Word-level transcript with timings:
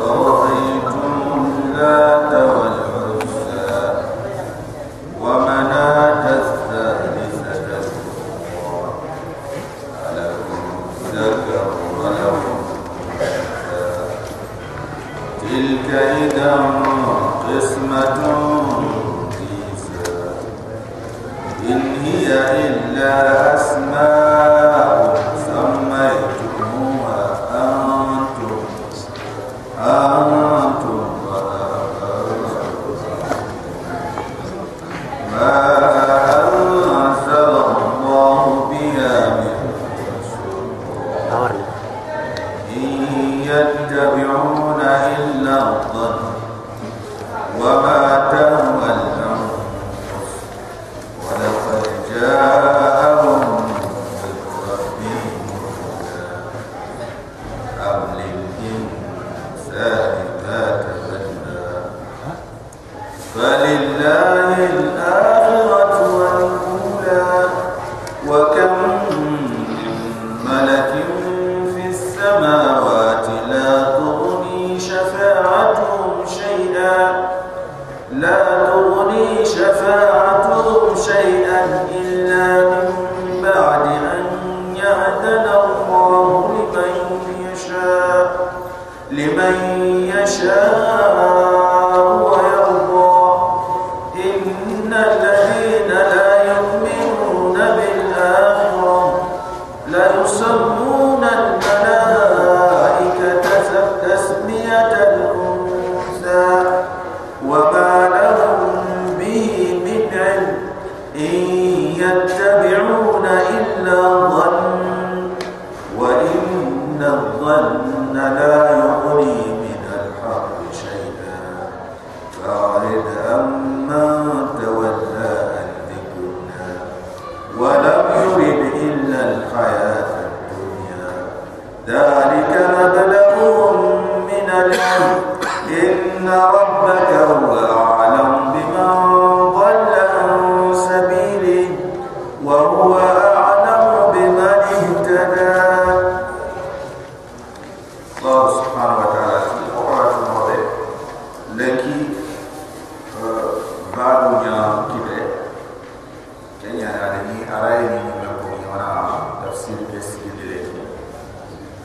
Oh. 0.00 0.37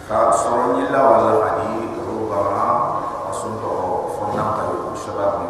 ka 0.07 0.31
soro 0.35 0.75
ni 0.75 0.83
la 0.91 0.99
wala 0.99 1.31
hadi 1.47 1.95
ruba 2.03 2.43
asunto 3.31 3.71
fonnam 4.11 4.51
tabu 4.59 4.91
shababu 4.99 5.47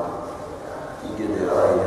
ige 1.09 1.25
de 1.33 1.41
ay 1.49 1.73
lah, 1.81 1.82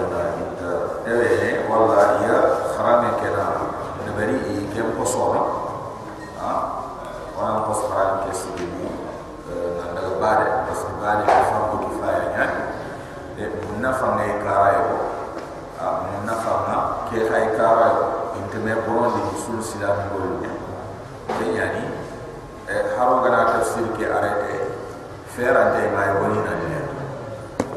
fera 25.36 25.64
de 25.76 25.82
ga 25.92 26.02
yo 26.16 26.26
ni 26.32 26.41
na 26.48 26.54
ne 26.64 26.78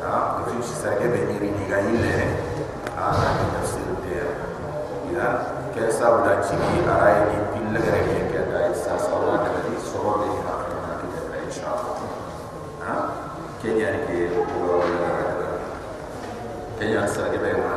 ha 0.03 0.16
ko 0.36 0.42
ji 0.50 0.64
si 0.64 0.75
sa 0.81 0.96
ke 0.96 1.06
be 1.12 1.20
ni 1.28 1.36
ri 1.44 1.50
ga 1.68 1.80
yi 1.84 1.92
ne 2.03 2.14
ha 2.96 3.08
na 3.20 3.28
ni 3.38 3.46
ta 3.53 3.62
de 4.03 4.16
ya 5.16 5.28
ke 5.75 5.92
sa 5.92 6.08
u 6.16 6.24
da 6.24 6.40
ki 6.40 6.56
ara 6.94 7.09
ni 7.28 7.36
pin 7.52 7.66
le 7.75 7.81
ke 7.84 8.19
ke 8.31 8.42
da 8.52 8.59
yi 8.68 8.74
sa 8.84 8.96
sa 9.06 9.12
ra 9.25 9.36
ka 9.44 9.52
di 9.68 9.75
so 9.90 10.00
ro 10.06 10.14
de 10.24 10.30
ha 10.48 10.53
na 10.86 10.92
ki 11.02 11.08
de 11.12 11.19
ra 11.31 11.38
insha 11.48 11.68
Allah 11.75 12.00
ha 12.86 12.96
ke 13.59 13.69
ya 13.81 13.92
ke 14.08 14.18
ko 14.31 14.58
ro 14.64 14.80
ke 16.80 16.86
ya 16.96 17.03
sa 17.18 17.28
be 17.44 17.69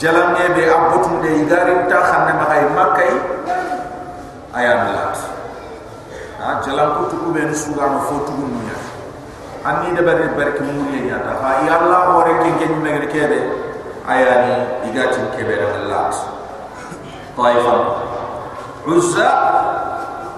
jalam 0.00 0.32
be 0.32 0.64
abotum 0.64 1.20
de 1.20 1.44
igari 1.44 1.76
ta 1.92 2.00
khanne 2.08 2.32
ma 2.40 2.48
ay 2.48 2.64
makka 2.72 3.04
ayan 4.56 4.96
lat 4.96 5.16
ha 6.40 6.64
jalam 6.64 6.88
ko 6.96 7.02
tuku 7.12 7.28
ben 7.36 7.52
sugano 7.52 8.00
fo 8.08 8.24
tuku 8.24 8.48
nunya 8.48 8.78
anni 9.68 9.92
de 9.92 10.00
bari 10.00 10.24
barki 10.32 10.64
mu 10.64 10.88
ye 10.88 11.04
nyata 11.04 11.36
ha 11.44 11.60
ya 11.68 11.84
allah 11.84 12.00
hore 12.16 12.32
ke 12.40 12.50
ken 12.56 12.80
me 12.80 13.04
kebe. 13.12 13.68
Ayani 14.10 14.88
igatin 14.90 15.28
kebe 15.36 15.54
da 15.54 15.86
lat 15.86 16.16
taifa 17.36 17.74
uzza. 18.88 19.28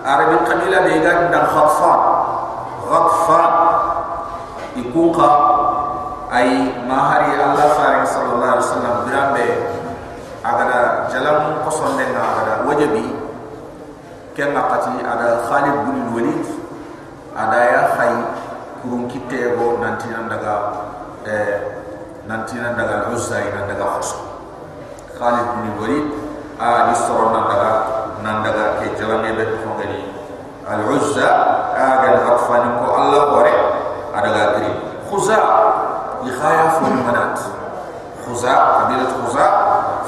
Arabi 0.02 0.36
qabila 0.44 0.82
be 0.84 0.90
igatin 0.98 1.30
dan 1.30 1.46
khatfan. 1.46 2.00
Khatfan. 2.84 3.52
Ikunqa 4.76 5.28
ay 6.32 6.48
mahari 6.88 7.36
allah 7.36 7.76
faring 7.76 8.08
sallallahu 8.08 8.52
alaihi 8.56 8.64
wasallam 8.64 8.94
birambe 9.04 9.46
agada 10.40 10.80
jalam 11.12 11.60
kosonde 11.60 12.08
nga 12.08 12.22
agada 12.24 12.54
wajabi 12.64 13.12
ken 14.32 14.56
ngakati 14.56 15.04
ada 15.04 15.44
khalid 15.44 15.76
bin 15.84 15.98
walid 16.16 16.40
ada 17.36 17.58
ya 17.60 17.82
khay 18.00 18.12
kurun 18.80 19.12
kitte 19.12 19.60
go 19.60 19.76
nanti 19.84 20.08
nan 20.08 20.32
daga 20.32 20.56
eh 21.28 21.52
nanti 22.24 22.56
nan 22.56 22.80
daga 22.80 23.12
uzza 23.12 23.36
ina 23.44 23.68
daga 23.68 24.00
khos. 24.00 24.16
Khalid 25.20 25.46
bin 25.60 25.68
walid 25.76 26.06
a 26.56 26.88
di 26.88 26.94
soro 26.96 27.28
nan 27.28 27.44
daga 27.44 27.72
nan 28.24 28.36
daga 28.40 28.80
ke 28.80 28.96
jalame 28.96 29.36
be 29.36 29.44
ko 29.60 29.76
ngani 29.76 30.00
al 30.64 30.80
uzza 30.96 31.28
aga 31.76 32.24
al 32.24 32.40
ko 32.80 32.86
allah 32.88 33.22
hore 33.36 33.54
ada 34.16 34.28
ga 34.32 34.44
kri 34.56 34.70
khuza 35.12 35.36
li 35.36 35.81
khaya 36.42 36.66
fu 36.76 36.90
manat 36.90 37.38
khuza 38.26 38.50
kabilat 38.50 39.12
khuza. 39.22 39.46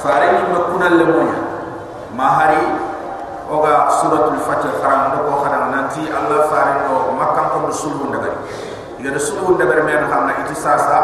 Farini 0.05 0.53
makuna 0.53 0.93
lemoya 0.93 1.39
mahari 2.13 2.61
oga 3.49 3.89
suratul 4.03 4.37
fatih 4.45 4.69
faran 4.83 5.17
do 5.17 5.25
ko 5.25 5.41
khana 5.41 5.73
nanti 5.73 6.05
allah 6.13 6.45
farin 6.53 6.85
do 6.85 7.17
makam 7.17 7.47
ko 7.57 7.73
sulhu 7.73 8.13
ndagari 8.13 8.37
iga 9.01 9.17
do 9.17 9.21
sulhu 9.23 9.57
ndagari 9.57 9.81
men 9.87 10.05
xamna 10.11 10.45
iti 10.45 10.53
sasa. 10.53 10.99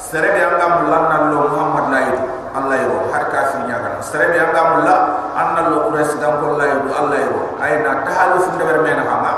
Serebe 0.00 0.40
anga 0.40 0.80
mulanna 0.80 1.30
lo 1.30 1.46
muhammad 1.52 1.92
layid 1.92 2.16
allah 2.56 2.74
yoro 2.80 3.12
har 3.12 3.24
ka 3.28 3.52
fi 3.52 3.68
nyaga. 3.68 4.00
Serebe 4.00 4.34
anga 4.40 4.62
mulla 4.72 4.94
anna 5.36 5.60
lo 5.68 5.92
quraish 5.92 6.16
dam 6.16 6.40
ko 6.40 6.56
layid 6.56 6.88
allah 6.88 7.18
yoro 7.20 7.42
ay 7.60 7.84
na 7.84 8.00
tahalu 8.02 8.36
fu 8.42 8.48
ndagari 8.56 8.80
men 8.80 8.98
xamna 9.04 9.32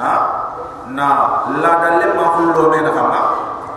ha? 0.00 0.14
Na 0.90 1.08
la 1.60 1.72
dalle 1.84 2.06
ma 2.16 2.24
hullo 2.40 2.72
men 2.72 2.88
xamna 2.88 3.20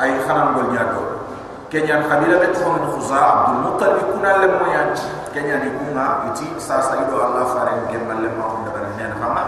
ay 0.04 0.12
xanam 0.28 0.52
gol 0.60 0.68
nyaado 0.76 1.24
kenyan 1.72 2.04
kabila 2.12 2.36
bet 2.44 2.54
ko 2.60 2.76
min 2.76 2.86
khuza 2.92 3.16
abdul 3.18 3.60
muttalib 3.64 4.04
kuna 4.12 4.32
le 4.44 4.48
moyan 4.60 4.92
kenya 5.32 5.64
ni 5.64 5.72
kunga 5.72 6.28
iti 6.32 6.52
sasa 6.60 7.00
ido 7.08 7.16
allah 7.18 7.48
faren 7.56 7.88
gemal 7.88 8.20
le 8.20 8.30
ma 8.36 8.46
hunda 8.52 8.70
bare 8.76 8.92
men 9.00 9.16
fama 9.18 9.44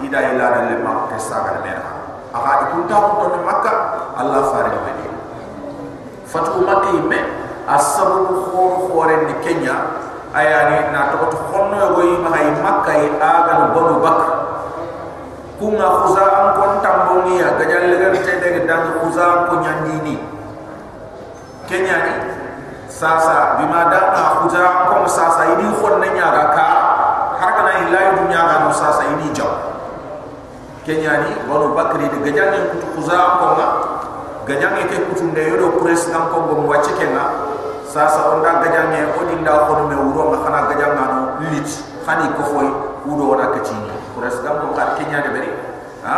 ida 0.00 0.18
ila 0.32 0.46
le 0.72 0.76
ma 0.80 1.06
ke 1.12 1.20
saga 1.20 1.60
le 1.60 1.60
men 1.68 1.78
aka 2.32 2.50
ikunta 2.66 2.96
ko 2.96 3.28
to 3.36 3.38
makka 3.44 3.72
allah 4.16 4.42
faren 4.50 4.74
be 4.82 4.92
fatu 6.24 6.64
makka 6.64 6.88
imme 6.96 7.20
asabu 7.68 8.48
khor 8.48 8.88
khore 8.88 9.28
ni 9.28 9.34
kenya. 9.44 9.76
Ayani 10.28 10.92
na 10.92 11.08
to 11.08 11.24
to 11.32 11.36
khonno 11.48 11.96
go 11.96 12.02
yi 12.04 12.16
ma 12.20 12.28
hay 12.36 12.52
makka 12.60 12.92
yi 13.00 13.08
aga 13.16 13.52
no 13.64 13.66
bonu 13.72 13.96
bak 14.04 14.18
kunga 15.58 15.88
khuza 16.02 16.24
an 16.24 16.46
kon 16.54 16.72
tambongi 16.80 17.42
ya 17.42 17.58
gajal 17.58 17.84
le 17.90 17.96
gar 17.98 18.14
te 18.14 18.32
de 18.38 18.62
dan 18.66 18.94
khuza 19.02 19.50
ko 19.50 19.58
nyandi 19.58 19.94
ni. 20.06 20.14
Kenya 21.68 21.96
ni. 22.06 22.14
Sasa 22.88 23.58
bima 23.58 23.90
dana 23.90 24.38
khuza 24.38 24.62
ko 24.88 25.06
sasa 25.06 25.54
ini 25.58 25.70
khon 25.78 25.98
na 26.02 26.08
nyaga 26.14 26.44
ka 26.54 26.66
har 27.38 27.50
kana 27.54 27.72
ilahi 27.86 28.18
dunya 28.22 28.40
ga 28.42 28.56
no 28.66 28.70
sasa 28.74 29.06
ini 29.14 29.30
jaw 29.30 29.50
kenya 30.82 31.22
ni 31.22 31.30
wono 31.46 31.76
bakri 31.78 32.08
de 32.10 32.18
gajal 32.26 32.48
ni 32.50 32.58
khuza 32.96 33.38
ko 33.38 33.46
ma 33.54 33.66
gajal 34.48 34.72
ni 34.74 34.82
ke 34.90 34.98
kutu 35.06 35.30
de 35.36 35.42
yodo 35.52 35.78
pres 35.78 36.08
ngam 36.10 36.32
ko 36.32 36.48
go 36.48 36.54
wacce 36.66 36.90
kenga 36.98 37.24
sasa 37.86 38.34
onda 38.34 38.64
gajal 38.66 38.90
ni 38.90 38.98
odi 39.14 39.36
nda 39.46 39.68
ko 39.68 39.86
me 39.86 39.94
wuro 39.94 40.32
ma 40.32 40.36
khana 40.42 40.66
gajal 40.72 40.90
ngano 40.96 41.20
lit 41.52 41.68
khani 42.02 42.26
ko 42.34 42.42
foy 42.50 42.68
wudo 43.06 43.24
wona 43.36 43.52
pres 44.18 44.42
ngam 44.42 44.56
ko 44.66 44.66
ka 44.74 44.98
kenya 44.98 45.22
de 45.22 45.30
beri 45.30 45.50
ha? 46.02 46.16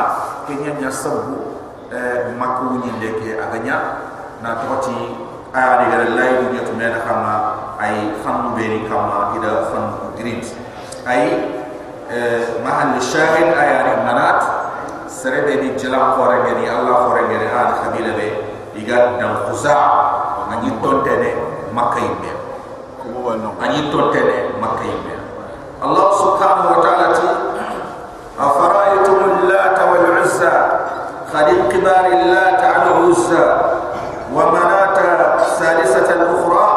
Kenya 0.48 0.72
nya 0.80 0.90
sabu 0.90 1.60
eh 1.92 2.32
makku 2.40 2.80
ni 2.80 2.90
leke 3.02 3.36
aganya 3.36 4.00
na 4.40 4.56
toti 4.64 5.14
aya 5.52 5.82
ni 5.82 5.84
gara 5.90 6.06
lay 6.16 6.30
du 6.40 6.54
nyoto 6.54 6.72
mena 6.78 7.02
kama 7.04 7.34
ay 7.82 8.14
khamu 8.22 8.54
beni 8.56 8.86
kama 8.88 9.34
ida 9.36 9.68
khan 9.68 10.14
grid 10.14 10.46
ay 11.04 11.22
mahal 12.62 12.94
shahid 13.02 13.50
aya 13.52 13.76
ni 13.84 13.92
manat 14.06 14.38
serebe 15.10 15.58
ni 15.60 15.74
jalam 15.74 16.14
khore 16.14 16.46
ngeni 16.46 16.70
allah 16.70 17.10
khore 17.10 17.26
ngeni 17.26 17.46
ha 17.50 17.62
khabila 17.82 18.14
be 18.14 18.28
iga 18.78 19.18
dan 19.18 19.50
khuza 19.50 19.76
ngani 20.48 20.70
tontene 20.78 21.30
makkay 21.74 22.06
be 22.22 22.30
ani 23.60 23.78
tontene 23.90 24.54
makkay 24.62 24.94
be 25.04 25.14
allah 25.82 26.06
subhanahu 26.14 26.70
wa 26.70 26.80
ta'ala 26.84 27.49
ti 28.40 28.46
afara'aytum 28.48 29.18
allata 29.44 29.82
wal 29.92 30.06
uzza 30.24 30.54
khadid 31.28 31.68
kibar 31.68 32.08
allata 32.08 32.66
al 32.72 33.04
uzza 33.12 33.44
wa 34.32 34.48
manata 34.48 35.36
salisata 35.44 36.16
al-ukhra 36.24 36.68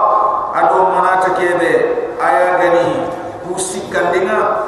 ado 0.60 0.92
manata 0.92 1.32
kebe 1.40 1.72
aya 2.20 2.60
gani 2.60 3.08
kusi 3.48 3.88
kandinga 3.88 4.60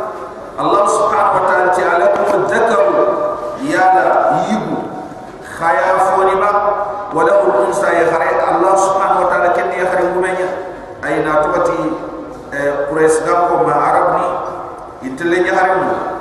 Allah 0.55 0.87
subhanahu 0.87 1.35
wa 1.35 1.43
ta'ala 1.51 1.67
ti 1.75 1.83
alakum 1.83 2.47
dhakaru 2.47 3.03
yala 3.67 4.39
yibu 4.47 4.87
khaya 5.43 5.99
fonima 6.15 6.51
wala 7.11 7.43
unsa 7.43 7.91
ya 7.91 8.07
khare 8.07 8.39
Allah 8.39 8.71
subhanahu 8.79 9.27
wa 9.27 9.29
ta'ala 9.35 9.51
kenni 9.51 9.83
ya 9.83 9.91
khare 9.91 10.15
ngumenya 10.15 10.47
ayna 11.03 11.43
tubati 11.43 11.75
quraish 12.87 13.19
gamko 13.27 13.67
ma 13.67 13.75
arabni 13.83 14.27
intele 15.03 15.43
nya 15.43 15.51
khare 15.59 15.75
mu 15.83 16.15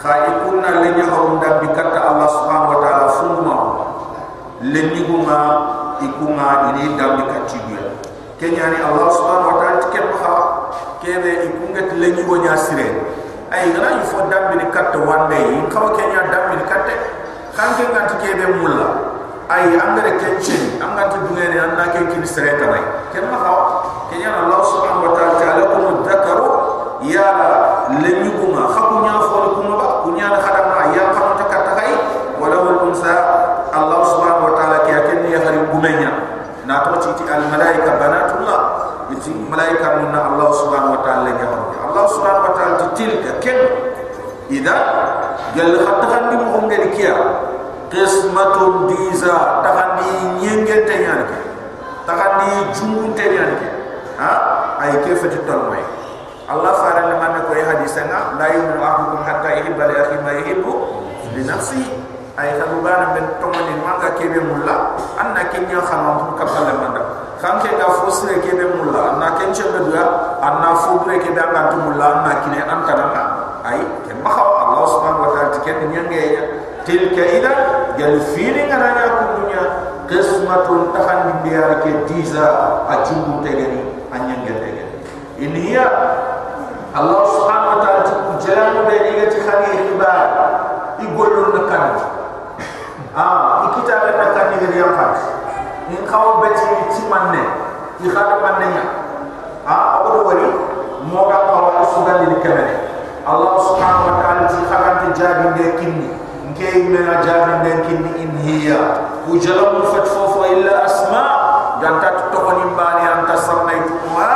khaikunna 0.00 0.80
lenya 0.80 1.04
harum 1.12 1.36
da 1.44 1.60
bikatta 1.60 2.00
Allah 2.00 2.19
subhanahu 2.30 2.70
wa 2.74 2.78
ta'ala 2.82 3.06
funma 3.18 3.56
lenni 4.62 5.02
guma 5.08 5.40
ikunga 6.00 6.48
ini 6.74 6.94
dambi 6.96 7.24
katibiya 7.28 7.84
kenya 8.40 8.72
ni 8.72 8.78
allah 8.80 9.08
subhanahu 9.12 9.50
wa 9.52 9.56
ta'ala 9.60 9.78
tikem 9.88 10.06
ha 10.22 10.34
kebe 11.02 11.30
ikunga 11.50 11.82
tilengi 11.90 12.22
go 12.24 12.36
nya 12.40 12.54
sire 12.56 12.88
ay 13.50 13.68
ngana 13.74 13.98
yifo 14.00 14.24
dambi 14.30 14.62
ni 14.62 14.66
katta 14.70 14.98
wande 15.02 15.36
yi 15.36 15.60
kawa 15.68 15.90
kenya 15.98 16.22
dambi 16.30 16.56
ni 16.60 16.64
katte 16.70 16.94
kan 17.56 17.74
ke 17.76 17.84
nganti 17.90 18.14
kebe 18.22 18.44
mulla 18.62 18.88
ay 19.50 19.74
angare 19.74 20.14
kenchen 20.22 20.78
angati 20.78 21.18
dungene 21.26 21.58
anna 21.58 21.90
ke 21.90 22.00
kin 22.14 22.22
sire 22.22 22.54
ta 22.56 22.70
bay 22.70 22.80
ken 23.12 23.26
ma 23.26 23.36
ha 23.42 23.52
kenya 24.08 24.30
allah 24.46 24.60
subhanahu 24.62 25.10
wa 25.10 25.12
ta'ala 25.18 25.34
ta'ala 25.42 25.62
kum 25.74 25.84
dhakaru 26.06 26.48
ya 27.04 27.26
lengi 27.98 28.30
guma 28.38 28.68
khakunya 28.70 29.14
fo 29.24 29.56
kuma 29.58 29.74
ba 29.80 29.86
kunya 30.06 30.26
na 30.30 30.38
khadama 30.38 30.92
ya 30.94 31.10
khamta 31.16 31.44
katta 31.48 31.72
hay 31.80 31.92
wala 32.38 32.56
wal 32.60 32.78
unsa 32.92 33.12
allah 33.72 34.00
subhanahu 34.04 34.52
wa 34.52 34.54
ta'ala 34.54 34.76
ke 34.86 34.92
aken 34.94 35.18
ya 35.32 35.40
hari 35.42 35.60
gumenya 35.72 36.10
na 36.68 36.84
to 36.86 37.00
ci 37.02 37.10
ti 37.18 37.24
al 37.26 37.42
malaika 37.50 37.96
banatullah 37.98 38.60
iti 39.10 39.32
malaika 39.50 39.98
mun 39.98 40.14
allah 40.14 40.48
subhanahu 40.54 40.94
wa 40.94 41.02
ta'ala 41.02 41.28
ya 41.34 41.48
allah 41.90 42.04
subhanahu 42.06 42.46
wa 42.46 42.54
ta'ala 42.54 42.94
tilka 42.94 43.32
ken. 43.42 43.58
Ida 44.50 44.76
gal 45.54 45.78
khatta 45.78 46.06
khandi 46.10 46.34
mo 46.42 46.66
ngel 46.66 46.90
kiya 46.90 47.14
qismatun 47.86 48.90
diza 48.90 49.62
takhandi 49.62 50.42
nyenge 50.42 50.90
tenyan 50.90 51.22
ke 51.22 51.38
takhandi 52.02 52.74
jumun 52.74 53.14
tenyan 53.14 53.54
ke 53.62 53.68
ha? 54.18 54.32
Ay 54.82 55.06
ke 55.06 55.14
fati 55.14 55.38
tolmoy 55.46 55.78
allah 56.50 56.72
faran 56.82 57.14
le 57.14 57.22
man 57.22 57.46
ko 57.46 57.54
hadisana 57.54 58.34
la 58.42 58.46
yu'minu 58.50 58.82
ahadukum 58.82 59.22
hatta 59.22 59.62
yuhibba 59.62 59.86
li 59.86 59.94
akhihi 60.02 60.18
ma 60.18 60.32
yuhibbu 60.42 60.72
li 61.38 61.42
nafsihi 61.46 61.94
ay 62.34 62.58
khadu 62.58 62.82
bana 62.82 63.14
ben 63.14 63.38
tomani 63.38 63.74
manga 63.78 64.18
kebe 64.18 64.40
mulla. 64.42 64.98
Anna 65.14 65.46
kenya 65.46 65.78
khama 65.78 66.26
mu 66.26 66.34
kapala 66.34 66.74
kanke 67.40 67.72
ga 67.80 67.88
fosre 68.04 68.36
ke 68.44 68.52
be 68.52 68.64
mulla 68.76 69.16
na 69.16 69.32
kenche 69.40 69.64
be 69.72 69.80
dua 69.88 70.36
anna 70.44 70.76
fubre 70.76 71.16
ke 71.24 71.32
da 71.32 71.48
ga 71.48 71.72
mulla 71.72 72.20
na 72.20 72.32
kine 72.44 72.60
an 72.60 72.80
kana 72.84 73.06
na 73.16 73.22
ai 73.64 73.80
ke 74.04 74.12
ma 74.20 74.28
Allah 74.28 74.84
subhanahu 74.84 75.24
wa 75.24 75.30
ta'ala 75.32 75.48
tiket 75.56 75.88
nyange 75.88 76.20
ya 76.36 76.42
tilka 76.84 77.24
ida 77.40 77.52
gal 77.96 78.16
feeling 78.36 78.68
ana 78.68 78.88
ya 78.92 79.08
ku 79.16 79.24
dunya 79.40 79.62
qismatun 80.12 80.92
tahan 80.92 81.40
biya 81.40 81.80
ke 81.80 82.04
diza 82.12 82.46
ajungu 82.92 83.40
tegeni 83.40 83.88
anyange 84.12 84.52
tegeni 84.60 84.94
ini 85.40 85.80
ya 85.80 85.88
Allah 86.92 87.24
subhanahu 87.24 87.72
wa 87.72 87.78
ta'ala 87.80 88.00
ku 88.04 88.32
jalan 88.44 88.84
be 88.84 88.96
ni 89.00 89.10
ga 89.16 89.26
tikhani 89.32 89.68
khibar 89.88 90.28
igolun 91.00 91.56
kan 91.72 91.96
ah 93.16 93.72
ikita 93.72 93.96
ga 93.96 94.28
kan 94.36 94.44
ni 94.52 94.56
ga 94.60 94.68
yang 94.76 94.92
fat 94.92 95.39
in 95.90 96.02
kawo 96.06 96.40
beti 96.40 96.66
ti 96.94 97.02
manne 97.10 97.42
i 98.00 98.06
khada 98.08 98.38
manne 98.40 98.66
nya 98.70 98.84
ha 99.66 100.00
abu 100.00 100.24
wari 100.26 100.46
mo 101.10 101.26
ga 101.28 101.38
kawo 101.50 101.82
sugal 101.90 102.24
ni. 102.26 102.38
Kemene 102.40 102.74
allah 103.26 103.60
subhanahu 103.60 104.08
wa 104.08 104.14
ta'ala 104.22 104.48
ti 104.48 104.58
khagante 104.64 105.08
jadi 105.12 105.48
de 105.54 105.66
kinni 105.76 106.08
nke 106.50 106.66
imena 106.86 107.20
jadi 107.20 107.60
de 107.66 107.72
kinni 107.84 108.10
in 108.22 108.32
hiya. 108.40 108.80
Ujalam 109.28 109.84
fatfo 109.92 110.42
illa 110.48 110.88
asma. 110.88 111.24
Ganta 111.80 112.28
to 112.28 112.36
ko 112.36 112.60
ni 112.60 112.64
mbani 112.76 113.08
anta 113.08 113.40
sarnaytu 113.40 113.96
ma 114.12 114.28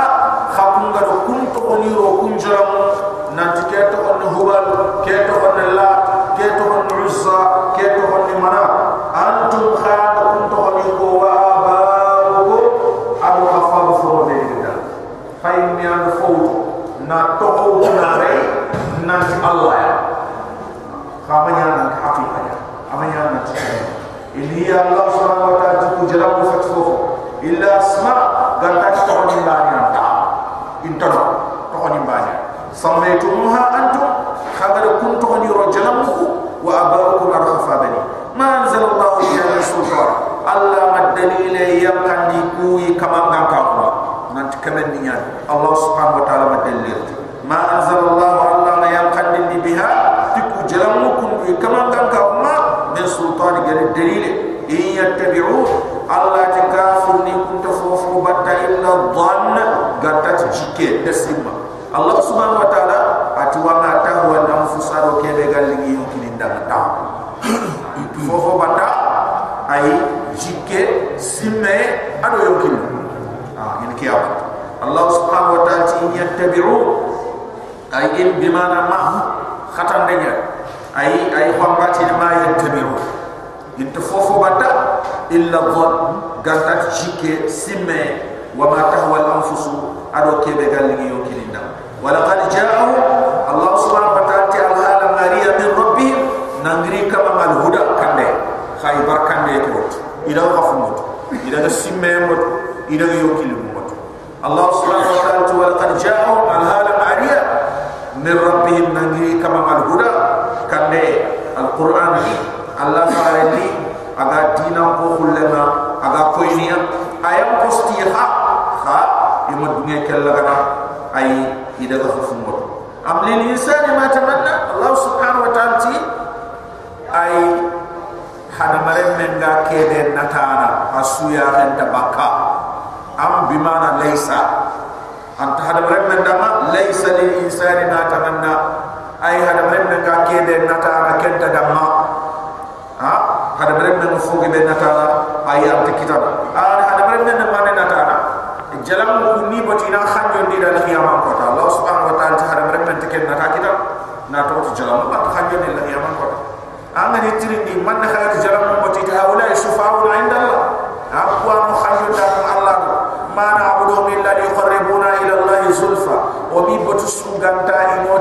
khakunga 0.57 1.01
do 1.05 1.17
kun 1.29 1.45
to 1.53 1.61
ko 1.61 1.77
ro 1.77 2.11
kun 2.25 2.41
jaram 2.41 2.73
nanti 3.37 3.64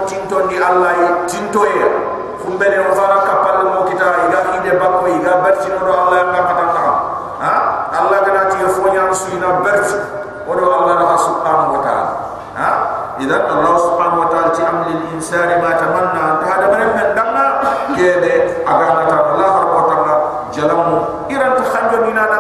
tinto 0.06 0.48
ni 0.48 0.58
Allah 0.60 0.92
yi 0.98 1.08
tinto 1.28 1.64
ye 1.68 1.88
fumbele 2.44 2.78
o 2.84 2.92
kapal 2.94 3.58
mo 3.72 3.80
kita 3.88 4.28
iga 4.28 4.40
hide 4.52 4.72
bako 4.78 5.08
iga 5.20 5.40
berti 5.44 5.72
no 5.72 5.92
Allah 5.92 6.18
yang 6.28 6.32
kata 6.36 6.66
ha? 7.44 7.56
Allah 7.92 8.18
kana 8.24 8.44
ti 8.52 8.60
fonya 8.68 9.12
suina 9.12 9.64
berti 9.64 9.98
o 10.48 10.52
do 10.56 10.66
Allah 10.68 10.94
na 11.00 11.16
subhanahu 11.16 11.80
wa 11.80 11.82
taala. 11.84 12.14
Ha? 12.54 12.70
Ida 13.22 13.38
Allah 13.48 13.76
subhanahu 13.80 14.24
wa 14.26 14.30
taala 14.32 14.50
ti 14.52 14.62
amli 14.64 14.96
insan 15.16 15.50
ma 15.64 15.72
tamanna. 15.80 16.44
Ta 16.44 16.46
hada 16.52 16.66
bare 16.68 16.86
men 16.92 17.10
danna 17.16 17.46
ke 17.96 18.10
de 18.20 18.34
aga 18.68 18.88
ta 19.08 19.16
Allah 19.36 19.50
har 19.56 19.66
tanga 19.88 20.04
na 20.04 20.16
jalam 20.52 20.80
iran 21.32 21.52
ta 21.56 21.64
khanjo 21.64 21.98
ni 22.04 22.12
na 22.12 22.24
na 22.28 22.40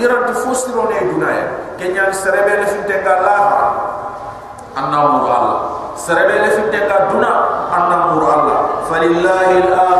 iran 0.00 0.24
ta 0.28 0.32
fusiro 0.32 0.88
ne 0.88 0.98
dunaya 1.12 1.44
ke 1.76 1.92
serebe 2.16 2.52
le 2.60 2.66
fitenga 2.72 3.12
Allah 3.20 3.42
annahu 4.76 5.11
serebe 6.04 6.34
le 6.42 6.50
finte 6.50 6.78
ga 6.88 6.98
duna 7.10 7.30
anna 7.70 7.96
mur 8.10 8.24
allah. 8.34 8.58
Falillahi 8.90 9.54
al 9.62 9.91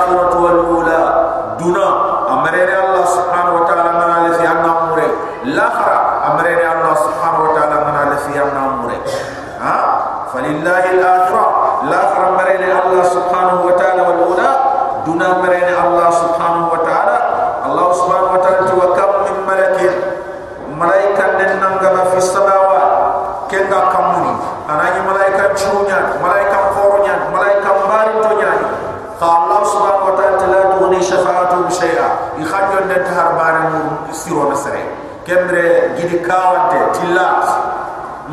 idi 36.03 36.19
kawante 36.19 36.99
tilat 36.99 37.45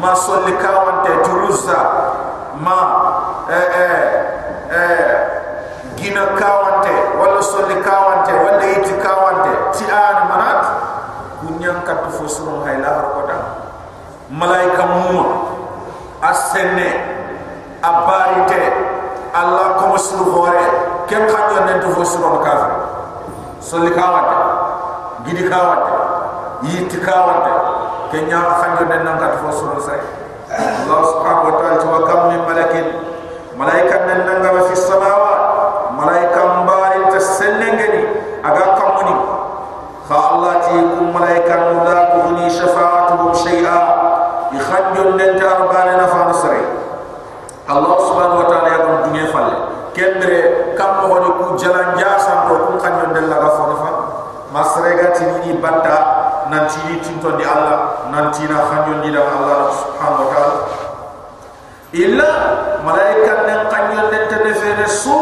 ma 0.02 0.16
solli 0.16 0.54
kawante 0.58 1.10
juruzza 1.26 1.80
ma 2.60 2.80
eh, 3.50 3.70
eh, 3.82 4.06
eh, 4.74 5.18
gina 5.96 6.26
kawante 6.40 6.94
wala 7.20 7.42
solli 7.42 7.76
kawante 7.84 8.34
wala 8.34 8.66
iti 8.66 8.94
kawante 9.04 9.52
ti 9.78 9.86
an 9.92 10.18
manat 10.30 10.64
kunyan 11.42 11.82
katu 11.86 12.10
fosuron 12.18 12.64
hayla 12.66 12.90
harkota 12.90 13.38
malaika 14.30 14.84
muma 14.86 15.26
asenne 16.22 16.90
abarite 17.82 18.62
allah 19.34 19.78
ko 19.78 19.98
suru 19.98 20.32
hore 20.32 20.66
kem 21.08 21.22
khanyo 21.30 21.60
nentu 21.70 21.90
fosuron 21.94 22.42
kafir. 22.44 22.74
Solli 23.62 23.92
kawante 23.92 24.36
gidi 25.26 25.44
kawante 25.50 25.92
yiti 26.64 26.98
kawante 26.98 27.52
kenya 28.12 28.42
xanyo 28.62 28.84
ne 28.90 28.98
nan 29.06 29.16
kat 29.22 29.34
fo 29.42 29.50
suro 29.54 29.80
sai 29.82 30.02
allah 30.50 31.02
subhanahu 31.14 31.46
wa 31.50 31.56
ta'ala 31.62 31.86
wa 31.86 32.02
kam 32.10 32.20
min 32.34 32.42
malakin. 32.50 32.88
Malaika 33.60 34.08
nan 34.08 34.24
nan 34.24 34.40
ga 34.40 34.56
fi 34.72 34.76
samawa 34.76 35.32
malaika 36.00 36.64
mbari 36.64 37.12
ta 37.12 37.20
sennengeni 37.20 38.08
aga 38.40 38.80
kamuni 38.80 39.16
fa 40.08 40.16
allah 40.32 40.64
ti 40.64 40.80
kum 40.80 41.12
malaika 41.12 41.60
la 41.84 41.98
tuhni 42.16 42.48
shafa'atuhum 42.48 43.36
shay'a 43.36 43.78
ikhanjon 44.56 45.20
nan 45.20 45.36
ta 45.36 45.60
arbana 45.60 46.00
na 46.00 46.08
fa 46.08 46.32
nasri 46.32 46.64
allah 47.68 47.96
subhanahu 48.00 48.40
wa 48.42 48.48
ta'ala 48.48 48.68
ya 48.72 48.80
ko 48.80 48.92
dunya 49.12 49.28
falle 49.28 49.56
kendre 49.92 50.40
kam 50.80 51.04
mo 51.12 51.20
ni 51.20 51.30
ku 51.36 51.60
jalan 51.60 52.00
jasa 52.00 52.48
to 52.48 52.56
kum 52.64 52.80
khanjon 52.80 53.12
den 53.12 53.28
la 53.28 53.44
ga 53.44 53.50
fa 53.60 53.92
masrega 54.56 55.12
ti 55.20 55.28
ni 55.44 55.60
batta 55.60 56.19
nan 56.50 56.66
ti 56.68 56.80
ni 56.90 56.98
di 57.00 57.46
allah 57.46 58.10
nan 58.10 58.34
ti 58.34 58.44
na 58.50 58.58
khanjon 58.70 59.02
di 59.06 59.10
da 59.14 59.22
allah 59.22 59.70
subhanahu 59.70 60.26
wa 60.26 60.30
ta'ala. 60.34 60.58
Illa 61.94 62.32
malaika 62.86 63.34
nan 63.46 63.62
khanjon 63.70 64.06
den 64.10 64.24
ta 64.30 64.38
defene 64.42 64.86
su 64.90 65.14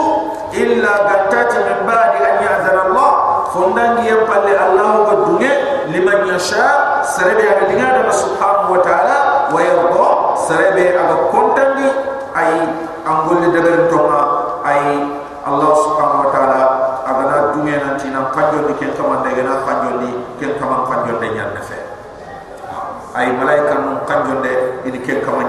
illa 0.55 0.93
gattati 1.07 1.57
min 1.67 1.79
ba'di 1.87 2.19
an 2.23 2.35
ya'zana 2.43 2.81
allah. 2.91 3.11
Fondangi 3.51 4.07
yam 4.07 4.27
palle 4.27 4.53
allah 4.55 4.89
ko 5.07 5.13
dunya 5.31 5.87
liman 5.91 6.27
yasha 6.27 7.03
sarebe 7.03 7.43
aga 7.47 7.63
dinga 7.71 7.87
da 8.07 8.11
subhanahu 8.11 8.75
wa 8.75 8.81
ta'ala 8.83 9.17
wa 9.51 9.59
yarda 9.63 10.07
sarebe 10.47 10.95
aga 10.95 11.15
kontandi 11.31 11.87
ay 12.35 12.51
angol 13.07 13.39
de 13.43 13.49
debel 13.55 13.87
tonga 13.87 14.21
ay 14.67 15.11
allah 15.47 15.71
subhanahu 15.75 16.23
wa 16.27 16.31
taala. 16.35 16.61
Agana 17.07 17.55
dume 17.55 17.71
nan 17.71 17.95
tina 17.95 18.27
kanjo 18.35 18.67
ni 18.67 18.75
ken 18.75 18.91
kama 18.99 19.23
de 19.23 19.31
gana 19.31 19.63
kanjo 19.63 20.03
ni 20.03 20.11
ken 20.39 20.53
kama 20.59 20.85
kanjo 20.89 21.19
de 21.19 21.27
nyan 21.33 21.49
nafe 21.53 21.77
ay 23.17 23.31
malaika 23.33 23.73
nun 23.81 23.97
kanjo 24.05 24.41
de 24.45 24.53
ini 24.85 24.99
ken 25.01 25.21
kama 25.25 25.46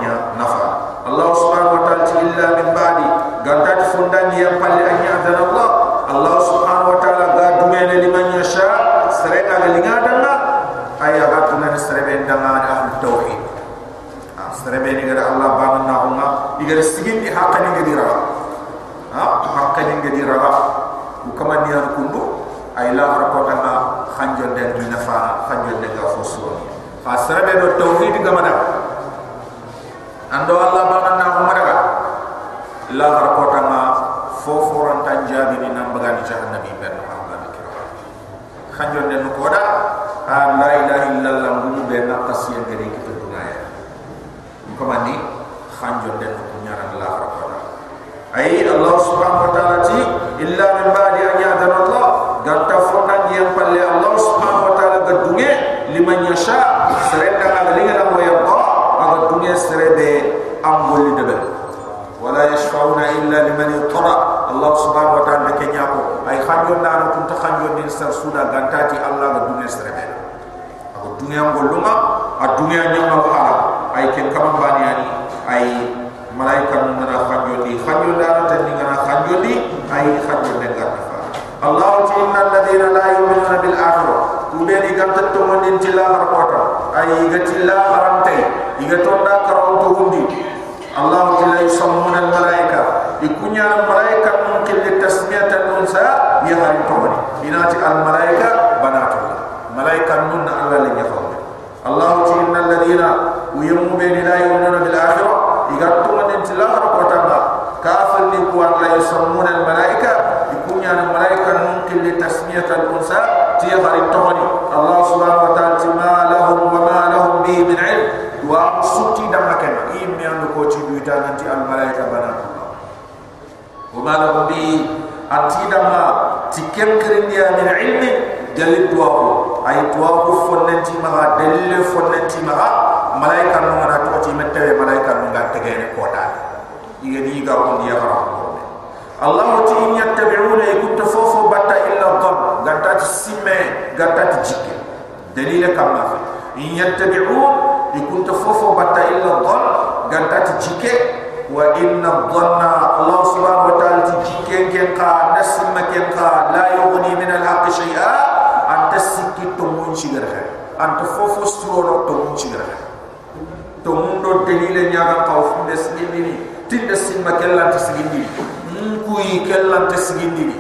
nyaga 165.69 165.77
kaw 165.77 165.77
funde 165.77 165.77
sigindi 165.77 166.19
ni 166.25 166.35
tinde 166.69 166.97
simma 166.97 167.33
kellan 167.37 167.73
te 167.73 167.79
sigindi 167.79 168.25
mkuyi 168.73 169.45
kellan 169.45 169.89
te 169.89 169.97
sigindi 169.97 170.45
ni 170.45 170.57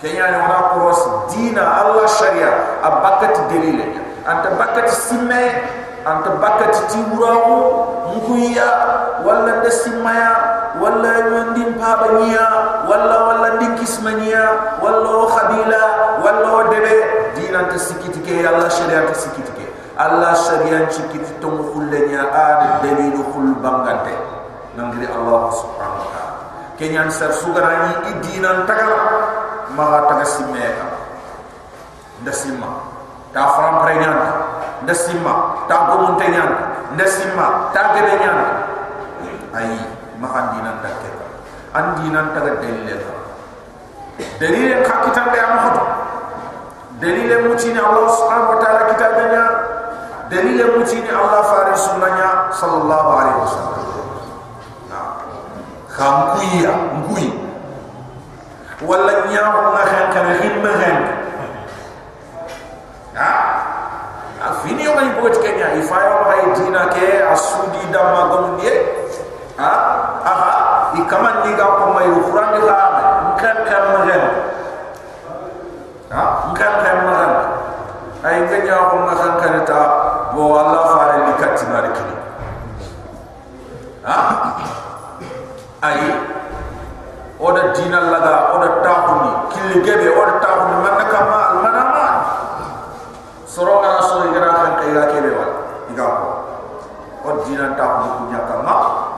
kenya 0.00 0.30
ni 0.30 0.36
wana 0.40 0.72
kuros 0.72 1.00
dina 1.28 1.60
allah 1.60 2.08
sharia 2.08 2.80
abakat 2.82 3.36
delile 3.52 3.84
anta 4.24 4.56
bakat 4.56 4.88
simme 4.88 5.52
anta 6.04 6.30
bakat 6.40 6.72
tiwurawo 6.88 7.88
mkuya 8.16 8.68
wala 9.24 9.60
de 9.60 9.70
simmaya 9.70 10.32
wala 10.80 11.52
ndim 11.52 11.76
pabaniya 11.76 12.46
wala 12.88 13.16
wala 13.28 13.48
ndim 13.60 13.76
kismaniya 13.76 14.76
wala 14.80 15.28
khabila 15.28 15.82
wala 16.24 16.72
debe. 16.72 16.96
Dina 17.36 17.68
te 17.68 17.78
sikitike 17.78 18.46
allah 18.48 18.70
sharia 18.70 19.04
te 19.06 19.14
sikitike 19.14 19.59
Allah 20.00 20.32
syarian 20.32 20.88
cikit 20.88 21.44
tong 21.44 21.60
khulnya 21.60 22.24
ad 22.32 22.80
dalil 22.80 23.20
khul 23.20 23.52
bangante 23.60 24.16
nangri 24.72 25.04
Allah 25.04 25.52
subhanahu 25.52 26.00
wa 26.00 26.08
ta'ala. 26.08 26.34
Kenyan 26.80 27.12
sar 27.12 27.36
sugarani 27.36 28.08
idinan 28.08 28.64
tagal 28.64 28.96
maga 29.76 30.08
taga 30.08 30.24
simeka 30.24 30.88
ndasima 32.24 32.68
ta 33.36 33.44
fram 33.52 33.84
prenyan 33.84 34.16
ndasima 34.88 35.32
ta 35.68 35.92
gomun 35.92 36.16
tenyan 36.16 36.48
ndasima 36.96 37.68
ta 37.76 37.92
gedenyan 37.92 38.38
ai 39.52 39.76
makan 40.16 40.44
dinan 40.56 40.76
takke 40.80 41.10
andinan 41.76 42.32
taga 42.32 42.56
dalil 42.56 42.88
dalil 44.40 44.70
ka 44.80 44.94
kitab 45.04 45.28
ya 45.36 45.44
mahud 45.60 45.76
dalil 47.04 47.30
mutini 47.52 47.76
Allah 47.76 48.08
subhanahu 48.16 48.56
wa 48.56 48.58
ta'ala 48.64 48.80
kitabnya 48.96 49.44
dalil 50.30 50.78
mutini 50.78 51.10
Allah 51.10 51.42
faris 51.42 51.82
sunnanya 51.90 52.54
sallallahu 52.54 53.08
alaihi 53.18 53.38
wasallam. 53.42 53.78
Kan 55.90 56.32
kuya 56.38 56.72
ngui 57.02 57.28
wala 58.80 59.28
nyaaw 59.28 59.76
nga 59.76 59.82
xen 59.84 60.06
kan 60.16 60.26
himma 60.40 60.72
hen 60.80 60.98
ha 63.12 63.30
afini 64.40 64.88
yo 64.88 64.96
ngi 64.96 65.20
bot 65.20 65.36
kenya 65.44 65.76
ifayo 65.76 66.24
hay 66.24 66.40
dina 66.56 66.88
ke 66.88 67.20
asudi 67.28 67.84
damma 67.92 68.32
gom 68.32 68.56
die 68.56 68.72
ha? 69.60 69.72
Aha. 70.24 70.52
Ikaman 70.96 71.44
ni 71.44 71.52
ga 71.52 71.68
ko 71.68 71.92
may 71.92 72.08
qur'an 72.08 72.56
de 72.56 72.60
ha 72.64 72.80
kan 73.36 73.58
kan 73.68 73.84
ma 73.92 74.00
hen 74.08 74.24
ha? 76.16 76.22
Kan 76.56 76.72
kan 76.80 76.96
ma 77.04 77.12
hen 77.20 77.32
ay 78.24 78.36
ngenya 78.48 78.88
ko 78.88 78.94
ma 79.04 79.12
kan 79.12 79.54
ta 79.68 79.80
bo 80.34 80.54
allah 80.58 80.82
faare 80.94 81.16
ni 81.26 81.32
katima 81.38 81.78
kini. 81.94 82.16
Ha? 84.04 84.16
Ay 85.80 86.00
oda 87.40 87.72
dina 87.72 88.00
laga 88.12 88.52
oda 88.56 88.68
tahuni 88.84 89.32
kili 89.52 89.80
gebe 89.84 90.08
oda 90.12 90.40
tahuni 90.44 90.76
manna 90.84 91.04
kama 91.08 91.36
almanama 91.56 92.06
soronga 93.48 93.88
na 93.96 94.00
so 94.04 94.24
igara 94.28 94.50
kan 94.56 94.70
kay 94.80 94.92
ga 94.92 95.04
kebe 95.12 95.30
wal 95.36 95.52
iga 95.92 96.06
ko. 96.20 96.28
Od 97.20 97.36
dina 97.48 97.76
tahuni 97.76 98.08
kunya 98.20 98.40
kama 98.48 98.74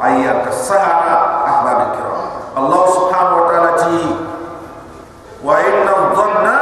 ayya 0.07 0.43
kasahara 0.47 1.47
ahbab 1.47 1.95
kiram. 1.99 2.27
Allah 2.53 2.83
subhanahu 2.95 3.39
wa 3.43 3.47
ta'ala 3.49 3.71
ti 3.81 3.99
wa 5.43 5.55
inna 5.63 5.95
dhanna 6.15 6.57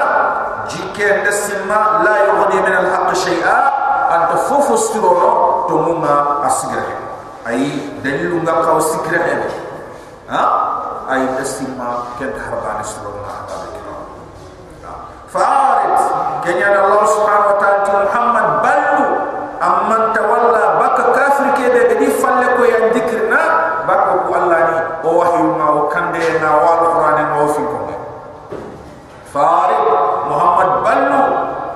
jike 0.71 1.07
ndesima 1.21 2.01
la 2.07 2.15
yughni 2.31 2.59
min 2.65 2.73
al-haqq 2.73 3.11
shay'a 3.17 3.57
anta 4.11 4.37
fufu 4.51 4.75
siroro 4.75 5.65
to 5.71 5.75
mumma 5.87 6.43
asgire 6.51 6.99
ay 7.47 7.63
dalilu 8.03 8.43
nga 8.43 8.59
kaw 8.67 8.77
sikre 8.83 9.23
ha? 10.27 10.43
Ay 11.11 11.27
desima 11.39 12.15
ken 12.23 12.31
harbani 12.39 12.87
sura 12.87 13.11
ma 13.19 13.31
hada 13.43 13.67
kira 13.75 13.95
farid 15.31 15.99
kenya 16.47 16.71
allah 16.71 17.03
subhanahu 17.03 17.51
wa 17.51 17.59
ta'ala 17.59 17.99
muhammad 18.07 18.47
ballu 18.63 19.07
amman 19.59 20.03
tawalla 20.15 20.79
baka 20.79 21.03
kafir 21.11 21.49
ke 21.59 21.67
de 21.75 21.83
di 21.99 22.09
falle 22.23 22.47
ko 22.55 22.63
ya 22.63 22.95
dhikrna 22.95 23.43
baka 23.91 24.23
ko 24.23 24.31
allah 24.39 24.61
ni 24.71 24.79
o 25.03 25.11
wahyu 25.19 25.51
ma 25.59 25.67
o 25.71 25.81
kande 25.91 26.23
na 26.39 26.51
wal 26.63 26.83
qur'an 26.95 27.19
ma 27.27 27.37
o 27.43 27.47
fi 27.59 27.63
ko 27.67 27.79
farid 29.35 29.83
muhammad 30.31 30.71
ballu 30.87 31.23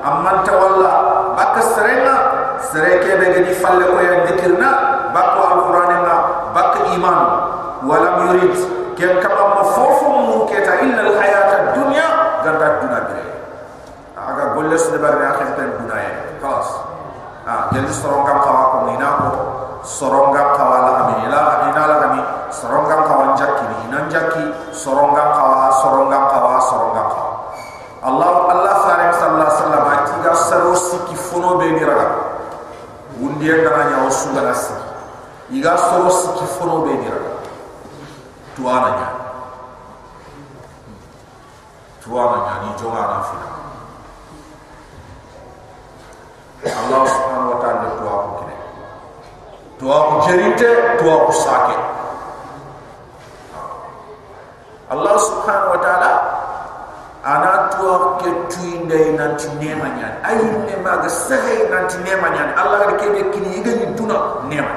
amman 0.02 0.36
tawalla 0.46 0.92
baka 1.34 1.60
serena 1.74 2.14
sereke 2.74 3.14
de 3.22 3.46
di 3.46 3.54
falle 3.54 3.86
ko 3.86 3.98
ya 4.02 4.26
dhikrna 4.26 4.70
baka 5.14 5.40
al 5.54 5.60
qur'an 5.70 5.92
ma 6.02 6.16
baka 6.50 6.80
iman. 6.98 7.18
Walam 7.86 8.34
yurid. 8.34 8.56
Ken 8.98 9.22
kama 9.22 9.44
ma 9.54 9.62
fofo 9.74 10.08
mu 10.26 10.36
keta 10.50 10.82
illa 10.82 11.02
al 11.06 11.12
hayat 11.18 11.48
ad 11.54 11.64
dunya 11.78 12.06
ganda 12.46 12.68
dunya 12.84 13.00
bire 13.08 13.24
aga 14.14 14.44
golle 14.54 14.76
su 14.78 14.92
debar 14.92 15.16
ya 15.18 15.32
khata 15.34 15.64
dunya 15.80 15.96
ya 15.98 16.12
khalas 16.38 16.68
ah 17.48 17.72
jadi 17.72 17.88
soronga 17.90 18.34
kawa 18.44 18.62
ko 18.70 18.76
ina 18.92 19.08
ko 19.20 19.28
soronga 19.84 20.42
kawa 20.56 20.76
la 20.80 20.92
ami 21.08 21.14
ila 21.28 21.40
ina 21.72 21.82
la 21.88 21.96
ami 22.08 22.20
soronga 22.52 22.96
kawa 23.08 23.24
jakki 23.36 23.64
ni 23.66 23.76
ina 23.88 23.98
jakki 24.12 24.44
soronga 24.70 25.24
kawa 25.34 25.72
soronga 25.80 26.18
kawa 26.30 26.52
soronga 26.68 27.02
kawa 27.10 27.32
allah 28.04 28.30
allah 28.52 28.74
faare 28.84 29.08
sallallahu 29.16 29.44
alaihi 29.48 29.58
wasallam 29.58 29.84
ati 29.88 30.14
ga 30.20 30.32
saro 30.36 30.72
siki 30.76 31.16
fono 31.16 31.56
be 31.56 31.68
ni 31.72 31.82
raga 31.84 32.08
wundi 33.20 33.48
en 33.48 33.64
dana 34.34 34.50
nya 34.50 34.52
osu 34.52 34.74
ga 35.62 35.76
saro 35.78 36.10
siki 36.10 36.46
fono 36.58 36.82
be 36.84 36.92
ni 36.98 37.08
raga 37.08 37.32
tuana 38.56 38.90
nya. 38.98 39.08
Tuana 42.02 42.36
nya 42.44 42.54
ni 42.62 42.70
jonga 42.80 43.00
na 43.06 43.18
fina. 43.22 43.48
Allah 46.64 47.02
subhanahu 47.04 47.52
wa 47.52 47.58
ta'ala 47.60 47.88
tuwa 48.00 48.14
ko 48.24 48.28
kine 48.40 48.56
tuwa 49.78 49.96
ko 50.08 50.12
jerinte 50.24 50.68
tuwa 50.96 51.14
ko 51.28 51.32
sake 51.32 51.76
Allah 54.88 55.14
subhanahu 55.20 55.74
wa 55.76 55.80
ta'ala 55.84 56.10
ana 57.24 57.50
tuwa 57.84 58.16
ke 58.16 58.30
tuinde 58.48 59.12
nanti 59.12 59.48
nema 59.60 59.88
nya 60.00 60.08
ay 60.24 60.36
ne 60.66 60.74
maga 60.84 61.08
sahay 61.08 61.68
nanti 61.70 61.96
nema 62.00 62.28
nya 62.32 62.56
Allah 62.56 62.80
ga 62.88 62.92
kebe 62.96 63.20
kini 63.32 63.48
yiga 63.60 63.72
ni 63.76 63.86
duna 63.96 64.16
nema 64.48 64.72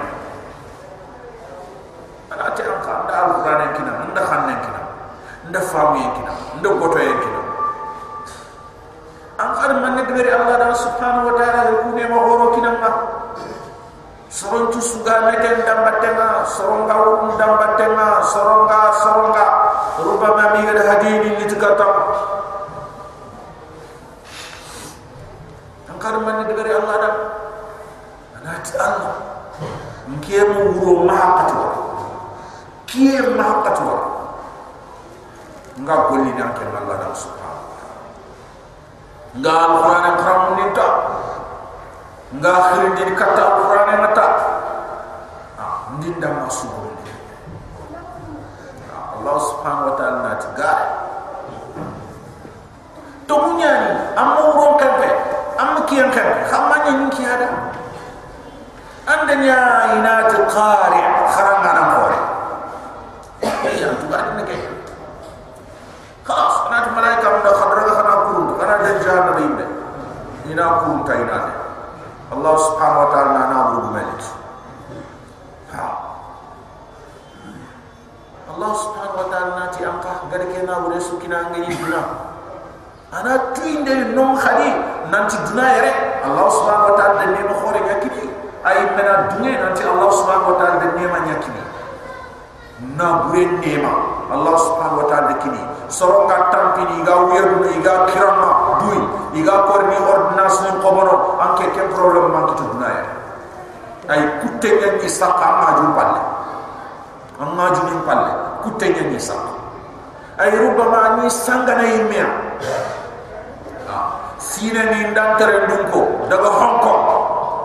sine 114.38 114.84
ni 114.92 115.08
ndantere 115.12 115.68
ndunko 115.68 116.28
daga 116.30 116.50
hong 116.50 116.80
kong. 116.80 117.04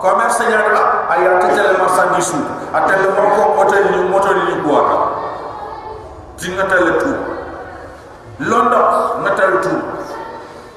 Commerce 0.03 0.43
nyala 0.49 1.07
ay 1.09 1.23
atele 1.27 1.77
marchandise 1.79 2.35
atele 2.75 3.07
hong 3.15 3.31
kong 3.39 3.51
hotel 3.57 3.83
ni 3.91 4.09
moto 4.09 4.33
ni 4.33 4.55
buata 4.59 4.97
tinga 6.37 6.63
tele 6.67 6.91
tout 6.99 7.19
London 8.43 9.23
natal 9.23 9.63
tu 9.63 9.73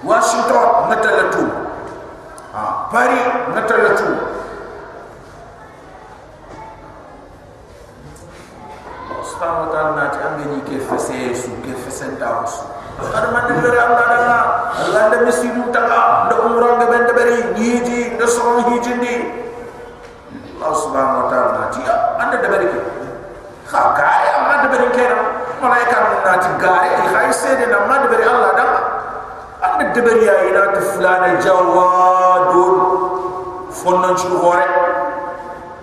Washington 0.07 0.67
natal 0.95 1.19
tu 1.35 1.43
ah 2.55 2.87
Paris 2.93 3.27
natal 3.51 3.83
tu 3.99 4.09
Subhanahu 9.27 9.67
wa 9.67 9.71
ta'ala 9.75 9.91
nati 9.99 10.19
angeni 10.23 10.62
ke 10.62 10.79
fese 10.87 11.35
su 11.35 11.51
ke 11.67 11.75
fese 11.83 12.15
ta 12.15 12.47
su 12.47 12.62
kada 13.00 13.28
man 13.32 13.44
dere 13.61 13.78
Allah 13.80 14.04
dana 14.09 14.38
Allah 14.80 15.02
da 15.12 15.18
misidu 15.24 15.68
taka 15.72 16.28
da 16.32 16.37
umra 16.44 16.80
ga 16.80 16.87
ben 16.90 17.04
beri. 17.12 17.38
Yiji 17.56 18.16
da 18.18 18.26
so 18.28 18.61
hijindi 18.68 19.44
Allah 20.61 20.72
subhanahu 20.76 21.20
wa 21.24 21.26
ta'ala 21.32 21.50
nati 21.68 21.80
anda 22.20 22.37
da 22.40 22.48
beri 22.48 22.66
ke? 22.72 22.80
Kha 23.68 23.82
kaya 23.96 24.32
anda 24.56 24.68
beri 24.72 24.88
kera 24.96 25.16
malaika 25.61 25.98
na 26.24 26.32
ti 26.40 26.50
gare 26.61 26.90
i 27.00 27.04
khay 27.12 27.28
sede 27.32 27.66
na 27.72 27.85
mad 27.88 28.09
bari 28.12 28.24
allah 28.24 28.52
da 28.56 28.66
ande 29.68 29.85
debari 29.96 30.24
ya 30.24 30.35
ina 30.48 30.62
ta 30.76 30.80
fulana 30.80 31.37
jawadun. 31.40 32.74
Fonnon 33.76 34.16
ci 34.16 34.28
hore 34.32 34.64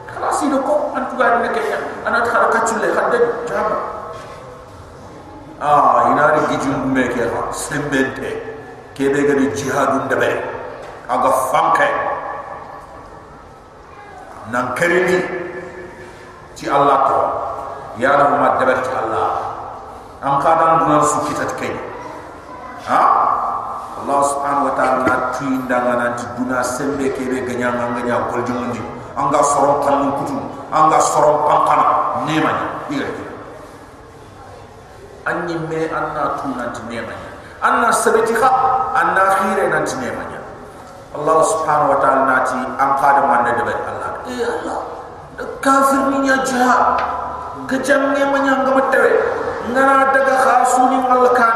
kala 0.10 0.30
si 0.34 0.50
do 0.50 0.58
ko 0.66 0.90
an 0.98 1.06
tuga 1.14 1.42
ne 1.42 1.50
kenya 1.54 1.78
ana 2.06 2.26
ta 2.26 2.60
chulle 2.66 2.90
hadde 2.90 3.18
jama 3.46 3.78
ah 5.64 6.12
ina 6.12 6.24
ri 6.36 6.42
gijum 6.52 6.92
me 6.92 7.08
ke 7.08 7.24
ha 7.24 7.48
sembente. 7.56 8.32
Ke 8.94 9.08
be. 9.08 9.20
Ga 9.24 9.34
jihadun 9.56 10.12
debari 10.12 10.36
aga 11.08 11.32
fanke. 11.50 11.88
Nan 14.52 14.76
karimi 14.76 15.24
ci 16.60 16.68
allah 16.68 17.00
to 17.08 17.20
ya 18.04 18.12
na 18.20 18.26
ma 18.44 18.60
dabar 18.60 18.84
ci 18.84 18.92
allah. 18.92 19.28
Am 20.20 20.44
qadam 20.44 20.84
duna 20.84 21.00
su 21.04 21.20
kitat 21.32 21.56
kay 21.56 21.72
ha? 22.88 23.02
Allah 24.04 24.20
subhanahu 24.20 24.68
wa 24.68 24.74
ta'ala 24.76 25.00
na 25.08 25.16
tu 25.32 25.48
indanga 25.48 25.96
nan 25.96 26.12
ti 26.20 26.28
duna 26.36 26.60
sembe 26.60 27.08
ke 27.16 27.24
be 27.24 27.40
ganya 27.48 27.72
nganya 27.72 28.28
gol 28.28 28.44
jumundi 28.44 28.84
anga 29.16 29.40
soron 29.40 29.80
kanu 29.88 30.12
kutu. 30.20 30.36
Anga 30.76 31.00
soron 31.00 31.48
pankana. 31.48 31.88
Nema 32.28 32.52
ni 32.52 33.00
ira 33.00 33.08
ki 35.24 35.30
anni 35.32 35.56
me 35.70 35.88
anna 35.88 36.36
tu 36.42 36.48
nan 36.58 36.72
ti 36.76 36.82
nema 36.90 37.12
ni 37.16 37.28
anna 37.62 37.92
sabiti 37.92 38.34
kha 38.36 38.50
anna 38.96 39.24
khire 39.40 39.70
nan 39.72 39.86
ti 39.86 39.96
nema 39.96 40.24
ni 40.32 40.38
allah 41.16 41.38
subhanahu 41.44 41.90
wa 41.96 41.98
ta'ala 42.04 42.26
nati 42.28 42.56
am 42.60 42.92
qadam 43.00 43.26
man 43.32 43.46
dabar 43.48 43.78
allah? 43.88 44.12
Eh 44.28 44.44
allah 44.44 44.80
kafir 45.64 46.12
ni 46.12 46.28
nya 46.28 46.44
jaha 46.44 46.98
kejam 47.72 48.12
ni 48.14 48.22
manya 48.28 48.64
ngam 48.68 48.80
tewe 48.92 49.12
ngana 49.72 50.12
daga 50.12 50.36
khasuni 50.44 51.00
mal 51.08 51.24
kan 51.32 51.56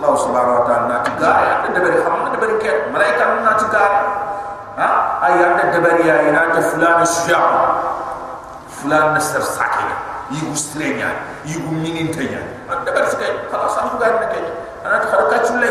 Allah 0.00 0.16
subhanahu 0.16 0.56
wa 0.56 0.64
ta'ala 0.64 0.84
na 0.88 0.96
tigara 1.04 1.68
da 1.68 1.76
bari 1.76 2.00
hamna 2.00 2.32
da 2.32 2.38
bari 2.40 2.56
ke 2.56 2.88
malaika 2.88 3.44
na 3.44 3.52
tigara 3.60 4.00
ha? 4.80 4.88
Ayat 5.28 5.60
da 5.76 5.78
bari 5.84 6.08
ya 6.08 6.24
ina 6.24 6.56
ta 6.56 6.60
fulan 6.72 7.04
shuja 7.04 7.36
fulan 8.80 9.12
sakina 9.20 10.09
yigu 10.30 10.54
strenya 10.54 11.10
yigu 11.44 11.70
minin 11.74 12.08
tanya 12.14 12.38
da 12.70 12.90
bari 12.94 13.06
sai 13.10 13.30
kala 13.50 13.66
san 13.74 13.90
ku 13.90 13.96
gar 13.98 14.14
na 14.22 14.26
ke 14.30 14.40
ana 14.86 14.96
ta 15.02 15.06
harka 15.10 15.36
chulle 15.46 15.70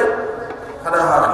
hada 0.84 1.00
hafi 1.00 1.34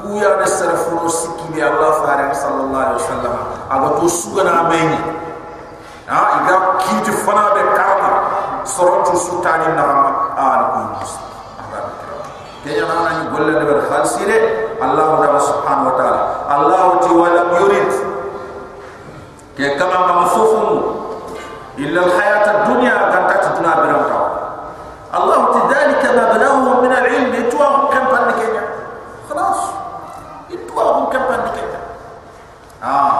ku 0.00 0.16
ya 0.16 1.68
Allah 1.68 1.92
faare 2.00 2.32
sallallahu 2.32 2.80
alaihi 2.80 3.00
wasallam. 3.04 3.34
Aga 3.70 3.88
to 4.00 4.06
sugana 4.08 4.64
mayni 4.70 4.98
ha 6.08 6.18
iga 6.42 6.54
kiti 6.82 7.12
fana 7.22 7.52
be 7.54 7.62
karama 7.76 8.10
sorontu 8.66 9.14
sultani 9.18 9.68
na 9.76 9.82
rama 9.84 10.10
ala 10.34 10.64
ko 10.74 10.78
mus 10.96 11.12
ke 12.64 12.76
nana 12.80 13.10
ni 13.18 13.24
golle 13.32 13.52
de 13.56 13.64
ber 13.64 13.78
khalsire 13.88 14.36
allah 14.80 15.20
ta'ala 15.20 15.40
subhanahu 15.40 15.88
wa 15.90 15.94
ta'ala. 15.96 16.20
Allah 16.50 16.82
ti 17.00 17.10
wala 17.14 17.42
yurid. 17.56 17.90
Ke 19.56 19.76
kama 19.80 19.98
mamsufun 20.08 20.99
إلا 21.80 22.00
الحياة 22.06 22.46
الدنيا 22.56 22.96
كانت 23.12 23.30
تتنا 23.44 23.72
برمتا 23.80 24.20
الله 25.16 25.40
تذلك 25.56 26.02
مبلغهم 26.12 26.82
من 26.84 26.92
العلم. 26.92 27.32
إتواهم 27.40 27.82
كم 27.88 28.04
بندكينا 28.12 28.62
خلاص. 29.30 29.60
إتواهم 30.52 31.04
كم 31.08 31.22
بندكينا 31.30 31.80
آه. 32.84 33.16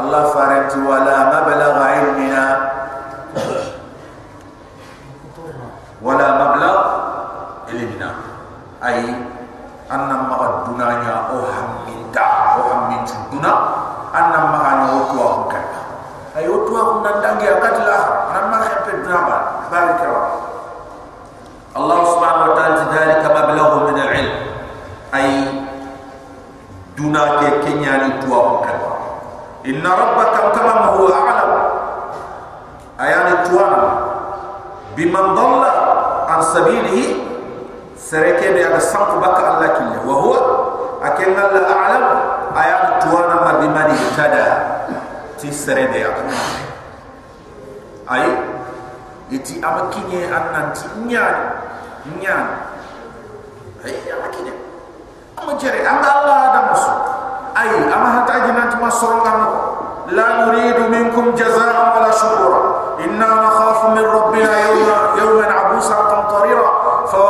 الله 0.00 0.22
فارنت 0.30 0.72
ولا 0.86 1.16
مبلغ 1.34 1.74
علمنا. 1.82 2.44
ولا 6.02 6.28
مبلغ 6.42 6.76
علمنا. 7.68 8.10
أي 8.86 9.02
أن 9.92 10.10
مغا 10.30 10.46
الدنيا 10.54 11.16
أهم 11.34 11.68
من 11.86 11.98
دا. 12.14 12.26
أهم 12.54 12.80
من 12.90 13.02
الدنيا 13.02 13.54
أن 14.14 14.30
أنا 14.32 14.84
أتواهم 14.94 15.42
كم 15.48 15.64
أي 16.36 16.46
أتواهم 16.46 16.96
نندنجي 17.06 17.48
أكتل 17.56 17.85
kada 44.16 44.44
ti 45.36 45.52
serede 45.52 45.92
de 45.92 46.00
akuna 46.08 46.36
ay 48.08 48.26
iti 49.28 49.60
amakinye 49.60 50.24
annanti 50.32 50.88
nyaani 51.04 51.44
nyaani 52.24 52.56
ay 53.84 53.94
amakinye 54.16 54.52
amma 55.36 55.52
jere 55.60 55.84
anga 55.84 56.08
allah 56.16 56.36
adam 56.48 56.64
musu 56.72 56.94
ay 57.52 57.68
amma 57.92 58.08
hata 58.16 58.32
ajinanti 58.40 58.76
masoro 58.80 59.20
kanu 59.20 59.48
la 60.16 60.26
nuridu 60.48 60.88
minkum 60.88 61.36
jazaa 61.36 61.92
wala 62.00 62.08
shukura 62.08 62.60
inna 63.04 63.28
nakhafu 63.28 63.92
min 63.92 64.04
rabbina 64.08 64.52
yawma 64.64 64.96
yawma 65.20 65.44
abusa 65.44 65.96
qantarira 66.08 66.68
fa 67.12 67.20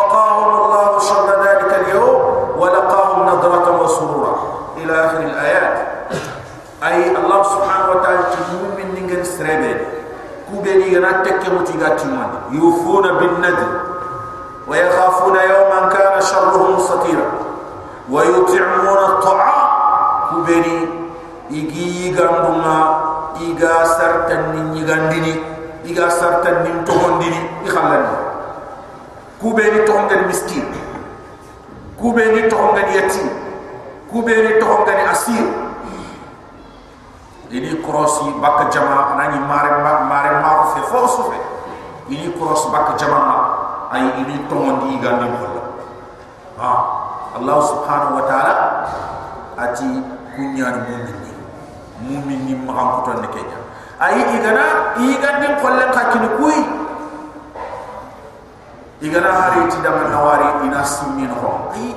استرمي 9.36 9.74
كوبني 10.50 10.96
غناتك 10.96 11.38
كموتي 11.42 11.72
غاتيمان 11.82 12.30
يوفون 12.52 13.02
بالنذر 13.02 13.80
ويخافون 14.68 15.36
يوما 15.36 15.88
كان 15.92 16.20
شره 16.20 16.76
مستطيرا 16.76 17.28
ويطعمون 18.10 18.98
الطعام 18.98 19.68
كوبني 20.30 20.78
يجي 21.50 22.14
غاندوما 22.18 23.00
إيغا 23.40 23.84
سرتن 23.84 24.72
ني 24.72 24.84
غانديني 24.84 25.34
إيغا 25.84 26.08
سرتن 26.08 26.62
ني 26.62 26.84
توغانديني 26.86 27.40
يخلاني 27.64 28.06
كوبني 29.42 29.78
توغاند 29.86 30.12
المسكين 30.12 30.64
كوبني 32.00 32.42
توغاند 32.42 32.88
يتيم 32.94 33.30
كوبني 34.12 34.48
توغاند 34.60 34.88
أسير 34.88 35.65
krosi 37.96 38.28
bak 38.44 38.68
jama 38.68 39.16
anani 39.16 39.40
mare 39.48 39.80
mare 39.80 40.30
ma 40.44 40.68
fe 40.76 40.84
fosu 40.92 41.32
fe 41.32 41.38
ini 42.12 42.28
kros 42.36 42.68
bak 42.68 42.92
jama 43.00 43.88
ay 43.88 44.20
ini 44.20 44.44
togondi 44.52 45.00
igandin 45.00 45.32
khalla 45.40 45.62
ha 46.60 46.72
allah 47.40 47.56
subhanahu 47.64 48.20
wa 48.20 48.24
ta'ala 48.28 48.54
ati 49.56 49.88
kunyan 50.36 50.84
mumin 50.84 51.16
ni. 51.24 51.32
Mumin 52.04 52.40
ni 52.44 52.52
ma 52.60 53.00
ko 53.00 53.08
ton 53.08 53.24
ne 53.24 53.28
kenya. 53.32 53.56
Ayi 53.96 54.20
igana 54.36 54.92
igandin 55.00 55.56
kollen 55.64 55.88
ka 55.96 56.12
kini 56.12 56.28
kuy 56.36 56.58
igana 59.00 59.32
hari 59.32 59.64
ti 59.72 59.80
dama 59.80 60.04
nawari 60.12 60.68
ina 60.68 60.84
simmi 60.84 61.24
no 61.24 61.72
ayi 61.72 61.96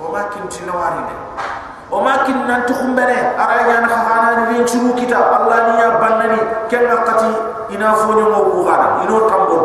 o 0.00 0.08
ma 0.08 0.32
kin 0.32 0.48
ti 0.48 0.64
nawari 0.64 1.04
ne 1.04 1.14
o 1.90 2.00
ma 2.02 2.24
kin 2.26 2.46
nan 2.46 2.66
to 2.66 2.74
khumbere 2.74 3.16
ara 3.38 3.56
ya 3.70 3.76
na 3.80 3.88
khana 3.88 4.30
ni 4.50 4.64
churu 4.66 4.94
kita 4.98 5.16
allah 5.16 5.58
ni 5.70 5.80
ya 5.82 5.88
bannani 6.02 6.40
ken 6.68 6.86
qati 6.90 7.30
ina 7.74 7.94
fonyo 7.94 8.26
mo 8.30 8.38
ko 8.50 8.58
gada 8.66 8.86
ino 9.06 9.16
tambo 9.30 9.56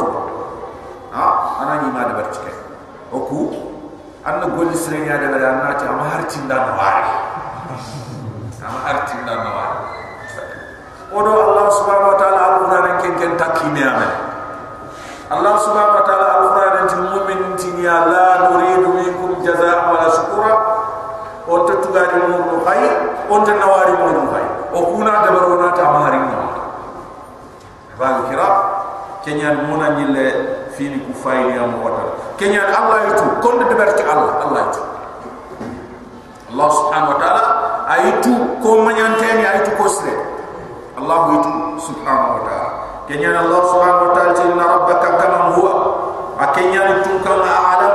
ha 1.14 1.26
ana 1.62 1.82
ni 1.82 1.88
ma 1.92 2.06
da 2.06 2.14
bartike 2.22 2.54
o 3.12 3.20
ku 3.26 3.40
anna 4.26 4.46
golli 4.54 4.78
sire 4.78 5.02
ya 5.06 5.18
da 5.18 5.28
na 5.34 5.74
ta 5.74 5.92
ma 5.98 6.04
har 6.14 6.24
tin 6.30 6.48
da 6.48 6.56
nawari 6.70 7.32
ama 8.72 8.80
arti 8.88 9.18
na 9.26 9.34
nawa 9.42 9.66
odo 11.12 11.32
allah 11.34 11.66
subhanahu 11.76 12.14
wa 12.14 12.18
ta'ala 12.22 12.40
alquran 12.56 12.88
ken 13.04 13.14
ken 13.20 13.32
takime 13.36 13.84
ame 13.84 14.08
allah 15.34 15.54
subhanahu 15.60 15.98
wa 16.00 16.06
ta'ala 16.08 16.28
alquran 16.40 16.86
ti 16.88 16.96
mu'min 17.02 17.42
ti 17.60 17.70
ya 17.84 18.06
la 18.08 18.28
nuridu 18.48 18.71
gadi 21.92 22.18
mo 22.28 22.38
ko 22.48 22.58
fay 22.66 22.82
on 23.30 23.44
tan 23.46 23.60
nawari 23.60 23.94
mo 23.96 24.08
ko 24.10 24.24
fay 24.34 24.46
o 24.72 24.80
kuna 24.96 25.24
de 25.24 25.30
barona 25.36 25.70
ta 25.76 25.84
mahari 25.92 26.20
mo 26.20 26.36
wal 28.00 28.18
kira 28.32 28.48
kenya 29.22 29.54
mo 29.70 29.78
na 29.78 29.94
nyile 30.00 30.26
ku 30.82 31.14
fay 31.14 31.46
ni 31.46 31.54
am 31.62 31.78
wata 31.86 32.34
kenya 32.42 32.66
allah 32.74 33.06
itu 33.14 33.26
kon 33.38 33.62
de 33.62 33.76
ber 33.78 33.94
ci 33.94 34.02
allah 34.02 34.42
allah 34.42 34.62
itu 34.74 34.82
allah 36.50 36.68
subhanahu 36.74 37.14
wa 37.14 37.18
taala 37.22 37.44
ayitu 37.94 38.34
ko 38.66 38.82
manyan 38.82 39.14
ten 39.22 39.38
itu 39.62 39.72
ko 39.78 39.86
sre 39.86 40.14
allah 40.98 41.38
itu 41.38 41.52
subhanahu 41.86 42.42
wa 42.42 42.44
taala 42.50 42.70
kenya 43.06 43.30
allah 43.38 43.62
subhanahu 43.70 44.06
wa 44.10 44.12
taala 44.18 44.34
inna 44.42 44.66
rabbaka 44.66 45.08
kama 45.22 45.40
huwa 45.54 45.74
akenya 46.42 47.06
tu 47.06 47.14
kama 47.22 47.46
a'lam 47.46 47.94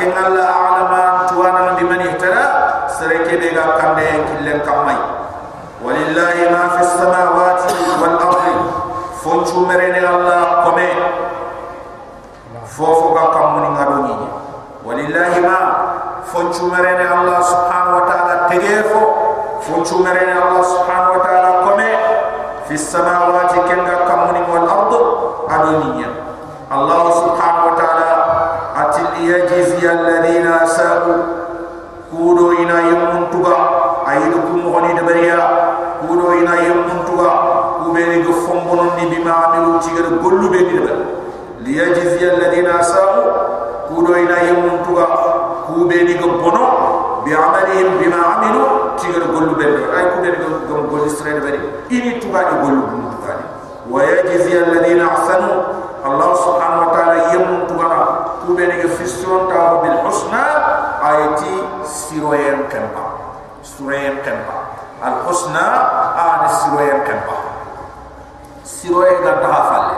saquen 0.00 0.24
a 0.24 0.28
la 0.34 0.39
be 50.22 50.28
de 50.30 50.36
ay 50.36 50.44
kube 50.44 50.58
ni 50.60 50.64
go 50.68 50.76
gollu 50.88 51.08
stre 51.10 51.32
de 51.34 51.40
bari 51.40 51.60
ini 51.90 52.20
tuga 52.20 52.40
ni 52.50 52.54
gollu 52.62 52.82
bu 52.86 52.96
ni 53.00 53.44
wa 53.90 54.00
yajzi 54.04 54.52
alladhina 54.58 55.04
ahsanu 55.10 55.50
allah 56.04 56.30
subhanahu 56.44 56.84
wa 56.86 56.90
ta'ala 56.94 57.16
yemun 57.32 57.60
tuga 57.68 57.88
go 58.46 58.88
fiston 59.00 59.48
ta 59.48 59.80
bil 59.82 59.98
husna 60.04 60.44
ayati 61.02 61.52
siroyen 61.84 62.68
kempa 62.68 63.04
siroyen 63.64 64.20
kempa 64.24 64.56
al 65.02 65.24
husna 65.26 65.64
an 66.16 66.48
siroyen 66.60 67.00
kempa 67.08 67.36
siroyen 68.64 69.18
ga 69.24 69.32
ta 69.40 69.48
hafalle 69.48 69.96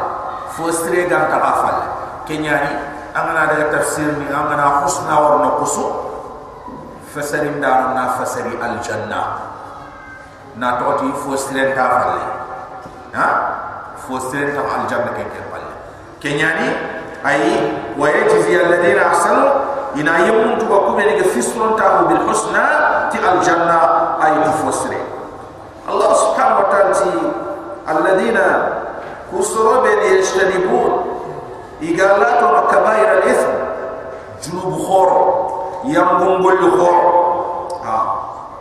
fo 0.54 0.70
sire 0.72 1.06
ga 1.10 1.26
ta 1.28 1.38
hafalle 1.42 1.86
kenyani 2.26 2.70
angana 3.14 3.46
daga 3.52 3.76
tafsir 3.78 4.08
ni 4.16 4.26
angana 4.30 4.80
husna 4.86 5.14
war 5.20 5.36
na 5.44 5.50
kusu 5.60 5.84
fasarin 7.12 7.60
da 7.60 7.92
na 7.92 8.16
fasari 8.16 8.56
al 8.56 8.80
janna 8.80 9.51
na 10.56 10.76
toti 10.78 11.08
fo 11.16 11.36
sire 11.36 11.74
ta 11.74 11.82
hafalle 11.82 12.24
ha? 13.16 13.26
Fo 13.96 14.18
sire 14.18 14.52
ta 14.54 14.62
janna 14.88 15.12
ke 15.16 15.24
kempalle 15.32 15.72
kenyani 16.20 16.68
ay 17.24 17.40
wa 17.96 18.08
yajzi 18.08 18.56
alladhina 18.56 19.10
ahsanu 19.10 19.44
ina 19.96 20.26
yemun 20.26 20.58
tu 20.58 20.66
ko 20.66 20.92
be 20.96 21.04
ne 21.04 21.24
fisron 21.24 21.76
ta 21.76 22.04
bil 22.08 22.20
husna 22.28 23.08
ti 23.10 23.18
al 23.18 23.40
janna 23.40 24.16
ay 24.20 24.32
tu 24.44 24.92
allah 25.88 26.10
subhanahu 26.14 26.62
wa 26.62 26.68
ta'ala 26.70 26.92
ti 26.94 27.12
alladina 27.86 28.46
kusra 29.32 29.82
be 29.82 29.92
ne 29.98 30.06
yashtanibun 30.20 30.92
igalatu 31.80 32.46
kabair 32.70 33.08
al 33.18 33.22
ithm 33.26 33.52
junub 34.42 34.74
khor 34.86 35.10
yam 35.90 36.18
gongol 36.18 36.58
khor. 36.78 36.98
Ha? 37.82 37.96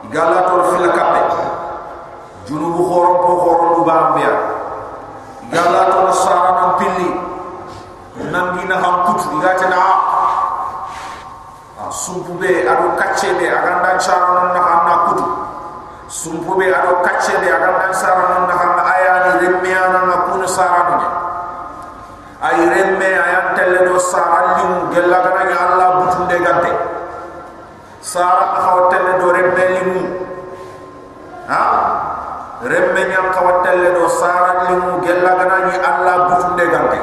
Igalatu 0.09 0.73
fil 0.73 0.87
kabe 0.89 1.21
junub 2.47 2.77
khor 2.87 3.07
ko 3.25 3.31
khor 3.43 3.59
du 3.75 3.81
bambia. 3.85 4.33
Igalatu 5.51 5.97
nasara 6.07 6.51
nam 6.57 6.71
pilli 6.79 7.09
nangina 8.31 8.75
ham 8.79 8.95
kutu 9.07 9.35
igata 9.37 9.67
na 9.69 9.79
sumpu 11.91 12.39
be 12.39 12.63
ado 12.63 12.95
kacce 12.95 13.35
be 13.35 13.51
aganda 13.51 13.99
chara 13.99 14.27
non 14.31 14.55
na 14.55 14.61
hanna 14.63 14.95
kutu 15.07 15.25
sumpu 16.07 16.55
be 16.55 16.71
ado 16.71 17.03
kacce 17.03 17.35
be 17.43 17.51
aganda 17.51 17.91
chara 17.91 18.23
non 18.31 18.47
na 18.47 18.55
hanna 18.55 18.81
ayani 18.95 19.31
remme 19.43 19.71
ana 19.75 19.99
na 20.07 20.15
kuna 20.29 20.47
sara 20.47 20.81
dunya 20.87 21.11
ay 22.41 22.57
remme 22.73 23.09
ayan 23.11 23.47
telle 23.59 23.79
do 23.91 23.99
sara 23.99 24.55
lim 24.55 24.71
gella 24.95 25.19
gana 25.19 25.43
ya 25.51 25.57
allah 25.67 25.87
butunde 25.99 26.37
gante. 26.39 26.71
Sara 28.01 28.57
khaw 28.57 28.89
telle 28.89 29.19
do 29.19 29.27
remme 29.35 29.65
limu 29.77 30.01
ha 31.45 31.61
remme 32.63 33.01
nyam 33.09 33.27
khaw 33.35 33.61
telle 33.61 33.93
do 33.93 34.07
sara 34.09 34.65
limu 34.69 35.00
jenna 35.11 35.31
gana 35.35 35.57
ni 35.67 35.75
Allah 35.75 36.15
bufunde 36.31 36.65
gante 36.71 36.99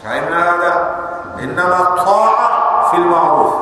kaina 0.00 0.38
ada 0.56 0.72
inna 1.44 1.64
ma 1.68 1.80
ta'a 2.00 2.48
fil 2.90 3.04
ma'ruf 3.12 3.52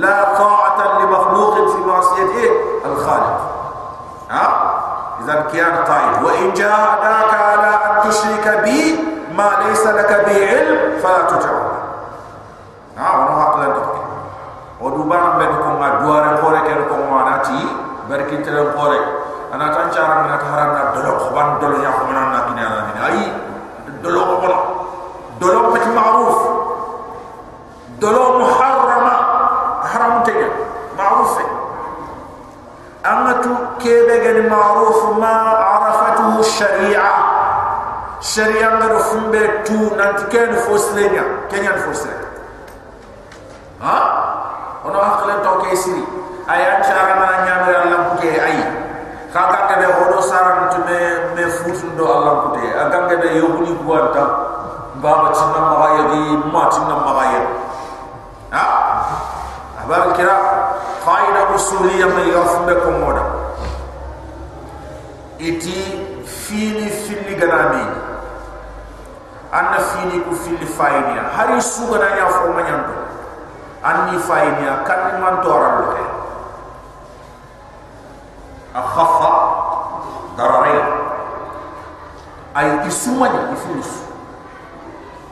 la 0.00 0.16
ta'ata 0.40 0.84
li 1.00 1.06
makhluq 1.12 1.54
fi 1.72 1.78
ma'siyati 1.84 2.44
al 2.88 2.96
khaliq 3.04 3.38
ha 4.32 4.44
اذا 5.20 5.52
كان 5.52 5.76
قائد 5.84 6.24
وان 6.24 6.52
جاءك 6.56 7.32
على 7.34 7.70
ان 7.84 7.94
تشرك 8.08 8.46
بي 8.64 8.80
ما 9.36 9.52
ليس 9.68 9.84
لك 9.86 10.10
به 10.26 10.38
علم 10.48 10.96
فلا 10.96 11.22
تجعل 11.28 11.60
نعم 12.96 13.16
انا 13.28 13.40
حق 13.44 13.56
لك 13.60 13.76
ودوبان 14.80 15.24
بدكم 15.38 15.72
ما 15.80 15.88
دوار 16.00 16.24
قوري 16.40 16.60
كركم 16.64 17.00
ما 17.12 17.20
ناتي 17.30 17.62
بركي 18.08 18.36
تلم 18.48 18.72
قوري 18.80 19.19
ana 19.50 19.66
tan 19.74 19.86
cara 19.90 20.14
mena 20.22 20.36
tahara 20.38 20.66
na 20.74 20.82
dolo 20.94 21.10
ko 21.18 21.26
ban 21.34 21.48
dolo 21.58 21.76
ya 21.82 21.90
ko 21.90 22.02
mena 22.06 22.22
na 22.30 22.40
kini 22.46 22.62
ana 22.62 22.80
ni 22.86 22.92
ai 23.02 23.20
dolo 24.02 24.20
ko 24.24 24.34
bolo 24.42 24.58
dolo 25.40 25.58
ko 25.70 25.76
ti 25.78 25.90
ma'ruf. 25.90 26.38
Dolo 28.00 28.40
muharrama. 28.40 29.16
Haram 29.90 30.22
te 30.24 30.32
ya 30.32 30.48
ma'ruf 30.96 31.34
amma 33.02 33.32
tu 33.40 33.50
kebe 33.80 34.20
gen 34.20 34.48
ma'ruf 34.48 35.16
ma 35.18 35.34
arafatu 35.56 36.44
shari'a 36.44 37.08
shari'a 38.20 38.68
ngaro 38.76 38.98
fumbe 39.08 39.42
tu 39.64 39.96
na 39.96 40.12
tiken 40.20 40.52
fosle 40.68 41.08
nya 41.08 41.24
kenya 41.48 41.72
fosle 41.80 42.12
yobuli 53.36 53.72
guanta 53.82 54.24
baba 55.02 55.30
tinna 55.30 55.60
magaya 55.60 56.02
di 56.10 56.20
ma 56.50 56.62
tinna 56.68 56.96
magaya 57.04 57.42
ha? 58.50 58.64
Abar 59.84 60.12
kira 60.14 60.36
faida 61.02 61.50
usuli 61.54 61.98
yang 62.00 62.14
yafunde 62.26 62.74
komoda 62.84 63.24
iti 65.40 65.96
fili 66.28 66.92
fili 66.92 67.32
ganami. 67.32 68.10
Anna 69.50 69.82
fili 69.82 70.22
ku 70.22 70.30
fili 70.30 70.62
fainia 70.62 71.26
hari 71.34 71.58
suga 71.58 71.98
na 71.98 72.14
ya 72.14 72.30
fo 72.30 72.54
manyanto 72.54 72.94
anni 73.82 74.14
fainia 74.22 74.86
kan 74.86 75.18
man 75.18 75.42
to 75.42 75.50
arabuke 75.50 76.04
akhaf 78.70 79.09
ay 82.54 82.86
isuma 82.90 83.30
ni 83.30 83.40
ifulus 83.54 84.10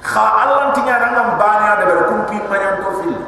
kha 0.03 0.25
allan 0.47 0.71
tinya 0.73 1.03
ada 1.03 1.35
banya 1.35 1.83
de 1.83 1.85
ber 1.91 2.01
kumpi 2.07 2.39
manyan 2.47 2.79
to 2.81 2.91
fil. 3.03 3.19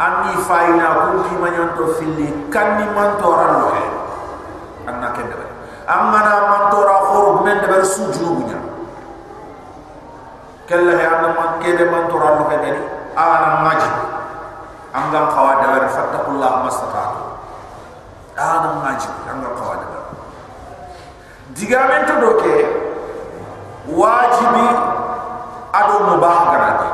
Ani 0.00 0.32
faina 0.48 1.12
kumpi 1.12 1.34
manyan 1.36 1.76
to 1.76 1.84
fil 2.00 2.16
kanni 2.48 2.88
man 2.96 3.20
to 3.20 3.28
ran 3.28 3.52
wa 3.60 3.76
anna 4.88 5.12
ken 5.12 5.28
de 5.28 5.36
amma 5.84 6.20
na 6.24 6.34
man 6.48 6.62
to 6.72 6.78
ra 6.80 6.96
khur 7.04 7.44
men 7.44 7.60
de 7.60 7.68
ber 7.68 7.84
sujud 7.84 8.24
bunya 8.40 8.56
kella 10.64 10.96
he 10.96 11.04
na 11.04 11.28
man 11.36 11.60
ke 11.60 11.76
de 11.76 11.84
man 11.92 12.08
to 12.08 12.16
ran 12.16 12.40
he 12.48 12.56
de 12.64 12.70
ni 12.72 12.82
ana 13.12 13.60
maji 13.68 13.92
angam 14.96 15.28
khawa 15.36 15.52
de 15.60 15.66
ber 15.68 15.84
fattakullah 15.96 16.52
mastata 16.64 17.04
ana 18.40 18.70
maji 18.80 19.10
angam 19.28 19.52
khawa 19.60 19.74
de 19.84 19.86
ber 19.92 20.02
digamento 21.52 22.14
do 22.24 22.30
ke 22.40 22.79
wajibi 23.96 24.66
ado 25.72 25.94
mubah 26.06 26.38
garade 26.50 26.88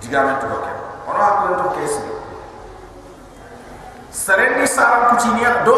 digamen 0.00 0.36
to 0.40 0.46
ke 0.46 0.72
ono 1.08 1.18
hakko 1.18 1.46
to 1.62 1.66
kesi 1.78 2.02
sarendi 4.10 4.66
saram 4.66 5.14
kutinia 5.14 5.64
do 5.64 5.76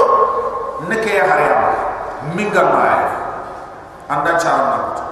neke 0.88 1.12
ya 1.16 1.24
hare 1.24 1.48
minga 2.36 2.62
maay 2.62 3.04
anda 4.08 4.36
charam 4.40 4.66
na 4.70 4.78
kutu 4.88 5.04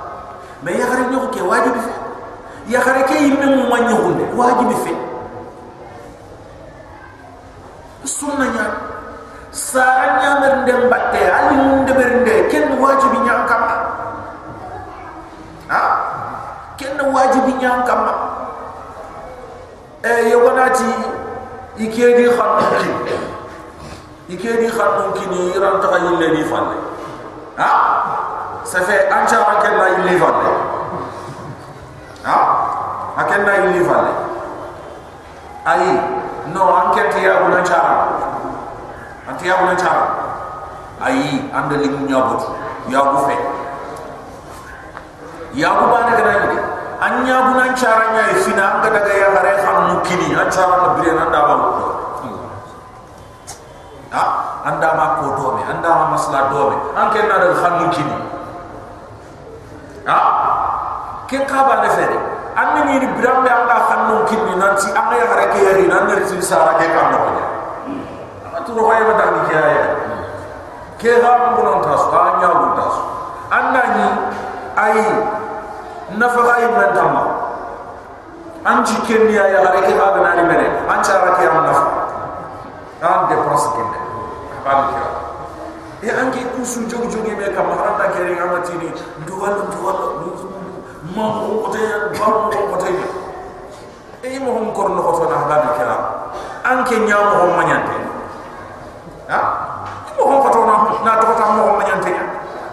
me 0.62 0.70
ya 0.78 0.86
hare 0.86 1.06
nyoko 1.10 1.28
ke 1.30 1.40
wajibi 1.42 1.80
fe. 1.80 1.94
Ya 2.68 2.84
hare 2.84 3.02
ke 3.08 3.16
yimme 3.16 3.46
mu 3.46 3.70
manyo 3.70 3.96
hunde 3.96 4.24
wajibi 4.36 4.76
fe. 4.84 4.92
Sunna 8.04 8.44
nya 8.44 8.64
saranya 9.52 10.40
mer 10.40 10.54
ndem 10.64 10.90
batte 10.90 11.20
ali 11.22 11.56
mun 11.56 11.86
de 11.86 11.92
bernde 11.92 12.34
ken 12.50 12.76
wajibi 12.76 13.18
nya 13.24 13.44
kam 13.48 13.62
ha 15.68 15.82
kenna 16.98 17.14
wajibi 17.14 17.52
nyam 17.52 17.82
kamma 17.86 18.12
e 20.02 20.30
yogonati 20.30 20.84
ike 21.78 22.06
di 22.18 22.24
khatun 22.28 22.70
ki. 22.82 22.90
Ike 24.34 24.50
di 24.60 24.66
khatun 24.68 25.12
ki 25.14 25.24
ni 25.30 25.58
ran 25.58 25.78
ta 25.80 25.96
yi 25.98 26.30
di 26.36 26.42
falle 26.44 26.76
ha? 27.56 27.70
Ça 28.64 28.80
fait 28.82 29.08
un 29.10 29.26
cha 29.26 29.38
ma 29.46 29.62
ken 29.62 29.78
na 29.78 30.18
falle 30.18 30.50
ha? 32.24 32.36
Aken 33.16 33.44
na 33.46 33.52
yi 33.56 33.78
le 33.78 33.84
falle 33.84 34.12
ai 35.64 36.00
no 36.52 36.62
an 36.74 36.94
ken 36.94 37.10
ti 37.10 37.22
ya 37.24 37.42
bu 37.42 37.48
na 37.54 37.62
cha. 37.62 37.78
An 39.28 39.36
ti 39.38 39.46
ya 39.46 39.56
bu 39.56 39.66
na 39.66 39.74
cha 39.74 39.92
li 41.78 41.88
mu 41.88 42.06
nyabut 42.08 42.42
ya 42.88 43.00
bu 43.02 43.18
fe. 43.26 43.36
Ya 45.54 45.70
bu 45.70 45.86
ba 45.90 46.00
na 46.10 46.18
na 46.18 46.46
ni 46.52 46.67
anya 46.98 47.36
bu 47.46 47.52
na 47.54 47.64
cha 47.78 47.90
ra 47.94 48.06
nya 48.14 48.22
fina 48.42 48.64
an 48.66 48.76
ga 48.82 48.88
daga 48.90 49.12
ya 49.14 49.28
gare 49.34 49.52
xam 49.62 49.76
mu 49.86 49.96
kini 50.02 50.34
an 50.34 50.50
cha 50.50 50.66
ra 50.66 50.76
na 50.82 50.88
bire 50.98 51.12
na 51.14 51.24
da 51.30 51.40
ba 51.46 51.54
ko 51.54 51.70
ha? 54.10 54.22
Anda 54.66 54.88
ma 54.98 55.06
ko 55.22 55.26
do 55.38 55.46
me 55.56 55.62
anda 55.70 55.88
ma 55.94 56.04
masla 56.16 56.50
do 56.50 56.74
me 56.74 56.76
an 56.98 57.06
ken 57.14 57.28
na 57.30 57.36
da 57.38 57.48
xam 57.54 57.72
mu 57.78 57.86
kini 57.94 58.16
ha? 60.10 60.18
Ke 61.30 61.38
ka 61.46 61.58
ba 61.70 61.74
na 61.86 61.88
fere 61.94 62.18
an 62.58 62.66
ni 62.88 62.98
ni 62.98 63.06
biram 63.14 63.46
be 63.46 63.50
anda 63.52 63.76
xam 63.86 64.00
mu 64.10 64.16
kini 64.26 64.58
nan 64.58 64.74
si 64.74 64.90
an 64.90 65.06
ya 65.14 65.24
gare 65.30 65.46
ke 65.54 65.58
yari 65.62 65.86
nan 65.86 66.02
ne 66.10 66.18
si 66.26 66.42
sara 66.42 66.74
ke 66.82 66.86
kam 66.90 67.14
no 67.14 67.18
ya 67.38 68.58
tu 68.66 68.74
ro 68.74 68.90
hay 68.90 69.06
ba 69.06 69.14
da 69.14 69.26
ni 69.38 69.40
ke 69.46 69.54
ya 69.54 69.86
ke 70.98 71.10
ha 71.22 71.30
mu 71.54 71.62
non 71.62 71.78
tas 71.86 72.02
ha 72.10 72.20
nya 72.42 72.50
bu 72.58 72.66
tas 72.74 72.94
an 73.54 73.64
na 73.70 73.82
ni 73.94 74.06
ai 74.74 74.98
nafa 76.16 76.40
ga 76.40 76.54
iman 76.64 76.88
tamma 76.96 77.22
an 78.64 78.84
ci 78.84 78.96
kenni 79.04 79.34
ya 79.36 79.44
ya 79.48 79.60
gare 79.60 79.80
ke 79.84 79.92
ha 79.92 80.06
ga 80.16 80.20
nani 80.24 80.42
mene 80.48 80.66
an 80.88 81.04
ci 81.04 81.12
ke 81.12 81.44
am 81.44 81.64
nafa 81.68 81.84
an 83.02 83.28
de 83.28 83.36
ba 84.68 84.72
mi 84.82 84.86
kira 84.92 85.10
e 86.02 86.08
an 86.10 86.30
ki 86.30 86.44
ku 86.54 86.64
su 86.64 86.86
jogu 86.86 87.08
jogu 87.08 87.30
me 87.36 87.46
kam 87.54 87.68
da 87.98 88.08
ke 88.10 88.22
ringa 88.22 88.46
mati 88.46 88.72
ni. 88.76 88.88
Ndu 89.22 89.34
wala 89.40 89.64
ndu 89.68 89.78
wala 89.84 90.04
ma 91.14 91.24
ko 91.40 91.68
te 91.72 91.82
ba 92.18 92.26
mo 92.28 92.48
ko 92.50 92.76
te 92.76 92.90
e 94.28 94.38
mo 94.38 94.52
hon 94.52 94.72
kor 94.72 94.88
no 94.90 95.02
ko 95.02 95.24
na 95.30 95.46
ba 95.48 95.56
mi 95.64 95.70
kira 95.78 95.96
an 96.64 96.84
ke 96.84 96.96
nya 97.04 97.16
mo 97.16 97.34
hon 97.40 97.52
manyante. 97.56 97.96
Ha? 99.28 99.40
Mo 100.18 100.22
hon 100.26 100.38
ko 100.42 100.48
to 100.50 100.60
na 100.66 100.74
na 101.04 101.20
to 101.20 101.26
ta 101.38 101.46
mo 101.56 101.62
hon 101.68 101.76
manyante. 101.80 102.12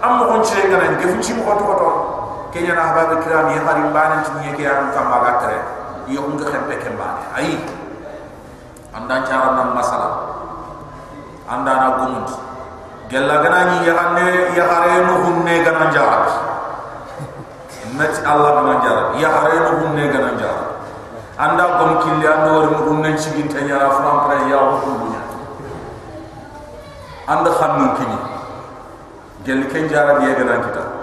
Am 0.01 0.17
mo 0.19 0.23
hon 0.31 0.43
ci 0.43 0.55
ngana 0.67 0.89
ni 0.89 0.97
ke 0.97 1.07
fu 1.07 1.19
kenya 2.55 2.71
na 2.71 2.87
haba 2.87 3.11
be 3.11 3.15
kiram 3.27 3.51
ye 3.51 3.59
hari 3.59 3.83
mbane 3.91 4.23
tu 4.23 4.31
ye 4.47 4.55
kiram 4.55 4.87
kam 4.95 5.11
ba 5.11 5.19
gatre 5.27 5.59
yo 6.07 6.23
nga 6.23 6.47
xempe 6.47 6.79
ke 6.79 6.87
mbane 6.95 7.27
ay 7.35 7.59
anda 8.95 9.27
cara 9.27 9.59
nam 9.59 9.75
masala 9.75 10.09
anda 11.51 11.73
na 11.75 11.89
gumut. 11.99 12.31
Gella 13.11 13.43
gana 13.43 13.59
ni 13.75 13.85
ya 13.85 13.93
hanne 13.99 14.55
ya 14.55 14.65
hare 14.65 15.03
no 15.03 15.13
hunne 15.19 15.61
gana 15.67 15.91
jarat 15.91 16.31
nati 17.99 18.23
allah 18.23 18.49
gana 18.63 18.73
jarat 18.87 19.07
ya 19.19 19.29
hare 19.35 19.55
no 19.59 19.71
hunne 19.83 20.03
gana 20.07 20.31
jarat 20.39 20.69
anda 21.35 21.63
gom 21.75 21.91
kille 22.07 22.23
ando 22.23 22.49
wor 22.55 22.67
mu 22.71 22.79
hunne 22.87 23.19
cigin 23.19 23.51
tanya 23.51 23.83
ra 23.83 23.99
fram 23.99 24.31
pre 24.31 24.47
ya 24.47 24.63
ho 24.63 24.79
hunnya 24.79 25.21
anda 27.27 27.51
xamnu 27.51 27.99
kini. 27.99 28.19
Gel 29.43 29.61
ken 29.67 29.91
jarat 29.91 30.23
ye 30.23 30.31
gana 30.39 30.55
kita 30.63 30.94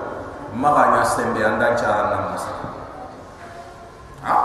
maka 0.53 0.83
nya 0.93 1.03
sembe 1.09 1.41
andan 1.41 1.73
cara 1.77 2.13
nam 2.13 2.37
masala 2.37 2.67
ha? 4.21 4.37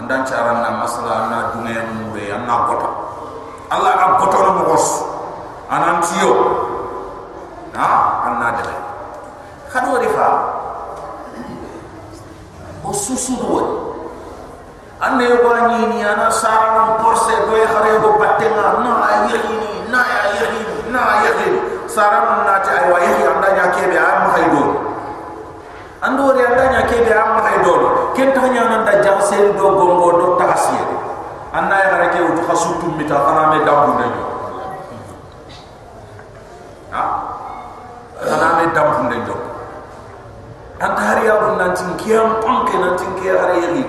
Andan 0.00 0.24
cara 0.24 0.52
nam 0.64 0.74
masala 0.80 1.28
na 1.28 1.38
dunya 1.52 1.84
mure 1.92 2.24
anna 2.32 2.56
gota. 2.66 2.90
Allah 3.68 3.92
ka 4.00 4.06
gota 4.24 4.38
no 4.40 4.52
mos 4.64 4.86
anan 5.68 6.00
tiyo 6.00 6.32
ha? 7.76 7.88
Anna 8.32 8.48
de 8.56 8.74
khado 9.68 10.00
ri 10.00 10.08
fa 10.16 10.28
o 12.84 12.92
susu 12.94 13.36
do 13.36 13.58
anne 15.02 15.24
yo 15.28 15.36
bani 15.44 15.92
ni 15.92 16.00
ana 16.04 16.30
sara 16.30 16.96
porse 17.02 17.34
do 17.44 17.52
e 17.58 17.66
khare 17.68 18.00
go 18.00 18.16
battenga 18.16 18.80
na 18.80 18.92
ayini 19.12 19.92
na 19.92 20.00
ayini 20.00 20.62
na 20.88 21.00
ayini 21.20 21.58
sara 21.90 22.44
na 22.46 22.62
ta 22.64 22.70
ay 22.80 22.84
wa 22.92 22.98
yi 23.02 23.22
andanya 23.28 23.66
kebe 23.76 23.98
am 23.98 24.30
khaydon 24.32 24.73
ando 26.04 26.32
re 26.36 26.44
anda 26.44 26.64
nya 26.72 26.82
ke 26.84 27.00
be 27.06 27.12
am 27.12 27.40
hay 27.44 27.56
do 27.64 27.74
ken 28.16 28.32
ta 28.36 28.44
nya 28.52 28.64
nan 28.68 28.84
da 28.84 29.00
jaw 29.04 29.18
sen 29.20 29.56
do 29.56 29.66
gongo 29.78 30.08
do 30.20 30.26
takasiye 30.40 30.84
anna 31.52 31.76
ya 31.80 31.96
rake 32.02 32.20
u 32.20 32.44
khasu 32.46 32.76
tum 32.80 32.96
mita 32.98 33.16
khana 33.24 33.42
me 33.52 33.64
dambu 33.64 33.92
de 34.00 34.06
ha? 36.92 37.02
Khana 38.20 38.48
me 38.58 38.64
dambu 38.76 39.08
de 39.10 39.18
jo 39.26 39.36
anta 40.80 41.02
hari 41.08 41.24
bun 41.40 41.56
nan 41.58 41.74
tin 41.74 41.96
kiyam 41.96 42.36
panke 42.44 42.76
nan 42.84 42.96
tin 43.00 43.10
ke 43.18 43.32
hari 43.40 43.60
yeri 43.64 43.84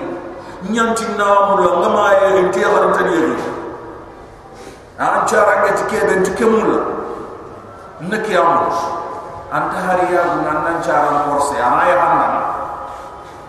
nyanti 0.72 1.04
na 1.20 1.28
mu 1.48 1.54
la 1.62 1.70
ngama 1.80 2.04
yeri 2.24 2.50
ti 2.50 2.60
hari 2.64 2.92
tan 2.96 3.08
yeri 3.12 3.36
an 4.98 5.26
chara 5.28 5.54
ke 5.64 5.70
tike 5.80 5.98
ben 6.08 6.24
tike 6.24 6.44
mula 6.48 6.80
nakiyamu 8.00 8.95
anta 9.46 9.78
hari 9.78 10.10
ya 10.10 10.42
nan 10.42 10.82
cara 10.82 11.30
forse 11.30 11.54
ana 11.54 11.82
ya 11.86 11.96
hanna 12.02 12.28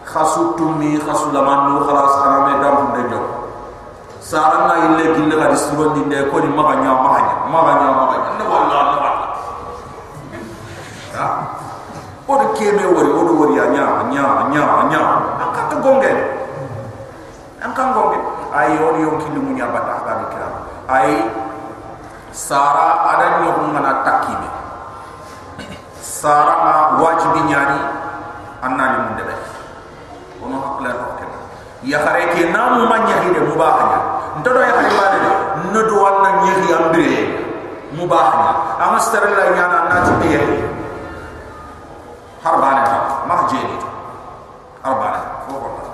khasu 0.05 0.53
tumi 0.53 1.01
khasu 1.01 1.33
laman 1.33 1.73
no 1.73 1.81
khalas 1.89 2.15
ana 2.21 2.37
me 2.45 2.53
dam 2.61 2.77
de 2.93 3.01
jo 3.09 3.21
saranga 4.21 4.75
ille 4.85 5.05
gille 5.17 5.35
ga 5.35 5.47
disron 5.49 5.97
di 5.97 6.01
de 6.05 6.29
ko 6.29 6.37
ni 6.43 6.51
maganya 6.53 6.93
maganya 7.01 7.35
maganya 7.49 7.89
maganya. 7.97 8.29
Ne 8.37 8.45
walla 8.45 8.79
ne 8.91 8.97
walla 9.01 9.27
ha 11.17 11.27
o 12.27 12.33
de 12.35 12.47
keme 12.59 12.83
wori 12.93 13.09
o 13.09 13.21
de 13.25 13.33
wori 13.33 13.53
ya 13.57 13.65
nya 13.73 13.85
nya 14.13 14.25
nya 14.53 14.63
nya. 14.91 15.01
Aka 15.41 15.61
to 15.71 15.75
gonge 15.81 16.11
an 17.63 17.71
kan 17.73 17.89
gonge 17.95 18.19
ay 18.53 18.77
o 18.77 18.93
di 18.93 19.01
yon 19.01 19.17
kilu 19.17 19.39
munya 19.41 19.65
bata 19.73 20.05
ba 20.05 20.11
dikira 20.21 20.47
ay 20.93 21.25
sara 22.35 23.17
ada 23.17 23.41
ni 23.41 23.49
ko 23.49 23.65
ngana 23.73 24.05
takibe 24.05 24.56
sarama 26.21 26.97
wajibi 26.97 27.41
nyani 27.45 27.77
anna 28.65 28.83
ni 28.91 28.97
mun 29.05 29.13
debe 29.21 29.35
ono 30.41 30.57
hakla 30.65 30.89
ko 30.97 31.05
ken 31.21 31.29
ya 31.85 32.01
khare 32.01 32.33
ke 32.33 32.49
namu 32.49 32.89
man 32.89 33.05
nyahi 33.05 33.29
de 33.37 33.41
mubahanya 33.45 33.99
ndodo 34.41 34.59
ya 34.65 34.73
khare 34.73 34.89
bade 34.97 35.17
de 35.21 35.31
nodo 35.73 35.95
wanna 36.01 36.29
nyahi 36.41 36.67
ambre 36.73 37.09
mubahanya 37.93 38.51
amma 38.81 38.97
stara 38.97 39.29
la 39.29 39.45
nyana 39.53 39.77
na 39.93 39.97
ti 40.09 40.13
de 40.25 40.33
harbane 42.41 42.81
ta 42.89 42.97
mahjeni 43.29 43.77
harbane 44.81 45.21
fofo 45.45 45.69
ta 45.77 45.85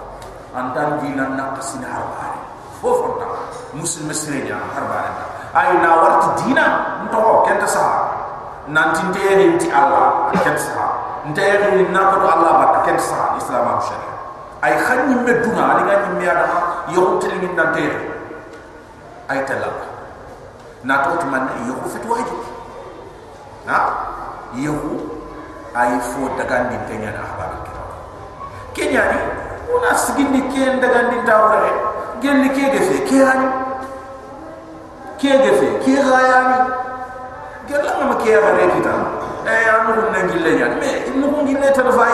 andan 0.60 1.04
dinan 1.04 1.36
na 1.36 1.52
kasina 1.60 1.88
harbane 1.92 2.40
fofo 2.80 3.20
ta 3.20 3.28
muslim 3.76 4.08
mesrenya 4.08 4.56
harbane 4.72 5.10
ta 5.20 5.24
ay 5.60 5.70
na 5.84 5.90
warti 6.00 6.30
dina 6.48 6.66
ndo 7.12 7.44
kenta 7.44 7.68
sa 7.68 8.03
nanti 8.68 9.02
ndere 9.12 9.44
nti 9.56 9.68
Allah 9.72 10.32
ken 10.44 10.56
sa 10.58 10.86
ndere 11.28 11.76
ni 11.76 11.84
na 11.92 12.12
ko 12.16 12.24
Allah 12.24 12.52
ba 12.64 12.68
ken 12.88 12.96
sa 13.00 13.36
islam 13.36 13.68
am 13.68 13.80
shari 13.84 14.08
ay 14.64 14.74
khani 14.80 15.16
meduna 15.28 15.76
ali 15.76 15.84
ga 15.90 15.96
ni 16.08 16.10
mi 16.20 16.26
ada. 16.28 16.48
Yo 16.96 17.20
tili 17.20 17.40
ni 17.44 17.48
ndere 17.52 18.00
ay 19.28 19.44
tala 19.44 19.68
na 20.84 21.04
to 21.04 21.20
to 21.20 21.26
man 21.28 21.48
yo 21.68 21.76
ko 21.80 21.88
wajib 22.12 22.40
na 23.68 23.76
yo 24.56 24.76
ay 25.76 26.00
fo 26.00 26.30
daga 26.38 26.68
ndi 26.68 26.78
tenya 26.88 27.12
na 27.12 27.24
habari 27.24 27.58
kenya 28.76 29.04
ni 29.12 29.20
una 29.76 29.92
sigindi 29.98 30.42
ken 30.54 30.80
daga 30.80 31.08
ndi 31.08 31.18
tawre 31.28 31.72
gelli 32.22 32.50
ke 32.56 32.64
gefe 32.72 32.98
ke 33.08 33.18
hani 33.26 33.48
ke 35.20 35.32
gefe 35.44 35.68
ke 35.84 35.94
gayani 36.04 36.83
gella 37.68 37.92
ngam 37.96 38.12
ke 38.20 38.28
ya 38.28 38.40
bare 38.44 38.66
kita 38.76 38.94
eh 39.48 39.64
anu 39.72 39.90
ko 39.96 40.04
nangi 40.12 40.38
le 40.44 40.52
ya 40.60 40.68
me 40.76 40.92
inu 41.08 41.26
ko 41.32 41.38
ngi 41.48 41.56
le 41.56 41.68
tan 41.72 41.88
fay 41.96 42.14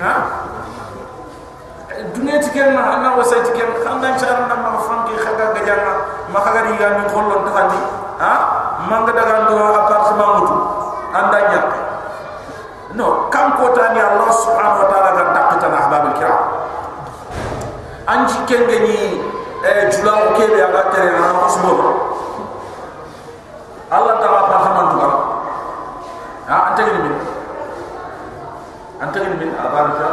ha 0.00 0.12
dunia 2.16 2.40
tiken 2.40 2.72
na 2.72 3.04
na 3.04 3.08
wasa 3.20 3.44
tiken 3.44 3.68
khanda 3.84 4.16
char 4.16 4.48
na 4.48 4.54
ma 4.56 4.80
fanki 4.80 5.14
khaga 5.20 5.52
gajana 5.56 5.92
ma 6.32 6.40
khaga 6.40 6.60
ni 6.68 6.72
ga 6.80 6.88
ni 6.98 7.04
khollon 7.12 7.44
tafandi 7.44 7.80
ha? 8.18 8.32
Manga 8.82 9.12
daga 9.14 9.46
ndo 9.46 9.56
appartement 9.78 10.32
mutu 10.42 10.56
anda 11.14 11.38
nyak 11.52 11.66
no 12.98 13.28
kam 13.30 13.54
ko 13.60 13.70
tani 13.76 14.00
allah 14.00 14.28
subhanahu 14.32 14.82
wa 14.82 14.88
ta'ala 14.90 15.10
ga 15.16 15.24
takta 15.36 15.66
na 15.70 15.78
ahbab 15.86 16.04
kiram 16.18 16.40
anji 18.10 18.38
kenge 18.48 18.76
ni 18.82 18.96
eh 19.62 19.86
julaw 19.92 20.34
kebe 20.34 20.58
aga 20.58 20.82
tere 20.90 21.14
na 21.14 21.30
ko 21.36 22.11
Allah 23.92 24.16
ta 24.24 24.28
appartement 24.40 24.88
tu 24.88 24.96
kam 25.04 25.14
ha 26.48 26.56
ante 26.72 26.80
ni 26.88 26.98
min 27.04 27.16
ante 29.04 29.18
ni 29.20 29.34
min 29.36 29.50
abarka 29.52 30.08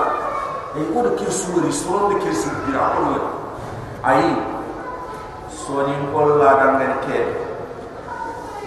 e 0.76 0.84
ko 0.92 1.00
de 1.08 1.12
ke 1.16 1.32
suuri 1.32 1.72
soro 1.72 2.12
de 2.12 2.20
ke 2.20 2.32
su 2.36 2.52
bira 2.68 2.92
ko 2.92 3.00
le 3.08 3.20
ai 4.04 4.36
soni 5.64 5.96
kol 6.12 6.36
la 6.44 6.52
dangen 6.60 6.94
ke 7.08 7.18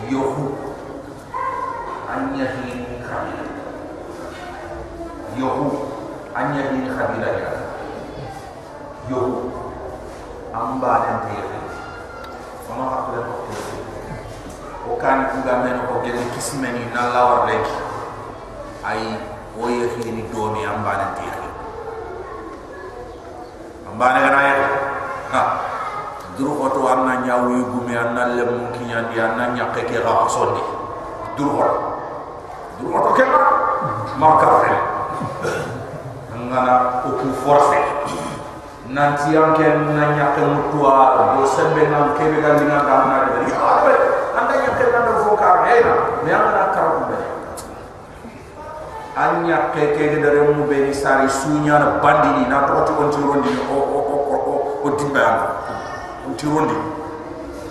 yohu 0.08 0.48
anya 2.16 2.48
hin 2.56 3.04
khabila 3.04 3.44
yohu 5.36 5.68
anya 6.32 6.62
hin 6.72 6.88
khabila 6.88 7.28
ya 7.44 7.52
yohu 9.12 9.52
amba 10.56 10.92
den 11.04 11.18
tere 11.28 11.60
sama 12.64 12.84
hakle 12.96 13.20
ko 13.28 13.81
o 14.88 14.98
kan 14.98 15.30
kuga 15.30 15.62
men 15.62 15.78
ko 15.86 16.02
gel 16.02 16.18
kismeni 16.34 16.90
na 16.90 17.14
lawar 17.14 17.46
lek 17.46 17.62
ay 18.82 19.14
o 19.54 19.70
yehi 19.70 20.10
ni 20.10 20.22
domi 20.34 20.66
tere 21.14 21.46
amba 23.86 24.06
ne 24.10 24.18
gana 24.26 24.40
ya 24.42 24.54
ha 25.30 25.42
duru 26.34 26.52
ko 26.58 26.66
to 26.74 26.80
anna 26.88 27.22
nyawu 27.22 27.62
gumi 27.70 27.94
anna 27.94 28.34
le 28.34 28.42
mun 28.42 28.74
kinya 28.74 29.06
di 29.06 29.20
anna 29.22 29.54
nyakke 29.54 29.86
ke 29.86 30.02
ga 30.02 30.26
sonni 30.26 30.62
duru 31.38 31.50
ko 31.54 31.64
duru 32.82 32.90
ko 32.98 33.10
ke 33.14 33.24
ma 34.18 34.28
ka 34.42 34.48
fe 34.66 34.72
ngana 36.52 37.06
ko 37.06 37.08
ku 37.22 37.28
force 37.46 37.78
nanti 38.92 39.32
yang 39.32 39.54
ke 39.56 39.64
na 39.94 40.12
nyakke 40.12 40.42
mutua 40.42 41.32
do 41.38 41.46
sembe 41.46 41.86
nan 41.86 42.12
ke 42.18 42.28
be 42.28 42.42
gal 42.42 42.58
dinga 42.58 42.82
da 42.82 42.96
na 43.08 43.16
de 43.21 43.21
ya 43.21 43.21
be 43.21 43.21
nyakke 44.82 44.92
na 44.92 45.06
do 45.06 45.12
fokar 45.24 45.66
he 45.66 45.80
na 45.82 45.94
me 46.24 46.30
anga 46.32 46.64
kar 46.74 46.86
ko 46.90 47.00
be 47.06 47.18
anya 49.14 49.58
ke 49.70 49.94
ke 49.94 50.04
de 50.18 50.28
re 50.28 50.54
mu 50.54 50.66
be 50.66 50.86
ni. 50.86 50.94
Sari 50.94 51.28
sunya 51.28 51.78
na 51.78 52.02
bandi 52.02 52.40
ni. 52.40 52.48
Na 52.48 52.66
to 52.66 52.82
to 52.86 52.92
on 52.98 53.10
ti 53.10 53.20
rondi 53.22 53.52
o 53.70 53.78
o 53.78 54.00
o 54.02 54.16
o 54.34 54.54
o 54.82 54.88
dimba 54.96 55.26
ti 56.36 56.46
rondi 56.46 56.74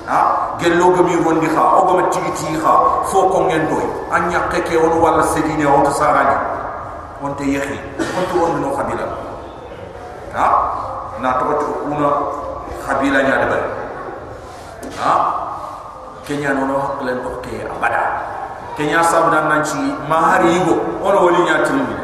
ha? 0.07 0.55
Gello 0.59 0.95
go 0.95 1.03
mi 1.03 1.15
rondi 1.15 1.47
kha 1.47 1.61
o 1.61 1.85
go 1.85 1.99
ma 1.99 2.07
tigi 2.09 2.31
ti 2.31 2.55
kha 2.55 3.03
fo 3.05 3.29
ko 3.29 3.39
ngen 3.49 3.67
doy 3.67 3.85
anya 4.11 4.47
ke 4.47 4.63
ke 4.63 4.77
on 4.77 5.01
wala 5.01 5.23
sedine 5.23 5.65
on 5.65 5.83
to 5.83 5.91
sarani 5.91 6.37
on 7.21 7.35
te 7.35 7.43
yehi 7.43 7.77
on 7.99 8.23
to 8.31 8.35
on 8.45 8.61
no 8.61 8.71
khabila. 8.77 9.05
Ha? 10.33 10.47
Na 11.19 11.37
to 11.39 11.45
to 11.59 11.67
una 11.89 12.09
khabila 12.85 13.19
nya 13.25 13.35
de 13.41 13.47
bar 13.49 13.63
ha 15.01 15.40
kenya 16.25 16.53
no 16.53 16.65
no 16.65 16.79
to 16.99 17.31
ke 17.45 17.65
abada. 17.65 18.03
Kenya 18.77 19.03
sabda 19.03 19.49
nan 19.49 19.63
ci 19.65 19.77
mahari 20.07 20.55
yigo. 20.57 20.75
On 21.03 21.15
woli 21.15 21.41
nya 21.45 21.63
trimbi 21.65 21.95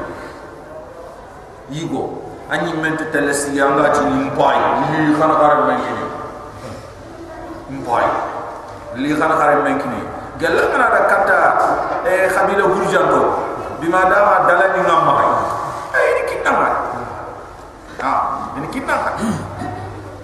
yigo. 1.72 2.28
Anyi 2.47 2.72
mente 2.80 3.11
telesi 3.11 3.51
yanga 3.59 3.91
ni 4.07 4.32
mpai 4.32 4.55
ni 4.88 5.11
khana 5.20 5.36
garam 5.36 5.68
men 5.68 5.84
ni 5.84 7.76
mpai 7.84 8.07
li 8.95 9.11
khana 9.11 9.36
garam 9.36 9.63
men 9.68 9.76
ni 9.76 9.99
gella 10.39 10.63
kana 10.72 10.88
da 10.88 10.99
kata 11.11 11.38
e 12.07 12.30
khabila 12.32 12.72
burjanto 12.72 13.20
bima 13.84 14.07
dama 14.07 14.47
dalani 14.47 14.80
ngamma 14.80 15.13
ay 15.91 16.07
ni 16.15 16.22
kinna 16.32 16.51
ma 16.55 16.70
ha 17.99 18.13
ni 18.55 18.68
kinna 18.72 18.95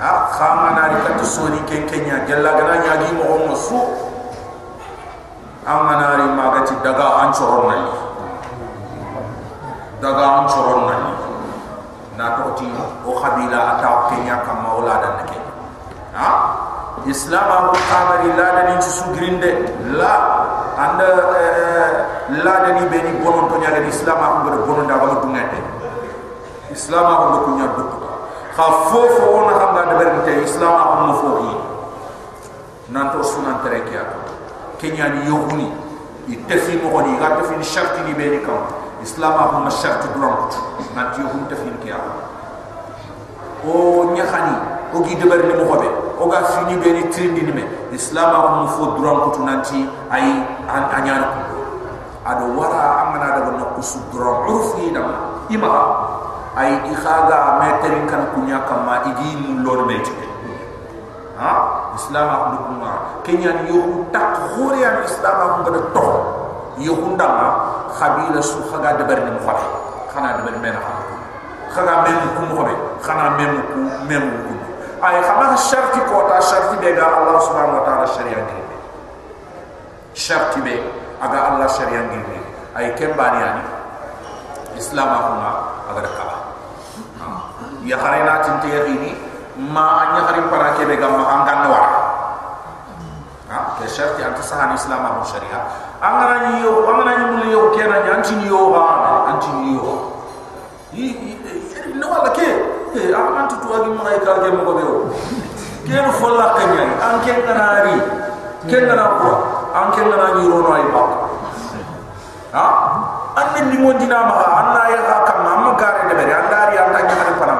khama 0.04 0.76
na 0.76 0.84
ri 0.92 1.00
katu 1.08 1.24
soni 1.24 1.64
ken 1.64 1.88
kenya 1.88 2.28
gella 2.28 2.52
gana 2.60 2.76
nya 2.84 2.94
gi 3.00 3.12
mo 3.16 3.56
su 3.56 3.80
amana 5.64 6.20
ri 6.20 6.28
magati 6.36 6.76
daga 6.84 7.08
an 7.24 7.30
choron 7.32 7.72
nali 7.72 7.92
daga 10.04 10.26
an 10.44 10.46
choron 10.52 10.82
nali 10.92 11.14
na 12.20 12.36
toti 12.36 12.68
o 13.08 13.12
khabila 13.16 13.60
ata 13.80 14.12
kenya 14.12 14.44
kam 14.44 14.60
maula 14.68 15.00
dan 15.00 15.24
ke 15.24 15.40
ha 16.20 16.30
islam 17.08 17.48
abu 17.48 17.72
kamari 17.88 18.30
la 18.36 18.48
dan 18.60 18.76
ci 18.84 18.90
su 18.92 19.08
grinde 19.16 19.52
la 19.96 20.14
anda 20.84 21.08
la 22.44 22.54
dan 22.68 22.76
ni 22.76 22.84
beni 22.92 23.24
bonon 23.24 23.48
to 23.48 23.56
nyaga 23.64 23.80
islam 23.88 24.20
abu 24.20 24.38
ber 24.52 24.56
bonon 24.68 24.84
da 24.88 25.00
wala 25.00 25.16
dungete 25.24 25.60
islam 26.76 27.06
abu 27.08 27.40
ko 27.48 27.50
nya 27.56 27.68
dukku 27.80 28.03
kha 28.56 28.64
fofo 28.90 29.24
wona 29.34 29.54
xam 29.60 29.74
da 29.76 29.96
ber 29.98 30.10
te 30.26 30.34
islam 30.46 30.74
abu 30.84 30.96
mo 31.08 31.14
fo 31.22 31.30
yi 31.46 31.54
nan 32.94 33.10
to 33.12 33.24
sunan 33.26 33.58
tere 33.66 33.82
kya 33.90 34.04
kenya 34.78 35.10
ni 35.10 35.26
yohuni 35.30 35.68
itefi 36.30 36.78
mo 36.86 37.02
ni 37.02 37.18
ga 37.18 37.34
tefi 37.42 37.56
ni 37.58 37.64
sharti 37.66 38.02
ni 38.06 38.14
beni 38.14 38.40
kam 38.46 38.62
islam 39.02 39.34
abu 39.34 39.58
ma 39.66 39.70
sharti 39.74 40.08
duran 40.14 40.38
nan 40.96 41.10
ti 41.14 41.22
yohun 41.26 41.50
tefi 41.50 41.66
ni 41.66 41.78
kya 41.82 41.98
o 43.66 44.14
nyakhani 44.14 44.56
o 44.94 45.02
gi 45.02 45.16
debar 45.18 45.42
ni 45.50 45.54
mo 45.58 45.66
hobe 45.74 45.90
o 46.22 46.30
ga 46.30 46.44
fini 46.54 46.78
beni 46.78 47.10
trindi 47.10 47.42
ni 47.42 47.52
me 47.58 47.64
islam 47.92 48.30
abu 48.38 48.50
mo 48.62 48.68
fo 48.70 48.84
duran 49.02 49.18
ko 49.34 49.42
nanti 49.42 49.90
ay 50.14 50.30
an 50.70 50.84
anyana 50.94 51.26
ko 51.50 51.58
ado 52.22 52.54
wara 52.54 53.02
amana 53.02 53.34
da 53.34 53.50
no 53.50 53.66
kusu 53.76 53.98
duran 54.14 54.46
urfi 54.46 54.94
da 54.94 55.02
ima 55.50 56.13
ay 56.54 56.70
ikhaga 56.94 57.58
meterin 57.62 58.06
kan 58.06 58.30
kunya 58.38 58.62
kama 58.70 59.10
igi 59.10 59.30
mu 59.42 59.66
lor 59.66 59.90
me 59.90 59.98
tike 60.06 60.28
ha 61.38 61.52
islam 61.98 62.28
abu 62.30 62.58
kuma 62.70 63.22
kenya 63.26 63.52
ni 63.66 63.74
yohu 63.74 64.06
tak 64.14 64.38
khore 64.54 64.78
an 64.86 65.02
islam 65.02 65.36
abu 65.42 65.56
ngada 65.66 65.82
to 65.94 66.08
yohu 66.78 67.18
ndama 67.18 67.48
khabila 67.98 68.42
su 68.42 68.62
khaga 68.70 69.02
debar 69.02 69.20
ni 69.26 69.32
mo 69.34 69.42
hobe 69.46 69.66
khana 70.14 70.38
debar 70.42 70.56
mena 70.62 70.80
khaga 71.74 72.06
mem 72.06 72.22
ku 72.38 72.42
mo 72.50 72.54
hobe 72.62 72.74
khana 73.02 73.34
mem 73.38 73.54
ku 73.74 73.80
mem 74.06 74.26
ku 74.46 74.54
ay 75.02 75.18
khama 75.26 75.58
sharti 75.58 76.00
ko 76.06 76.30
ta 76.30 76.38
sharti 76.38 76.78
be 76.82 76.94
ga 76.94 77.06
allah 77.18 77.42
subhanahu 77.42 77.82
wa 77.82 77.84
ta'ala 77.86 78.06
sharia 78.14 78.40
ngi 78.46 78.62
sharti 80.14 80.62
be 80.62 80.76
aga 81.18 81.40
allah 81.54 81.68
sharia 81.68 82.02
ngi 82.08 82.22
ay 82.78 82.94
kembani 82.94 83.42
ani 83.42 83.64
islam 84.78 85.10
akuma 85.10 85.50
aga 85.90 86.02
da 86.06 86.12
kala 86.18 86.33
ya 87.84 87.98
harina 88.00 88.40
tinte 88.44 88.68
yini 88.72 89.12
ma 89.60 90.08
anya 90.08 90.22
harim 90.32 90.48
para 90.50 90.74
ke 90.80 90.88
be 90.88 90.96
gamma 90.98 91.24
angan 91.24 91.68
wara 91.70 91.92
ha? 93.52 93.58
Ke 93.78 93.86
sharti 93.86 94.24
anta 94.24 94.42
sahan 94.42 94.74
islam 94.74 95.04
akum 95.04 95.24
sharia 95.28 95.60
angana 96.02 96.50
ni 96.50 96.64
yo 96.64 96.88
angana 96.90 97.14
ni 97.20 97.24
mul 97.38 97.46
yo 97.52 97.62
kena 97.76 98.02
anti 98.08 98.34
ni 98.40 98.48
yo 98.48 98.74
ha 98.74 99.30
anti 99.36 99.52
ni 99.62 99.76
yo 99.76 99.94
no 102.00 102.06
wala 102.10 102.30
ke 102.34 102.50
eh 102.98 103.10
aman 103.14 103.50
tu 103.50 103.56
tuagi 103.62 103.90
mai 103.94 104.18
ka 104.22 104.42
ke 104.42 104.50
mo 104.54 104.74
be 104.74 104.84
o 104.84 104.96
ke 105.86 105.94
no 105.94 106.12
folla 106.18 106.58
kanya 106.58 106.86
an 107.02 107.16
ke 107.22 107.34
kanari 107.46 107.98
ke 108.70 108.78
ngana 108.84 109.06
ko 109.22 109.32
an 109.74 109.88
ke 109.94 110.02
ngana 110.02 110.28
ni 110.38 110.44
ro 110.50 110.58
no 110.66 110.72
ay 110.74 110.86
ba 110.94 111.04
ha 112.54 112.66
an 113.34 113.48
ni 113.70 113.78
mo 113.82 113.94
dina 113.98 114.20
ma 114.30 114.36
an 114.62 114.68
na 114.78 114.84
ya 114.94 115.02
ha 115.10 115.16
kam 115.26 115.42
ma 115.42 115.72
gare 115.74 116.06
de 116.10 116.14
be 116.16 116.26
an 116.30 116.46
dari 116.54 116.78
an 116.78 116.94
tanya 116.94 117.16
kan 117.18 117.34
panam 117.42 117.60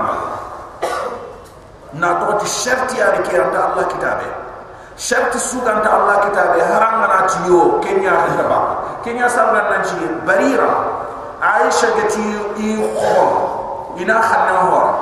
na 1.98 2.10
to 2.22 2.38
ti 2.42 2.48
sharti 2.50 2.98
ya 3.02 3.10
ke 3.26 3.34
anda 3.42 3.74
allah 3.74 3.86
kitabe 3.90 4.28
sharti 4.98 5.38
su 5.42 5.62
ganta 5.66 5.90
allah 5.90 6.22
kitabe 6.30 6.62
haram 6.62 7.02
na 7.10 7.26
ti 7.26 7.38
yo 7.50 7.82
kenya 7.82 8.14
ta 8.38 8.46
ba 8.46 8.60
kenya 9.02 9.26
sabran 9.30 9.66
nan 9.74 9.82
ci 9.82 9.98
barira 10.26 10.70
aisha 11.42 11.90
gati 11.98 12.22
i 12.62 12.70
khom 12.78 13.30
ina 13.98 14.18
khanna 14.22 14.56
hora 14.70 14.94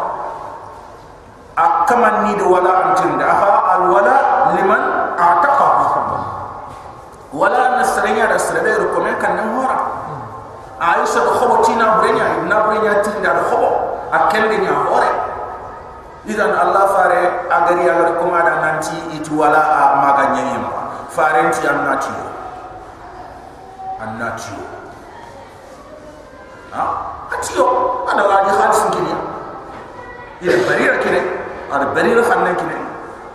akaman 1.59 2.15
ni 2.28 2.34
de 2.39 2.43
wala 2.47 2.72
antin 2.95 3.19
da 3.19 3.28
ha 3.28 3.51
al 3.76 3.84
wala 3.91 4.15
liman 4.55 4.84
ataqa 5.19 5.69
wala 7.32 7.80
nasrenya 7.80 8.28
da 8.28 8.36
srebe 8.39 8.72
ru 8.80 8.88
komen 8.95 9.15
kan 9.19 9.36
hora 9.55 10.01
aisha 10.82 11.21
da 11.21 11.32
khobo 11.38 11.61
tina 11.61 12.01
brenya 12.01 12.41
na 12.49 12.65
brenya 12.65 13.05
tin 13.05 13.21
da 13.21 13.38
khobo 13.45 14.01
akende 14.11 14.57
nya 14.57 14.73
hore. 14.89 15.11
Idan 16.25 16.53
allah 16.53 16.86
fare 16.93 17.21
agari 17.49 17.86
agar 17.89 18.17
kuma 18.21 18.41
da 18.45 18.61
nanti 18.61 18.93
itu 19.17 19.34
wala 19.38 19.57
a 19.57 19.84
maganya 20.05 20.53
yima 20.53 20.69
fare 21.09 21.49
ti 21.49 21.65
annati 21.65 22.13
annati 24.01 24.53
ha? 26.73 26.84
Atiyo 27.32 27.65
ada 28.05 28.21
wadi 28.27 28.51
khalis 28.53 28.82
kini 28.93 29.13
ila 30.45 30.57
barira 30.67 30.95
kini 31.01 31.21
ada 31.73 31.86
barira 31.95 32.21
khannan 32.21 32.53
kini 32.59 32.75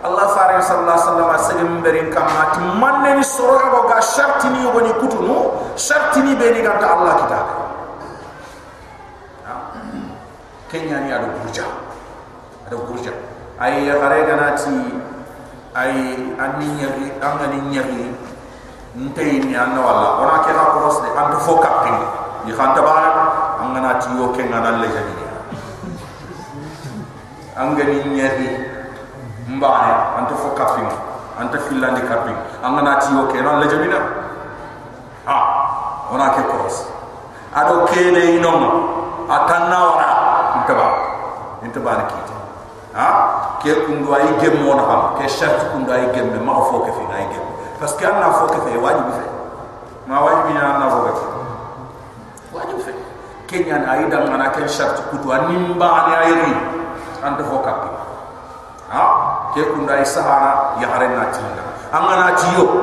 Allah 0.05 0.25
farin 0.29 0.61
sallallahu 0.61 0.93
alaihi 0.93 1.09
wasallam 1.09 1.29
sagam 1.41 1.71
berin 1.81 2.07
kamma 2.13 2.53
ti 2.53 2.61
manne 2.77 3.17
ni 3.17 3.25
soro 3.25 3.57
go 3.73 3.89
ga 3.89 3.97
sharti 3.97 4.45
ni 4.53 4.61
yogoni 4.61 4.93
kutunu 5.01 5.57
sharti 5.73 6.21
ni 6.21 6.37
be 6.37 6.53
ni 6.53 6.61
ga 6.61 6.77
ta 6.77 6.87
Allah 6.93 7.13
kita 7.25 7.39
kenya 10.67 10.99
ni 10.99 11.09
ada 11.15 11.31
burja. 11.31 11.63
Ada 12.67 12.75
burja. 12.75 13.13
Ay 13.57 13.87
gare 13.87 14.19
ganati 14.27 14.75
ay 15.73 15.93
anni 16.37 16.67
nyagi 16.77 17.07
angani 17.23 17.59
nyagi 17.71 18.03
ntay 18.97 19.39
ni 19.47 19.55
anna 19.55 19.79
wala 19.79 20.21
ona 20.21 20.35
ke 20.43 20.51
ha 20.51 20.75
ko 20.75 20.77
rosde 20.85 21.09
anto 21.15 21.39
fo 21.41 21.57
kapin 21.63 21.95
ni. 22.45 22.51
Khanta 22.53 22.79
ba 22.83 22.95
angana 23.59 23.97
ti 23.99 24.11
yo 24.13 24.29
ke 24.35 24.43
ngana 24.45 24.77
le 24.83 24.87
jadi 24.91 25.15
angani 27.57 27.97
nyagi 28.13 28.49
mbane 29.47 29.93
anta 30.19 30.35
fo 30.35 30.51
kaping 30.51 30.91
anta 31.39 31.57
filandi 31.59 32.01
kaping 32.03 32.35
angana 32.63 32.99
ti 32.99 33.15
yo 33.15 33.27
ke 33.31 33.39
non 33.41 33.59
la 33.59 33.67
jamina 33.67 33.99
ha 35.25 35.37
ona 36.11 36.29
ke 36.35 36.43
cross. 36.47 36.87
Ado 37.55 37.87
kene 37.89 38.37
inom 38.37 38.61
atanna 39.27 39.79
wara 39.91 40.09
intaba 40.61 40.87
intaba 41.63 41.91
ni 41.97 42.03
kiti 42.11 42.35
ha? 42.93 43.07
Ke 43.63 43.87
kundu 43.87 44.13
ay 44.13 44.37
gemmo 44.39 44.75
na 44.77 44.83
ham 44.85 45.01
ke 45.17 45.25
shart 45.27 45.71
kundu 45.73 45.89
ay 45.91 46.11
gemme 46.13 46.37
ma 46.43 46.61
fo 46.63 46.85
ke 46.85 46.91
fi 46.93 47.03
ay 47.11 47.25
gemme 47.33 47.51
parce 47.79 47.95
que 47.95 48.05
anna 48.05 48.29
fo 48.31 48.45
ke 48.47 48.59
fe 48.61 48.77
wajibi 48.77 49.11
fe 49.15 49.25
ma 50.07 50.21
wajibi 50.21 50.53
na 50.53 50.75
anna 50.75 50.87
fo 50.91 50.99
ke 51.07 51.11
wajibi 52.53 52.81
fe 52.85 52.93
kenya 53.47 53.81
na 53.81 53.97
ay 53.97 54.05
dal 54.11 54.29
ngana 54.29 54.53
ke 54.53 54.67
shart 54.69 54.95
kutu 55.09 55.27
animba 55.33 56.07
ni 56.07 56.13
ay 56.13 56.31
ri 56.37 56.53
anta 57.25 57.43
fo 57.43 57.57
kapi 57.65 57.89
ha? 58.91 59.03
Ke 59.55 59.61
kun 59.73 59.85
dai 59.87 60.03
sahara 60.05 60.77
ya 60.81 60.87
hare 60.91 61.07
na 61.11 61.31
ti 61.31 61.41
na 61.41 61.63
anga 61.91 62.13
na 62.19 62.27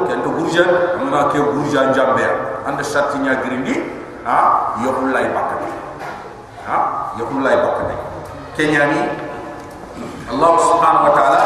ken 0.08 0.18
to 0.24 0.30
gurja 0.32 0.64
anga 1.00 1.28
ke 1.32 1.38
gurja 1.38 1.92
jambe 1.92 2.24
anda 2.64 2.82
shati 2.82 3.18
nya 3.20 3.40
girindi 3.44 3.76
ha? 4.24 4.72
Yo 4.82 4.90
hulai 4.96 5.28
bakade 5.32 5.68
ha? 6.66 6.78
Yo 7.20 7.24
hulai 7.28 7.56
bakade 7.60 7.94
kenya 8.56 8.86
allah 10.30 10.50
subhanahu 10.56 11.06
wa 11.10 11.12
ta'ala 11.12 11.42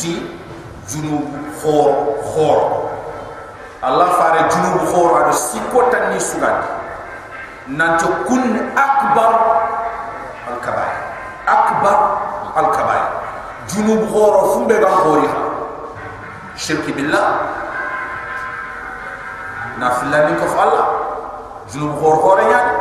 نتي 0.00 0.22
جنوب 0.90 1.24
خور 1.62 1.90
خور 2.34 2.88
الله 3.84 4.06
فار 4.06 4.48
جنوب 4.48 4.78
خور 4.94 5.20
ادو 5.22 5.32
سيكوتا 5.32 6.08
ني 6.08 6.18
سوغان 6.20 6.62
نانتو 7.68 8.08
كن 8.28 8.70
اكبر 8.78 9.32
الكبائر 10.52 11.00
أكبر 11.48 11.96
الكبائر 12.56 13.08
جنوب 13.74 14.08
غور 14.12 14.54
فمبه 14.54 14.74
غان 14.78 14.94
غوريها 14.94 15.38
شرك 16.56 16.90
بالله 16.96 17.26
نافلا 19.78 20.26
من 20.26 20.34
كف 20.36 20.54
الله 20.62 20.86
جنوب 21.74 21.94
غور 21.98 22.14
غوري 22.14 22.50
يعني 22.50 22.72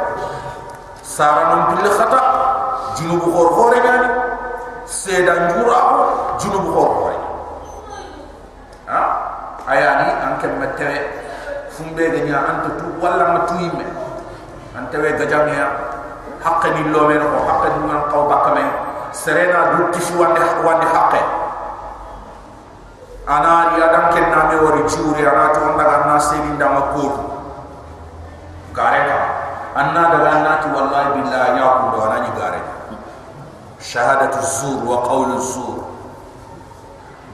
سارنا 1.04 1.56
بالله 1.70 1.90
خطأ 1.90 2.22
جنوب 3.00 3.22
غور 3.22 3.48
غوري 3.48 3.78
يعني 3.78 4.08
سيدا 4.86 5.34
نجورا 5.40 5.80
جنوب 6.40 6.66
غور 6.66 6.88
غوري 6.88 6.99
ها 6.99 6.99
ayani 9.71 10.09
anke 10.27 10.47
mette 10.59 10.91
fumbe 11.71 12.03
ganya 12.11 12.39
anta 12.51 12.71
tu 12.75 12.87
wala 12.99 13.39
matuime 13.39 13.87
anta 14.75 14.97
we 14.99 15.11
gajamia 15.15 15.67
haqqani 16.43 16.91
lo 16.91 17.07
men 17.07 17.23
ko 17.23 17.39
haqqani 17.47 17.79
man 17.87 18.01
qaw 18.11 18.27
bakame 18.27 18.65
serena 19.15 19.79
du 19.79 19.87
tifu 19.95 20.19
wande 20.19 20.43
wande 20.67 20.87
haqqe 20.91 21.23
ana 23.31 23.71
ri 23.71 23.79
adam 23.87 24.05
ken 24.11 24.27
na 24.35 24.41
me 24.51 24.57
wori 24.59 24.83
juri 24.91 25.23
ana 25.23 25.55
to 25.55 25.61
onda 25.63 25.85
ganna 25.87 26.19
seni 26.19 26.51
nda 26.59 26.67
makko 26.67 27.07
gare 28.75 29.01
ka 29.07 29.19
anna 29.79 30.03
daga 30.11 30.29
anna 30.35 30.53
ti 30.63 30.69
wallahi 30.75 31.09
billahi 31.15 31.59
ya 31.63 31.67
ko 31.79 31.85
do 31.95 31.99
ana 32.11 32.17
ni 32.27 32.31
gare 32.35 32.61
shahadatu 33.79 34.43
zur 34.43 34.83
wa 34.83 34.99
qawlu 35.07 35.39
zur 35.39 35.79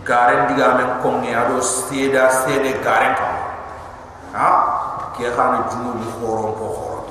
gare 0.07 0.47
diga 0.49 0.79
men 0.79 1.03
ko 1.03 1.19
ngi 1.19 1.35
ado 1.35 1.59
seda 1.59 2.31
sede 2.31 2.79
gare 2.79 3.11
ka 3.19 3.29
ha 4.39 4.49
ke 5.19 5.27
khana 5.35 5.67
jumu 5.67 5.99
ni 5.99 6.07
khoron 6.17 6.55
ko 6.55 6.67
khoron 6.71 7.05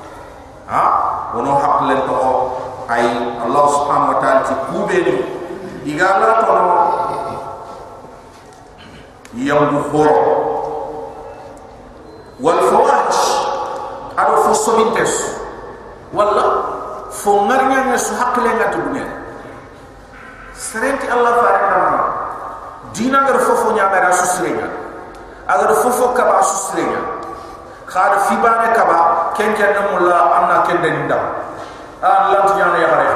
ha? 0.72 0.82
Wono 1.36 1.52
haklen 1.60 2.00
to 2.08 2.16
ay 2.88 3.04
allah 3.44 3.64
subhanahu 3.76 4.12
wa 4.16 4.18
ta'ala 4.24 4.40
ti 4.48 4.54
kubeni 4.72 5.16
igala 5.84 6.40
to 6.40 6.52
no. 6.56 6.76
Yambu 9.36 9.92
khoro 9.92 10.16
wal 12.40 12.60
fawahish 12.72 13.24
ado 14.16 14.34
fo 14.48 14.52
sobintes 14.56 15.36
wala 16.16 16.44
fo 17.12 17.44
ngarnya 17.44 17.92
nga 17.92 17.98
su 18.00 18.16
hakle 18.16 18.48
nga 18.48 18.72
to 18.72 18.80
dunya 18.88 19.04
serenti 20.56 21.04
allah 21.12 21.32
farina 21.44 21.80
dina 22.96 23.22
ngar 23.22 23.38
fofo 23.44 23.72
nya 23.76 23.86
mera 23.92 24.10
su 24.12 24.26
sirenya 24.36 24.66
agar 25.46 25.70
fofo 25.84 26.10
kaba 26.16 26.42
su 26.42 26.56
sirenya 26.72 27.00
khad 27.86 28.12
fi 28.26 28.34
kaba 28.74 29.30
ken 29.36 29.54
ken 29.54 29.70
na 29.76 29.82
mulla 29.92 30.18
anna 30.40 30.56
ken 30.66 30.80
den 30.82 31.04
ndam 31.06 31.22
an 32.02 32.32
lant 32.32 32.48
nyana 32.56 32.76
ya 32.80 32.88
xare 32.88 33.06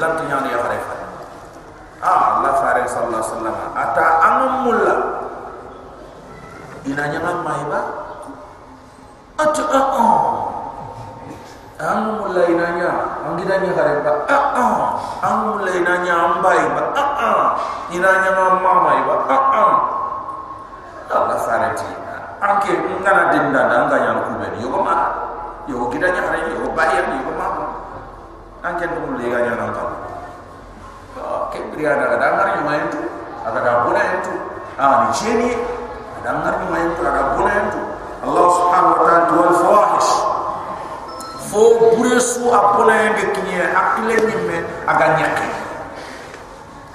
lant 0.00 0.18
nyana 0.28 0.48
ya 0.50 0.58
xare 0.64 0.96
ah 2.06 2.40
la 2.44 2.52
fare 2.60 2.82
sallallahu 2.86 3.18
alaihi 3.18 3.32
wasallam. 3.34 3.56
Ata 3.74 4.04
amam 4.22 4.52
mulla. 4.68 4.94
Ina 6.86 7.02
nyama 7.10 7.32
mai 7.42 7.62
ba? 7.66 7.80
A 9.36 9.44
a 11.76 11.84
am 11.92 12.16
mulla 12.24 12.42
ina 12.48 12.66
nya 12.80 12.90
angida 13.28 13.60
nya 13.60 13.72
xare 13.76 14.00
ba 14.00 14.12
a 14.24 14.38
a 14.56 14.64
am 15.28 15.36
mulla 15.52 15.68
ina 15.76 15.92
nya 16.00 16.14
ambai 16.24 16.62
ba 16.72 16.82
a 16.96 17.04
a 17.20 17.30
ina 17.92 18.10
nyama 18.24 18.44
mama 18.64 18.92
ba 19.04 19.16
a 19.28 19.36
a 19.52 19.64
Allah 21.12 21.36
fare 21.44 21.68
ti 21.76 21.84
anke 22.40 22.72
ngana 23.04 23.28
dinda 23.28 23.60
da 23.68 23.76
nga 23.92 23.96
nyana 24.00 24.20
ku 24.24 24.32
ben 24.40 24.56
yo 24.56 24.72
ma 24.72 24.96
yo 25.68 25.84
gida 25.92 26.08
nya 26.08 26.24
hare 26.24 26.48
yo 26.48 26.64
ba 26.72 26.84
ya 26.88 27.04
yo 27.12 27.30
ma 27.36 27.46
anke 28.64 28.88
dum 28.96 29.20
le 29.20 29.28
ga 29.28 29.38
nyana 29.44 29.68
ta 29.76 29.84
ke 31.52 31.60
priya 31.76 31.92
da 32.00 32.16
da 32.16 32.26
ngari 32.40 32.60
ma 32.64 32.72
entu 32.80 33.04
aga 33.44 33.60
da 33.60 33.72
bona 33.84 34.00
entu 34.16 34.32
ah 34.80 35.04
ni 35.04 35.08
cheni 35.12 35.52
da 36.24 36.40
ngari 36.40 36.64
ma 36.72 36.76
entu 36.88 37.00
aga 37.04 37.36
bona 37.36 37.52
entu 37.52 37.80
Allah 38.24 38.46
subhanahu 38.48 38.96
wa 38.96 39.04
ta'ala 39.04 39.28
wal 39.36 39.54
fawahish 39.60 40.25
fo 41.50 41.94
bure 41.96 42.20
su 42.20 42.50
abona 42.54 42.94
ende 43.06 43.22
kinye 43.34 43.62
akile 43.80 44.14
nimme 44.26 44.56
aga 44.86 45.06
nyake 45.08 45.46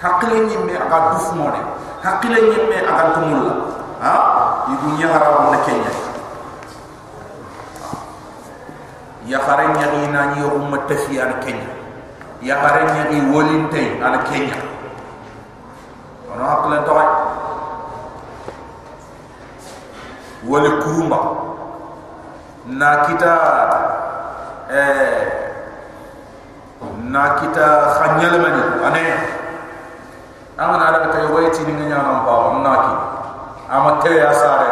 hakile 0.02 0.40
nimme 0.40 0.74
aga 0.78 0.98
dufu 1.12 1.36
mone 1.36 1.60
hakile 2.04 2.42
nimme 2.42 2.78
aga 2.90 3.04
tumulla 3.14 3.54
ha? 4.02 4.14
Ibu 4.74 4.98
nyara 4.98 5.30
wona 5.30 5.58
kenya 5.66 5.92
ya 9.28 9.40
kharenya 9.40 9.86
ina 10.04 10.22
ni 10.36 10.44
umma 10.44 10.78
tafi 10.90 11.20
an 11.22 11.40
kenya. 11.46 11.70
Ya 12.42 12.56
kharenya 12.58 13.04
ni 13.14 13.18
wolinte 13.32 14.02
an 14.04 14.18
kenya. 14.28 14.58
Ona 16.34 16.44
akla 16.58 16.78
to 16.84 16.94
wala 20.50 20.70
kurumba. 20.82 21.20
Na 22.66 23.06
kita 23.06 23.32
eh. 24.72 25.20
Na 27.12 27.36
kita 27.44 27.68
khanyal 28.00 28.40
mani 28.40 28.62
ane 28.88 29.06
amana 30.58 30.84
ala 30.88 31.00
tay 31.12 31.28
wayti 31.28 31.62
ni 31.68 31.74
ngana 31.92 32.24
pa 32.24 32.34
amna 32.56 32.74
ki 32.86 32.94
ama 33.72 33.92
tewe 34.04 34.16
ya 34.20 34.32
sare 34.34 34.72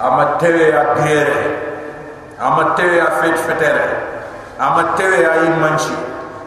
ama 0.00 0.24
tewe 0.42 0.74
bere 0.98 1.40
ama 2.40 2.74
tewe 2.74 2.98
fet 3.22 3.36
fetere 3.46 3.86
ama 4.58 4.96
tewe 4.98 5.22
imanchi 5.46 5.94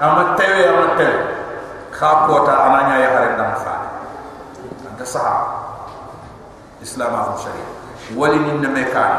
ama 0.01 0.35
tewe 0.35 0.61
ama 0.67 0.87
tewe 0.99 1.19
kha 1.95 2.09
kota 2.27 2.53
ananya 2.67 2.95
ya 2.99 3.09
hare 3.13 3.29
ndam 3.37 3.51
fa 3.63 3.73
anta 4.89 5.05
sa 5.05 5.23
islam 6.81 7.13
afu 7.15 7.45
sharia 7.47 7.67
wali 8.17 8.39
ni 8.39 8.51
ne 8.67 8.83
kan 8.91 9.13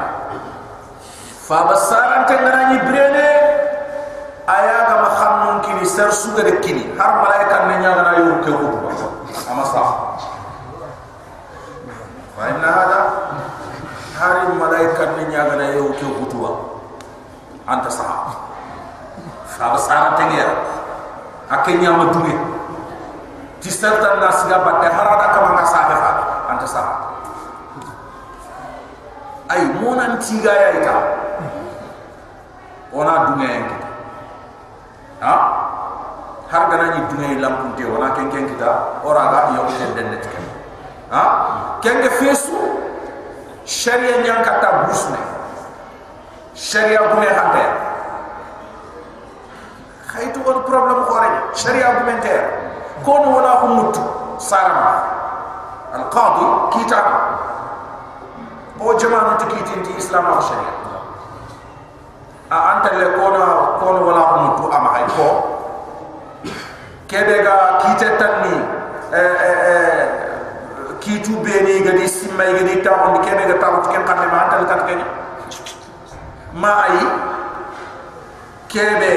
fa 1.44 1.68
basaran 1.68 2.24
ke 2.24 2.34
ngarani 2.40 2.78
brene 2.88 3.28
aya 4.48 4.76
ga 4.88 4.96
ma 4.96 5.08
khamun 5.12 5.56
kini 5.60 5.84
ser 5.84 6.08
suga 6.08 6.40
de 6.40 6.56
kini 6.64 6.88
har 6.96 7.20
malaika 7.20 7.68
ne 7.68 7.74
nya 7.84 7.90
ngara 7.92 8.12
yu 8.24 8.32
ke 8.40 8.52
ku 8.52 8.68
ama 9.52 9.64
sa 9.68 9.76
ya, 9.76 9.84
fa 12.32 12.42
inna 12.48 12.70
hada 12.72 13.00
har 14.16 14.36
malaika 14.56 15.04
ne 15.20 15.22
nya 15.28 15.44
ngara 15.44 15.66
yu 15.76 15.92
ke 16.00 16.06
ku 16.16 16.24
tuwa 16.32 16.80
anta 17.68 17.92
sa 17.92 18.32
fa 19.44 19.64
basaran 19.76 20.16
te 20.16 20.24
ngira 20.32 20.54
akenya 21.52 21.92
ma 21.92 22.08
dunge 22.08 22.32
ti 23.60 23.68
serta 23.68 24.16
na 24.16 24.32
siga 24.32 24.64
ba 24.64 24.80
de 24.80 24.88
harada 24.88 25.26
ka 25.28 25.38
ma 25.44 25.60
sa 25.68 25.92
be 25.92 25.94
fa 26.00 26.10
anta 26.56 26.64
sa 26.64 26.82
ay 29.52 29.60
monan 29.76 30.16
tigaya 30.24 30.80
ita 30.80 31.23
ona 32.94 33.14
dunga 33.26 33.46
yang 33.50 33.66
kita. 33.66 33.88
Ha? 35.20 35.36
Har 36.48 36.62
gana 36.70 36.86
ni 36.94 37.00
dunga 37.10 37.26
yang 37.34 37.42
lampun 37.42 37.70
te 37.74 37.82
ona 37.82 38.14
ken 38.14 38.30
ken 38.30 38.46
kita 38.46 39.02
ora 39.02 39.22
ga 39.34 39.40
yo 39.58 39.66
ken 39.66 39.90
den 39.98 40.06
net 40.14 40.22
ken 40.22 40.44
ha? 41.10 41.24
Ken 41.82 41.98
ke 41.98 42.10
fesu 42.22 42.54
sharia 43.66 44.22
nyang 44.22 44.46
kata 44.46 44.86
busne 44.86 45.18
sharia 46.54 47.02
bune 47.10 47.26
hande 47.26 47.64
khaitu 50.06 50.38
on 50.46 50.62
problem 50.62 51.02
ore 51.10 51.30
sharia 51.58 51.98
bune 51.98 52.14
te 52.22 52.34
kono 53.02 53.28
wala 53.34 53.60
ko 53.60 53.66
mutu. 53.66 54.04
Sarama 54.34 54.98
al 55.94 56.10
qadi 56.10 56.46
kita 56.74 57.00
o 58.82 58.92
jama'atu 58.98 59.46
kitinti 59.46 59.94
islam 59.94 60.26
wa 60.26 60.42
sharia 60.42 60.83
a 62.54 62.58
anta 62.70 62.90
le 63.00 63.06
kono 63.18 63.44
kono 63.82 64.00
wala 64.06 64.22
ko 64.30 64.34
mutu 64.44 64.64
ama 64.70 64.88
hay 64.94 65.06
ko. 65.16 65.28
Kebe 67.10 67.42
ga 67.42 67.56
kite 67.82 68.08
tanni 68.20 68.56
eh 69.10 69.34
eh 69.50 69.58
eh 69.74 70.02
kitu 71.02 71.36
beni 71.42 71.82
ga 71.84 71.92
di 71.98 72.06
simay 72.08 72.54
ga 72.56 72.62
di 72.62 72.74
taw 72.80 72.96
on 73.10 73.16
kebe 73.26 73.42
ga 73.50 73.56
taw 73.58 73.82
ken 73.90 74.02
xamne 74.06 74.26
ma 74.30 74.38
anta 74.46 74.56
kat 74.70 74.80
ken 74.88 75.00
ma 76.54 76.72
ay 76.86 76.98
kebe 78.72 79.14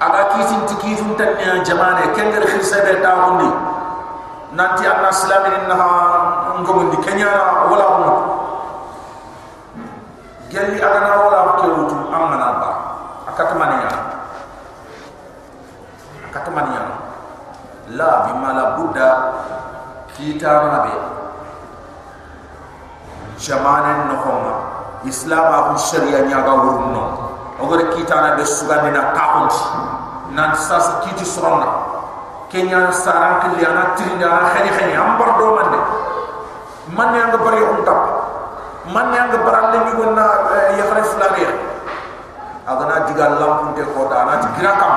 aga 0.00 0.22
kitin 0.32 0.60
ti 0.68 0.74
kitum 0.82 1.14
tanni 1.20 1.62
jamane 1.68 2.10
ken 2.16 2.32
ga 2.32 2.40
khisa 2.48 2.80
be 2.82 2.98
taw 3.04 3.16
on 3.28 3.34
di 3.40 3.50
nanti 4.58 4.82
anna 4.86 5.10
islamin 5.10 5.64
na 5.70 5.76
ngomundi 6.62 6.98
kenya 7.02 7.30
wala 7.70 7.86
ko 7.98 8.08
gelli 10.54 10.78
aga 10.78 11.00
na 11.02 11.18
wala 11.18 11.38
ko 11.58 11.66
wutu 11.66 11.96
amana 12.14 12.48
ba 12.62 12.70
akatamani 13.34 13.76
ya 13.82 13.92
akatamani 16.30 16.72
ya 16.78 16.84
la 17.98 18.10
bima 18.30 18.50
la 18.54 18.64
buddha. 18.78 19.10
Kita 20.14 20.46
nabe 20.46 20.94
jamane 23.34 24.06
no 24.06 24.14
homa 24.22 24.54
islam 25.02 25.74
a 25.74 25.74
sharia 25.74 26.22
nya 26.22 26.38
ga 26.46 26.54
wurno 26.54 27.02
ogore 27.58 27.90
kita 27.98 28.14
na 28.22 28.38
be 28.38 28.46
sugandi 28.46 28.94
na 28.94 29.10
taunti 29.10 29.58
nan 30.38 30.54
sas 30.54 31.02
kiti 31.02 31.26
soronna 31.26 31.66
kenya 32.46 32.94
saran 32.94 33.42
kili 33.42 33.66
ana 33.66 33.98
tirinda 33.98 34.30
ana 34.38 34.54
khani 34.54 34.94
ambar 34.94 35.34
do 35.34 35.46
mande 35.58 35.80
man 36.94 37.10
yang 37.10 37.34
ga 37.34 37.38
bari 37.42 37.58
on 37.58 37.82
tap 37.82 38.13
man 38.92 39.12
yang 39.16 39.32
ga 39.32 39.38
baral 39.40 39.72
ni 39.72 39.92
gonna 39.96 40.26
ya 40.76 40.84
khare 40.84 41.02
fulaniya 41.08 41.52
agana 42.64 43.04
diga 43.08 43.26
lampun 43.40 43.76
te 43.76 43.84
ko 43.84 44.08
da 44.08 44.24
na 44.28 44.34
tigira 44.44 44.72
kam 44.76 44.94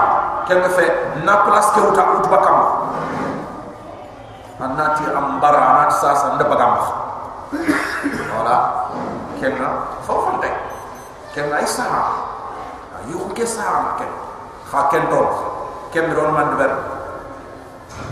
ken 0.48 0.64
fe 0.72 0.88
na 1.24 1.44
place 1.48 1.70
ke 1.76 1.80
uta 1.84 2.04
ut 2.20 2.26
bakam 2.28 2.60
anati 4.60 5.04
ambar 5.12 5.56
ana 5.56 5.92
sasa 5.92 6.36
nda 6.36 6.48
bagam 6.48 6.74
wala. 8.36 8.58
Ken 9.38 9.54
na 9.62 10.02
fo 10.02 10.14
fonte 10.26 10.50
ken 11.30 11.46
na 11.54 11.62
isa 11.62 11.86
yu 13.06 13.22
ke 13.38 13.46
sa 13.46 13.94
ken. 14.02 14.10
Kha 14.66 14.90
ken 14.90 15.06
to 15.14 15.22
ken 15.94 16.10
ron 16.10 16.34
man 16.34 16.58
ber. 16.58 16.74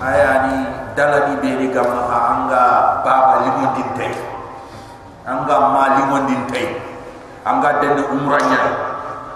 Ayani 0.06 0.70
dalani 0.94 1.36
beri 1.42 1.68
gamma 1.74 2.06
ha 2.06 2.20
anga 2.38 2.64
baba 3.02 3.36
limon 3.42 3.74
din 3.74 4.14
anga 5.26 5.56
ma 5.74 5.84
limon 5.98 6.30
din 6.30 6.42
tay 6.54 6.78
anga 7.42 7.82
den 7.82 7.98
umranya 8.14 8.62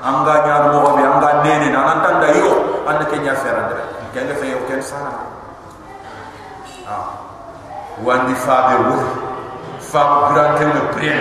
anga 0.06 0.34
nyar 0.46 0.64
mo 0.70 0.94
be 0.94 1.02
anga 1.02 1.30
nene 1.42 1.74
na 1.74 1.82
nan 1.82 2.00
tan 2.06 2.16
dayo 2.22 2.82
anda 2.86 3.06
ke 3.10 3.18
nya 3.18 3.34
fera 3.34 3.70
de 3.74 3.76
ke 4.14 4.20
nga 4.22 4.36
fe 4.38 4.54
yo 4.54 4.62
ken 4.70 4.82
sa 4.82 5.02
ah 6.86 7.06
wandi 8.06 8.38
fa 8.38 8.70
be 8.70 8.76
wo 8.86 8.98
fa 9.82 10.32
grande 10.32 10.66
le 10.70 10.82
prien 10.94 11.20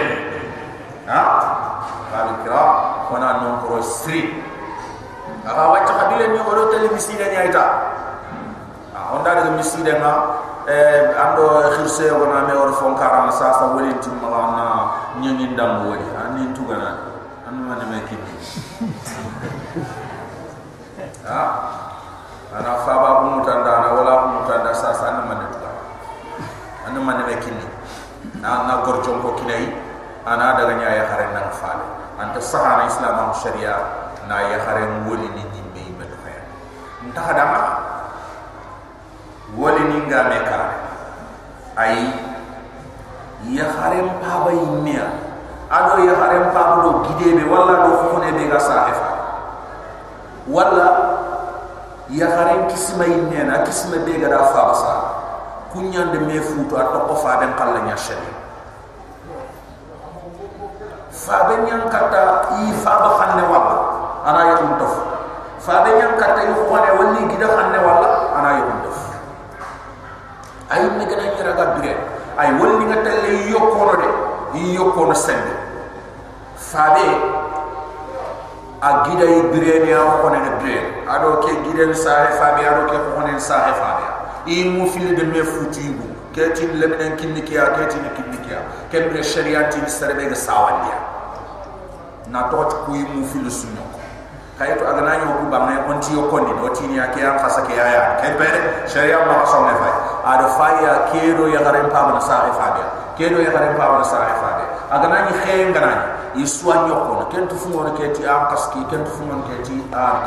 ha 1.08 1.20
kali 2.12 2.32
kira 2.44 2.62
kona 3.08 3.40
non 3.40 3.64
ko 3.64 3.80
sri 3.80 4.36
aga 5.48 5.64
wacca 5.72 5.92
kabile 5.96 6.28
ni 6.28 6.40
ko 6.44 6.52
television 6.68 7.24
ni 7.24 7.36
aita 7.36 7.64
onda 9.12 9.32
daga 9.32 9.56
miside 9.56 9.96
nga 9.96 10.12
eh 10.68 11.16
ando 11.16 11.64
khirse 11.72 12.12
wona 12.12 12.44
me 12.44 12.52
or 12.52 12.68
fon 12.76 12.92
karam 12.92 13.32
sa 13.32 13.56
sa 13.56 13.72
woli 13.72 13.88
tim 14.04 14.12
ma 14.20 14.52
na 14.52 14.64
nyini 15.16 15.56
ndam 15.56 15.88
woli 15.88 16.04
ani 16.12 16.52
tu 16.52 16.60
gana 16.68 16.92
anu 17.48 17.64
mane 17.64 17.84
me 17.88 18.04
ki 18.04 18.16
ha? 21.24 21.40
Ana 22.52 22.80
fa 22.84 22.92
ba 23.00 23.08
bu 23.24 23.40
mutanda 23.40 23.72
na 23.80 23.88
wala 23.96 24.12
bu 24.20 24.28
mutanda 24.44 24.76
sa 24.76 24.92
sa 24.92 25.08
anu 25.16 25.24
mane 25.24 25.48
tu 25.48 25.58
anu 26.84 27.00
mane 27.00 27.24
me 27.24 27.34
ki 27.40 27.48
na 28.44 28.68
na 28.68 28.84
gor 28.84 29.00
jom 29.00 29.24
ko 29.24 29.32
kinai 29.40 29.72
ana 30.28 30.52
daga 30.52 30.76
nya 30.76 30.92
ya 31.00 31.04
hare 31.08 31.32
na 31.32 31.48
fa 31.48 31.80
sahana 32.44 32.84
islam 32.84 33.32
sharia 33.32 33.72
na 34.28 34.36
ya 34.52 34.60
hare 34.68 34.84
woli 35.08 35.32
ni 35.32 35.48
ni 35.48 35.60
me 35.72 35.82
me 35.96 36.04
fa 36.12 36.28
nta 37.08 37.20
hadama 37.24 37.60
wali 39.56 39.82
ninga 39.88 40.20
meka 40.28 40.60
ay 41.78 42.12
ya 43.48 43.70
harem 43.70 44.18
paba 44.20 44.50
yimya 44.52 45.08
ado 45.72 46.04
ya 46.04 46.12
harem 46.18 46.50
paba 46.52 46.82
do 46.84 46.90
gidebe 47.08 47.46
wala 47.48 47.86
do 47.88 47.92
khone 48.12 48.28
be 48.34 48.44
ga 48.50 48.60
sahifa 48.60 49.08
wala 50.50 50.88
ya 52.12 52.28
harem 52.28 52.68
kisma 52.68 53.06
yimya 53.08 53.48
na 53.48 53.56
kisma 53.64 54.02
be 54.04 54.18
ga 54.20 54.28
da 54.28 54.42
fa 54.52 54.62
basa. 54.68 54.94
Kunyande 55.68 56.16
me 56.24 56.40
futu 56.40 56.80
ato 56.80 57.04
ko 57.04 57.14
fa 57.20 57.36
ben 57.44 57.52
kala 57.52 57.84
nya 57.84 57.92
shari 57.92 58.32
fa 61.12 61.44
ben 61.44 61.68
yang 61.68 61.84
kata 61.92 62.48
i 62.56 62.72
fa 62.72 62.92
ba 63.04 63.08
khanne 63.20 63.44
wala 63.44 63.76
ana 64.24 64.48
yakum 64.48 64.80
tof. 64.80 64.96
Fa 65.60 65.84
ben 65.84 66.00
yang 66.00 66.16
kata 66.16 66.40
i 66.48 66.52
khone 66.56 66.90
wali 66.96 67.20
gida 67.28 67.52
khanne 67.52 67.78
wala 67.84 68.32
ana 68.32 68.50
yakum 68.64 68.76
tof 68.88 69.07
ay 70.70 70.82
ne 70.98 71.04
gana 71.06 71.22
ñira 71.34 71.52
ga 71.56 71.64
bire 71.76 71.96
ay 72.36 72.52
wonni 72.60 72.84
nga 72.84 73.02
telle 73.02 73.48
yokkono 73.50 73.96
de. 73.96 74.08
Yi 74.54 74.74
yokkono 74.74 75.14
sembe. 75.14 75.52
Fabe 76.56 77.04
a 78.80 79.04
gida 79.04 79.24
yi 79.24 79.42
bire 79.52 79.84
ni 79.84 79.92
a 79.92 79.98
ko 80.22 80.28
ne 80.28 80.38
bire 80.60 81.04
ado 81.08 81.38
ke 81.40 81.50
gida 81.64 81.86
ni 81.86 81.94
sa 81.94 82.30
fabe 82.38 82.62
ado 82.68 82.86
ke 82.90 82.96
ko 82.96 83.20
ne 83.26 83.38
sa 83.40 83.72
fabe. 83.80 84.06
I 84.46 84.64
mu 84.68 84.86
fil 84.86 85.14
de 85.16 85.24
me 85.24 85.42
futi 85.42 85.88
bu. 85.88 86.04
Ke 86.32 86.52
ti 86.52 86.66
le 86.66 86.86
men 86.86 87.16
kinni 87.16 87.42
kiya 87.42 87.72
ke 87.74 87.86
ti 87.88 87.98
ni 87.98 88.08
kinni 88.16 88.38
kiya 88.46 88.60
ke 88.90 89.08
bre 89.08 89.22
sharia 89.22 89.68
ti 89.68 89.80
sarbe 89.88 90.28
ga 90.28 90.34
sawandia. 90.34 90.96
Na 92.28 92.48
to 92.50 92.92
yi 92.92 93.04
mu 93.04 93.24
fil 93.24 93.50
sunyo 93.50 93.87
kayto 94.58 94.82
aga 94.90 95.02
na 95.06 95.12
nyoku 95.22 95.46
bangne 95.46 95.78
on 95.86 96.02
ti 96.02 96.18
yokondi 96.18 96.50
do 96.58 96.66
ti 96.74 96.82
ni 96.90 96.98
ake 96.98 97.22
an 97.22 97.38
khasa 97.38 97.62
ke 97.62 97.78
aya 97.78 98.18
ke 98.18 98.34
bere 98.34 98.82
sharia 98.90 99.22
ma 99.22 99.46
so 99.46 99.62
ne 99.62 99.74
fay 99.78 99.94
ada 100.26 100.46
faya 100.58 100.92
kedo 101.14 101.46
ya 101.46 101.62
garen 101.62 101.86
pa 101.94 102.10
na 102.10 102.18
sa'i 102.18 102.50
fade 102.58 102.82
kedo 103.14 103.38
ya 103.38 103.54
garen 103.54 103.78
pa 103.78 104.02
na 104.02 104.02
sa'i 104.02 104.34
fade 104.42 104.64
aga 104.90 105.06
na 105.06 105.30
ni 105.30 105.32
khen 105.46 105.70
gana 105.70 105.92
ni 106.34 106.42
iswa 106.42 106.90
nyoko 106.90 107.22
na 107.22 107.24
ken 107.30 107.46
tu 107.46 107.54
fungo 107.54 107.86
na 107.86 107.94
ke 107.94 108.10
ti 108.10 108.26
am 108.26 108.50
kaski 108.50 108.82
ken 108.90 109.06
tu 109.06 109.10
fungo 109.14 109.46
ke 109.46 109.62
ti 109.62 109.78
a 109.94 110.26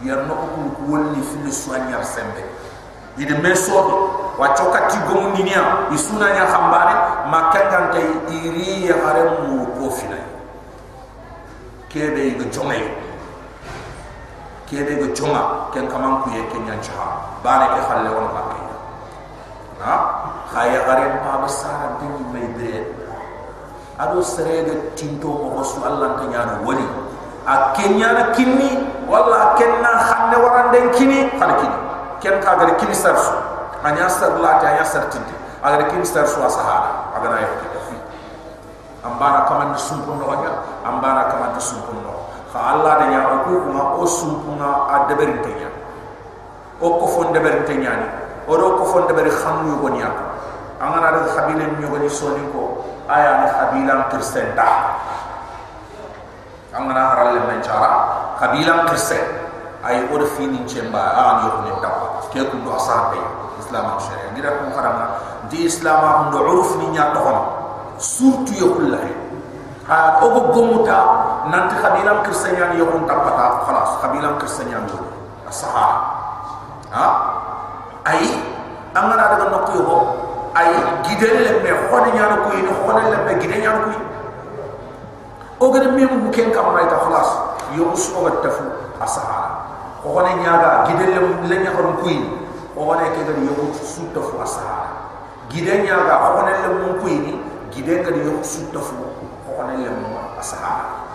yar 0.00 0.24
no 0.24 0.32
ko 0.32 0.72
ku 0.80 0.82
wonni 0.88 1.20
fil 1.20 1.52
swa 1.52 1.76
nyar 1.84 2.00
sembe 2.00 2.40
ide 3.20 3.36
meso 3.44 3.76
wa 4.40 4.56
chokati 4.56 4.96
gomu 5.04 5.36
ninia 5.36 5.84
isuna 5.92 6.32
nya 6.32 6.48
khambane 6.48 6.96
makanga 7.28 7.92
tay 7.92 8.08
iri 8.32 8.88
ya 8.88 8.96
garen 9.04 9.52
mu 9.52 9.68
ko 9.76 9.92
finai 9.92 10.19
kebe 11.90 12.38
ga 12.38 12.46
jonga 12.54 12.78
kebe 14.70 14.92
ga 15.02 15.08
jonga 15.10 15.42
ken 15.74 15.90
kaman 15.90 16.22
ku 16.22 16.30
ye 16.30 16.42
kenya 16.54 16.78
cha 16.78 16.94
bane 17.42 17.66
ke 17.74 17.80
khalle 17.82 18.10
won 18.14 18.30
ba 18.30 18.42
ke 18.54 18.58
ha 19.82 19.94
khaya 20.54 20.86
gare 20.86 21.18
pa 21.18 21.42
basara 21.42 21.98
bin 21.98 22.14
mai 22.30 22.46
bre 22.54 22.86
ado 23.98 24.22
sere 24.22 24.62
ga 24.70 24.74
tinto 24.94 25.34
mo 25.34 25.58
rasul 25.58 25.82
allah 25.82 26.14
ta 26.14 26.30
nyana 26.30 26.62
wali 26.62 26.86
a 27.42 27.74
na 28.14 28.22
kinni 28.38 28.70
walla 29.10 29.58
kenna 29.58 29.90
khanne 30.06 30.36
waran 30.38 30.70
den 30.70 30.86
kini 30.94 31.26
khana 31.42 31.58
kini 31.58 31.78
ken 32.22 32.38
ka 32.38 32.54
gare 32.54 32.78
kini 32.78 32.94
sarsu 32.94 33.34
anya 33.82 34.06
sar 34.06 34.38
la 34.38 34.62
ta 34.62 34.70
anya 34.70 34.86
sar 34.86 35.10
tinti 35.10 35.34
agare 35.58 35.90
kini 35.90 36.06
sarsu 36.06 36.38
asahara 36.38 37.10
agana 37.18 37.42
yo 37.42 37.79
ambana 39.04 39.48
kaman 39.48 39.72
sumpu 39.78 40.12
no 40.16 40.26
nya 40.40 40.52
ambana 40.84 41.28
kaman 41.32 41.56
sumpu 41.60 41.96
no. 42.00 42.28
Fa 42.52 42.74
allah 42.76 43.04
de 43.04 43.06
nya 43.14 43.20
ko 43.24 43.36
ko 43.46 43.70
ma 43.72 43.82
o 43.96 44.04
sumpu 44.04 44.56
na 44.58 44.90
a 44.90 44.96
deberin 45.08 45.40
te 45.40 45.52
nya 45.54 45.70
o 46.80 46.98
ko 46.98 47.06
fon 47.06 47.32
deberin 47.32 47.64
te 47.64 47.74
nya 47.76 47.92
ni. 47.96 48.08
O 48.50 48.56
do 48.56 48.80
ko 48.80 48.84
fon 48.90 49.04
deberi 49.06 49.30
xamu 49.30 49.78
ko 49.78 49.88
nya 49.94 50.10
angana 50.80 51.12
de 51.12 51.28
khabile 51.36 51.64
mi 51.76 51.84
ko 51.84 51.96
ni 52.00 52.08
soni 52.08 52.40
ko 52.56 52.80
aya 53.04 53.44
ni 53.44 53.46
khabila 53.52 54.08
kristen 54.08 54.56
ta 54.56 54.96
angana 56.72 57.12
haral 57.12 57.36
le 57.36 57.40
men 57.44 57.60
chara 57.60 58.34
kabila 58.40 58.88
kirse 58.88 59.20
ay 59.84 60.08
od 60.08 60.24
fini 60.34 60.64
chemba 60.64 61.12
an 61.12 61.36
yo 61.44 61.52
ne 61.68 61.72
ta 61.84 61.90
ke 62.32 62.40
ku 62.48 62.56
do 62.64 62.72
asabe 62.72 63.20
islam 63.60 63.92
sharia 64.00 64.32
ngira 64.32 64.56
ko 64.56 64.72
karama 64.72 65.06
di 65.52 65.68
islam 65.68 66.00
am 66.00 66.20
do 66.32 66.40
uruf 66.40 66.80
ni 66.80 66.96
nya 66.96 67.12
to 67.12 67.20
surtout 68.00 68.56
yo 68.56 68.72
kullahi 68.80 69.12
ha 69.84 70.18
o 70.24 70.26
go 70.32 70.40
gomuta 70.56 70.98
nanti 71.52 71.76
kirse 72.24 72.48
nya 72.56 72.72
yo 72.80 72.88
on 72.88 73.04
tapata 73.04 73.60
khalas 73.68 74.00
kirse 74.40 74.64
nya 74.64 74.80
do 74.88 74.96
sahara. 75.50 75.98
Ha? 76.94 77.06
Ay 78.06 78.22
amana 78.94 79.28
daga 79.34 79.50
nokko 79.52 79.70
yo 79.76 79.84
ay 80.54 80.70
gidel 81.04 81.42
le 81.44 81.52
me 81.60 81.70
xone 81.90 82.08
ñaan 82.14 82.40
ko 82.46 82.48
yi 82.56 82.62
xone 82.70 83.02
le 83.10 83.16
me 83.26 83.32
gidel 83.42 83.60
ñaan 83.60 83.78
ko 83.84 83.88
yi 83.92 84.00
o 85.60 85.64
gëna 85.68 85.88
memu 85.92 86.16
bu 86.24 86.28
ken 86.32 86.48
kam 86.54 86.72
ray 86.74 86.86
ta 86.88 86.96
khalas. 87.04 87.30
Yo 87.76 87.94
su 87.94 88.14
ko 88.14 88.30
tafu 88.42 88.64
asahara. 89.02 89.50
Ko 90.02 90.14
xone 90.16 90.40
ñaaga 90.40 90.86
gidel 90.88 91.10
le 91.14 91.20
le 91.50 91.56
ñaxon 91.66 91.98
ko 92.00 92.06
yi 92.08 92.18
xone 92.74 93.04
ke 93.12 93.20
gadi 93.28 93.42
yo 93.44 93.54
su 93.74 94.06
tafu 94.14 94.38
asahara. 94.40 94.88
Gidel 95.50 95.82
ñaaga 95.84 96.14
xone 96.30 96.52
le 96.62 96.68
mu 96.78 96.88
ko 97.02 97.06
yi 97.70 97.82
gidel 97.82 98.02
gadi 98.04 98.20
yo 98.26 98.42
su 98.42 98.66
tafu 98.74 98.94
xone 99.46 99.76
le 99.78 99.90
mu 99.94 100.18
asahara 100.38 101.06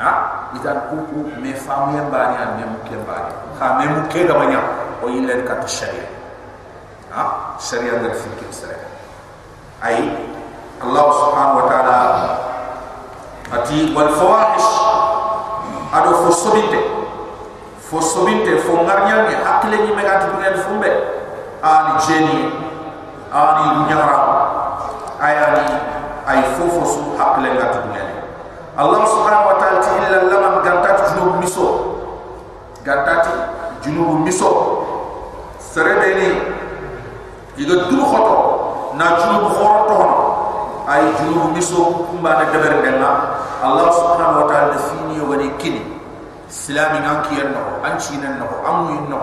ha? 0.00 0.12
Idan 0.56 0.88
ku 0.88 0.96
ku 1.12 1.18
me 1.38 1.52
famu 1.54 1.96
yamba 1.96 2.32
ni 2.32 2.36
an 2.40 2.50
memu 2.56 2.78
ken 2.88 3.04
baani 3.04 3.32
ha 3.60 3.78
memu 3.78 4.08
ke 4.08 4.24
ga 4.26 4.34
banya 4.34 4.60
o 5.04 5.08
yi 5.08 5.20
len 5.28 5.44
kat 5.44 5.68
sharia 5.68 6.08
ha? 7.12 7.54
Sharia 7.60 8.00
ngal 8.00 8.16
fikir 8.16 8.48
sare 8.50 8.78
ay 9.84 10.08
allah 10.80 11.04
subhanahu 11.12 11.60
wa 11.60 11.66
ta'ala. 11.68 11.98
Ati 13.52 13.92
wal 13.92 14.08
fawahish. 14.16 14.70
Ado 15.92 16.22
fo 16.24 16.30
sobinte 16.32 16.80
fo 17.82 17.98
sobinte 18.00 18.62
fo 18.62 18.78
ngarnya 18.86 19.26
hakle 19.42 19.76
ni 19.76 19.90
megati 19.90 20.30
ngel 20.38 20.56
fumbe 20.62 20.86
ani 21.58 21.92
jeni 22.06 22.38
ani 23.34 23.90
nyara 23.90 24.18
ayani 25.18 25.66
ay 26.30 26.40
fofo 26.54 26.82
su 26.86 27.00
hakle 27.18 27.50
ngati 27.58 27.78
ngel 27.90 28.10
allah 28.78 29.02
subhanahu 29.02 29.50
wa 29.50 29.56
ta'ala 29.58 29.82
ti 29.82 29.90
illa 29.98 30.30
lamam 30.30 30.62
gantat 30.62 31.02
junub 31.10 31.42
miso. 31.42 31.66
Gantat 32.86 33.26
junub 33.82 34.22
miso. 34.22 34.50
Serebe 35.58 36.08
ni 36.16 36.28
iga 37.60 37.90
duru 37.90 38.04
khoto 38.06 38.36
na 38.94 39.18
junub 39.18 39.52
khoro 39.58 39.80
to 39.90 39.94
hono 39.98 40.18
ay 40.86 41.02
junub 41.18 41.50
miso 41.50 42.06
kumba 42.08 42.38
na 42.40 42.44
deber 42.54 42.78
denna 42.80 43.10
allah 43.60 43.90
subhanahu 43.90 44.40
wa 44.40 44.46
ta'ala 44.46 44.78
fini 44.78 45.18
woni 45.18 45.50
kini. 45.58 45.82
Islami 46.50 46.98
nganki 47.04 47.42
en 47.42 47.52
no 47.54 47.62
an 47.82 47.94
chinen 47.98 48.38
no 48.38 48.46
amu 48.64 48.96
in 48.96 49.04
no 49.10 49.18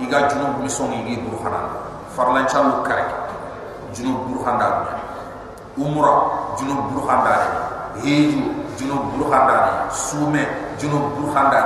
iga 0.00 0.24
junub 0.32 0.56
miso 0.64 0.88
ngi 0.88 1.20
buru 1.20 1.36
hanan 1.44 1.68
farlan 2.16 2.48
chalu 2.48 2.80
kare 2.82 3.06
junub 3.94 4.24
buru 4.26 4.40
handa 4.42 5.04
umra 5.78 6.14
junub 6.58 6.90
buru 6.90 7.02
handa 7.10 7.34
heju 8.02 8.42
junub 8.78 9.10
buru 9.14 9.26
handa 9.30 9.86
sume 9.90 10.42
junub 10.78 11.14
buru 11.18 11.34
handa 11.34 11.58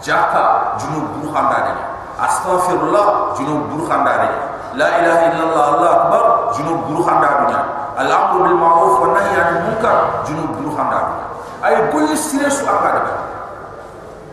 jaka 0.00 0.76
junub 0.80 1.04
buru 1.16 1.28
handa 1.36 1.76
astaghfirullah 2.16 3.36
junub 3.36 3.68
buru 3.68 3.84
handa 3.88 4.12
la 4.72 4.88
ilaha 5.00 5.22
illallah 5.28 5.64
allah 5.76 5.90
akbar 6.00 6.24
junub 6.56 6.78
buru 6.88 7.00
handa 7.04 7.28
dunya 7.44 7.60
al 8.00 8.08
amru 8.08 8.48
bil 8.48 8.56
ma'ruf 8.56 8.94
wa 9.04 9.08
nahy 9.12 9.32
anil 9.36 9.60
munkar 9.68 9.96
junub 10.24 10.48
buru 10.56 10.70
handa 10.72 11.00
ay 11.60 11.76
golli 11.92 12.16
sire 12.16 12.48
su 12.48 12.64
akada 12.64 13.36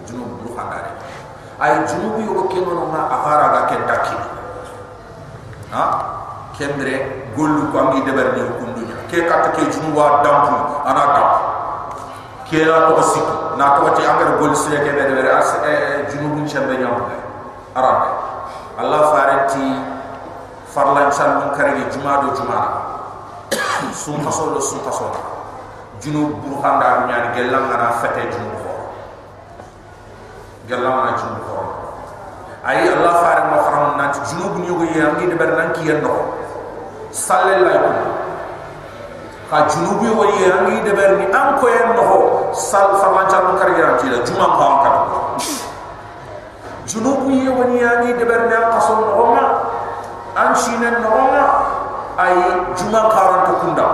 junub 0.07 0.31
buru 0.39 0.55
handa 0.55 0.79
ay 1.59 1.83
junub 1.91 2.15
yo 2.23 2.31
ko 2.39 2.43
keno 2.47 2.87
na 2.87 3.03
afara 3.11 3.45
ga 3.51 3.61
ken 3.67 3.83
takki 3.83 4.15
ha? 5.75 5.85
Kembre 6.59 7.23
gollu 7.39 7.71
ko 7.71 7.79
kundunya 7.87 8.11
ke 9.09 9.25
kat 9.27 9.51
ke 9.57 9.61
junub 9.73 9.93
wa 9.97 10.21
dampu 10.23 10.55
ana 10.85 11.03
dam. 11.17 11.29
Ke 12.49 12.65
la 12.65 12.89
to 12.93 13.01
sik 13.03 13.27
na 13.57 13.75
to 13.77 13.91
ti 13.97 14.05
angara 14.07 14.37
golli 14.39 14.55
sire 14.55 14.79
ke 14.85 14.89
be 14.95 15.03
deber 15.03 15.27
as 15.33 15.49
junub 16.13 16.37
ni 16.39 16.47
chambe 16.49 16.77
nyam 16.77 16.95
arabe 17.75 18.09
allah 18.79 19.01
farati 19.13 19.67
farlan 20.71 21.11
san 21.11 21.29
mun 21.43 21.49
karege 21.53 21.83
juma 21.93 22.23
do 22.23 22.29
juma 22.37 22.59
sun 23.93 24.17
taso 24.23 24.53
do 24.55 24.61
sun 24.61 24.79
taso 24.87 25.11
junu 25.99 26.39
burhanda 26.41 27.03
du 27.03 27.11
nyaani 27.11 27.29
gelam 27.35 27.67
ngana 27.69 27.87
fete 28.01 28.23
junu 28.31 28.51
ko 28.63 28.71
gelam 30.71 30.93
ngana 31.03 31.11
junu 31.19 31.39
ko 31.43 31.57
ay 32.63 32.87
allah 32.87 33.13
faare 33.19 33.41
ma 33.51 33.57
faram 33.67 33.85
nan 33.99 34.09
junu 34.15 34.45
bu 34.55 34.59
ñu 34.63 34.73
ko 34.79 34.83
yangi 34.95 35.25
de 35.27 35.35
ber 35.35 35.51
nan 35.59 35.69
ki 35.75 35.81
yendo 35.91 36.13
la 37.29 37.73
ko 37.83 37.91
ha 39.49 39.65
junu 39.65 39.97
bu 39.97 40.05
yo 40.05 40.23
yangi 40.29 40.77
de 40.85 40.93
ni 41.17 41.25
an 41.33 41.57
ko 41.57 41.65
yendo 41.67 42.01
ho 42.05 42.19
sal 42.53 42.93
farlan 43.01 43.25
san 43.29 43.41
mun 43.49 43.57
karege 43.57 43.81
ran 43.81 43.97
ci 43.97 44.05
la 44.13 44.21
juma 44.21 44.45
ko 44.45 44.61
am 44.61 44.75
kat 44.85 44.95
junu 46.85 47.17
bu 47.25 47.29
yo 47.33 47.53
yangi 47.81 48.13
de 48.13 48.25
ber 48.29 48.45
ni 48.45 48.53
an 48.53 48.69
taso 48.69 48.93
no 48.93 49.25
ma 49.33 49.43
an 50.37 50.53
shinen 50.53 51.01
no 51.01 51.09
ma 51.09 51.43
ay 52.21 52.35
juma 52.77 53.09
karan 53.09 53.41
to 53.49 53.53
kunda 53.65 53.85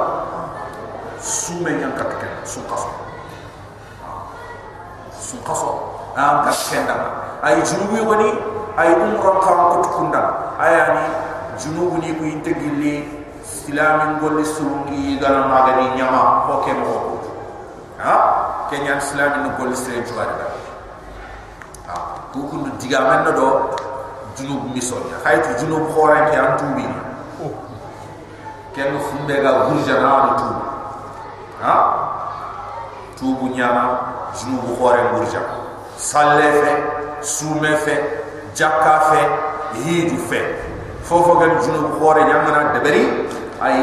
sume 1.23 1.71
nyan 1.71 1.95
katken 1.95 2.35
su 2.43 2.59
kaso 2.67 2.89
su 5.15 5.37
kaso 5.41 5.69
an 6.19 6.43
ka 6.45 6.51
kenda 6.69 6.95
ay 7.41 7.63
junubu 7.63 7.97
woni 8.11 8.29
ay 8.75 8.91
umra 8.93 9.39
karan 9.39 9.71
ko 9.71 9.77
kunda 9.87 10.21
ayani 10.59 11.07
junubu 11.57 11.95
ni 12.03 12.11
ko 12.11 12.23
integili 12.27 13.24
islamin 13.65 14.21
golli 14.21 14.45
surungi 14.45 15.17
gana 15.17 15.49
magani 15.49 15.97
nyama 15.97 16.45
ko 16.45 16.61
ke 16.61 16.73
mo 16.77 17.17
ha? 17.97 18.15
Kenyan 18.69 19.01
islamin 19.01 19.49
golli 19.57 19.73
sere 19.73 20.05
juwada 20.05 20.53
ha? 21.89 21.93
Ko 22.29 22.45
kundu 22.45 22.69
diga 22.77 23.01
men 23.09 23.33
do 23.33 23.73
junubu 24.37 24.69
misonya 24.69 25.17
haytu 25.25 25.49
junubu 25.57 25.89
khore 25.97 26.29
ke 26.29 26.37
an 26.37 26.53
tubi 26.61 26.85
kenn 28.77 28.93
fumbe 29.01 29.33
ga 29.41 29.65
gurjana 29.65 30.09
ni. 30.25 30.31
Tubi 30.37 30.65
ha? 31.65 31.75
Tubu 33.17 33.49
nyama 33.49 33.83
junubu 34.37 34.77
khore 34.77 35.01
gurja 35.09 35.41
salle 35.97 36.53
fe 36.61 36.73
sume 37.25 37.73
fe 37.81 37.97
jakka 38.53 39.09
fe 39.09 39.21
hidu 39.81 40.21
fe. 40.29 40.41
Fofo 41.01 41.41
ga 41.41 41.49
junubu 41.65 41.97
khore 41.97 42.21
nyama 42.29 42.77
deberi 42.77 43.25
ay 43.61 43.77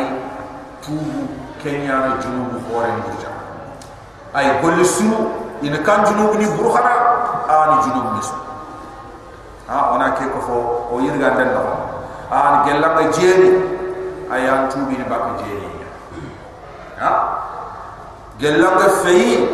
tubu 0.83 1.29
kenya 1.63 1.95
na 1.99 2.11
junubu 2.19 2.59
khore 2.69 2.91
gurja 3.07 3.31
ay 4.35 4.61
golli 4.61 4.85
suru 4.85 5.31
ina 5.63 5.79
kan 5.87 6.05
junubu 6.05 6.37
ni 6.37 6.47
burkhana 6.57 6.93
ani 7.47 7.77
junubu 7.87 8.11
miso 8.17 8.37
ha 9.69 9.95
ona 9.95 10.13
ke 10.19 10.27
ko 10.33 10.41
fo 10.41 10.57
o 10.93 11.01
yirga 11.01 11.37
den 11.39 11.55
no 11.55 11.63
an 12.33 12.65
gelanga 12.65 13.13
jeri. 13.13 13.73
Ayan 14.33 14.73
tubi 14.73 14.97
ni 14.97 15.05
bak 15.05 15.45
jeri. 15.45 15.69
Ha? 16.97 17.13
Gelanga 18.41 18.89
feyi 19.05 19.45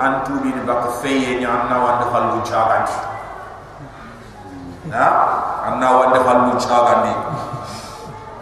an 0.00 0.24
tubi 0.24 0.48
ni 0.48 0.64
bak 0.64 0.88
feyi 1.04 1.36
ni 1.36 1.44
anna 1.44 1.76
wande 1.76 2.08
halu 2.08 2.40
chagan 2.40 2.88
ha? 4.88 5.06
Anna 5.68 5.88
wande 5.92 6.18
halu 6.24 6.56
chagan 6.56 7.04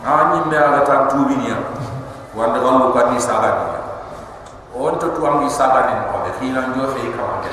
ni 0.03 0.09
ha 0.09 0.35
ni 0.35 0.39
me 0.51 0.57
ala 0.59 0.83
ta 0.83 1.07
tubi 1.07 1.39
ni 1.39 1.55
wande 2.35 2.59
halu 2.59 2.91
kan 2.91 3.15
ni 3.15 3.21
sagan 3.23 3.55
ni 3.71 3.79
on 4.75 4.99
to 4.99 5.15
tuam 5.15 5.47
ni 5.47 5.49
sagan 5.51 5.87
ni 5.87 5.95
ko 6.11 6.17
be 6.27 6.31
khina 6.43 6.61
njo 6.75 6.91
feyi 6.91 7.15
kawande 7.15 7.51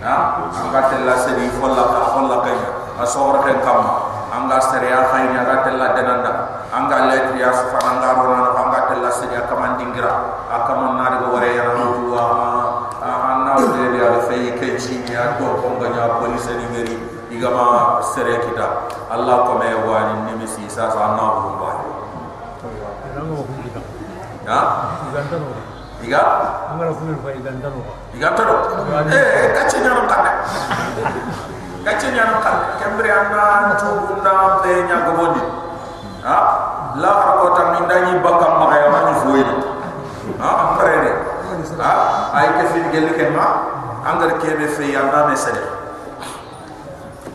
ha 0.00 0.40
anga 0.56 0.80
tella 0.88 1.14
sedi 1.20 1.48
folla 1.60 1.84
ka 1.92 2.00
folla 2.16 2.40
ka 2.40 2.48
ya 2.48 2.70
asor 3.04 3.44
ke 3.44 3.52
kam 3.60 3.84
anga 4.32 4.56
sere 4.72 4.88
ya 4.88 5.04
khay 5.12 5.28
nya 5.28 5.44
tella 5.68 5.92
denanda 5.92 6.32
anga 6.72 7.12
letri 7.12 7.44
ya 7.44 7.52
fa 7.52 7.76
anga 7.76 8.08
rona 8.16 8.48
anga 8.64 8.80
tella 8.88 9.10
sedi 9.12 9.36
kam 9.52 9.76
dingira 9.76 10.12
akam 10.48 10.96
na 10.96 11.12
de 11.12 11.26
wore 11.28 11.50
ya 11.52 11.76
tu 11.76 12.08
wa 12.08 12.24
anna 13.04 13.52
de 13.60 14.00
ya 14.00 14.08
fay 14.24 14.56
ke 14.56 14.80
chi 14.80 15.04
ya 15.12 15.36
police 16.16 16.48
ni 16.56 16.64
ngeri 16.72 16.96
igama 17.28 18.00
sere 18.14 18.40
kita 18.40 18.88
allah 19.12 19.44
ko 19.44 19.60
me 19.60 19.68
wani 19.84 20.14
nimisi 20.32 20.64
sa 20.68 20.88
sa 20.88 21.12
na 21.16 21.26
bu 21.44 21.50
ba 21.60 21.70
ya? 24.48 24.60
Iga 25.98 26.22
angara 26.70 26.94
fulu 26.94 27.18
fa 27.20 27.34
iga 27.34 27.50
ndano 27.58 27.82
iga 28.14 28.30
to 28.38 28.42
eh 29.10 29.50
kacce 29.50 29.82
nyano 29.82 30.06
kande 30.06 30.30
kacce 31.82 32.06
nyano 32.14 32.38
kande 32.38 32.64
kembre 32.78 33.10
anda 33.10 33.74
tu 33.74 33.90
bunda 34.06 34.62
be 34.62 34.86
nya 34.86 35.10
gobondi 35.10 35.42
ha 36.22 36.36
la 36.96 37.12
ko 37.42 37.50
tam 37.58 37.68
ni 37.74 37.80
ndani 37.82 38.22
bakam 38.22 38.62
ma 38.62 38.78
ya 38.78 38.88
ma 38.94 39.00
ni. 39.10 39.12
Foyi 39.26 39.42
ha 40.38 40.48
apare 40.70 40.96
de 41.02 41.10
ha 41.82 41.90
ay 42.30 42.46
ke 42.56 42.64
fin 42.70 42.86
gel 42.94 43.10
ke 43.18 43.34
ma 43.34 43.46
angar 44.06 44.38
kebe 44.38 44.70
fe 44.70 44.94
yanda 44.94 45.26
me 45.26 45.34
sare 45.34 45.77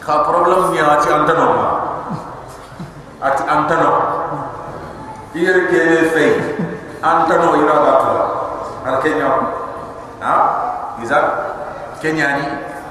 ka 0.03 0.27
problem 0.27 0.75
ni 0.75 0.83
ati 0.83 1.07
antano 1.07 1.45
ma 1.55 1.69
ati 3.23 3.43
antano 3.47 3.91
yer 5.31 5.71
kebe 5.71 5.99
fe 6.11 6.27
antano 6.99 7.55
ira 7.55 7.75
ba 7.79 7.93
to 8.03 8.11
ar 8.83 8.95
kenya. 8.99 9.31
Ha? 10.19 10.35
Iza? 10.99 11.19
Kenya 12.03 12.35
ni 12.35 12.45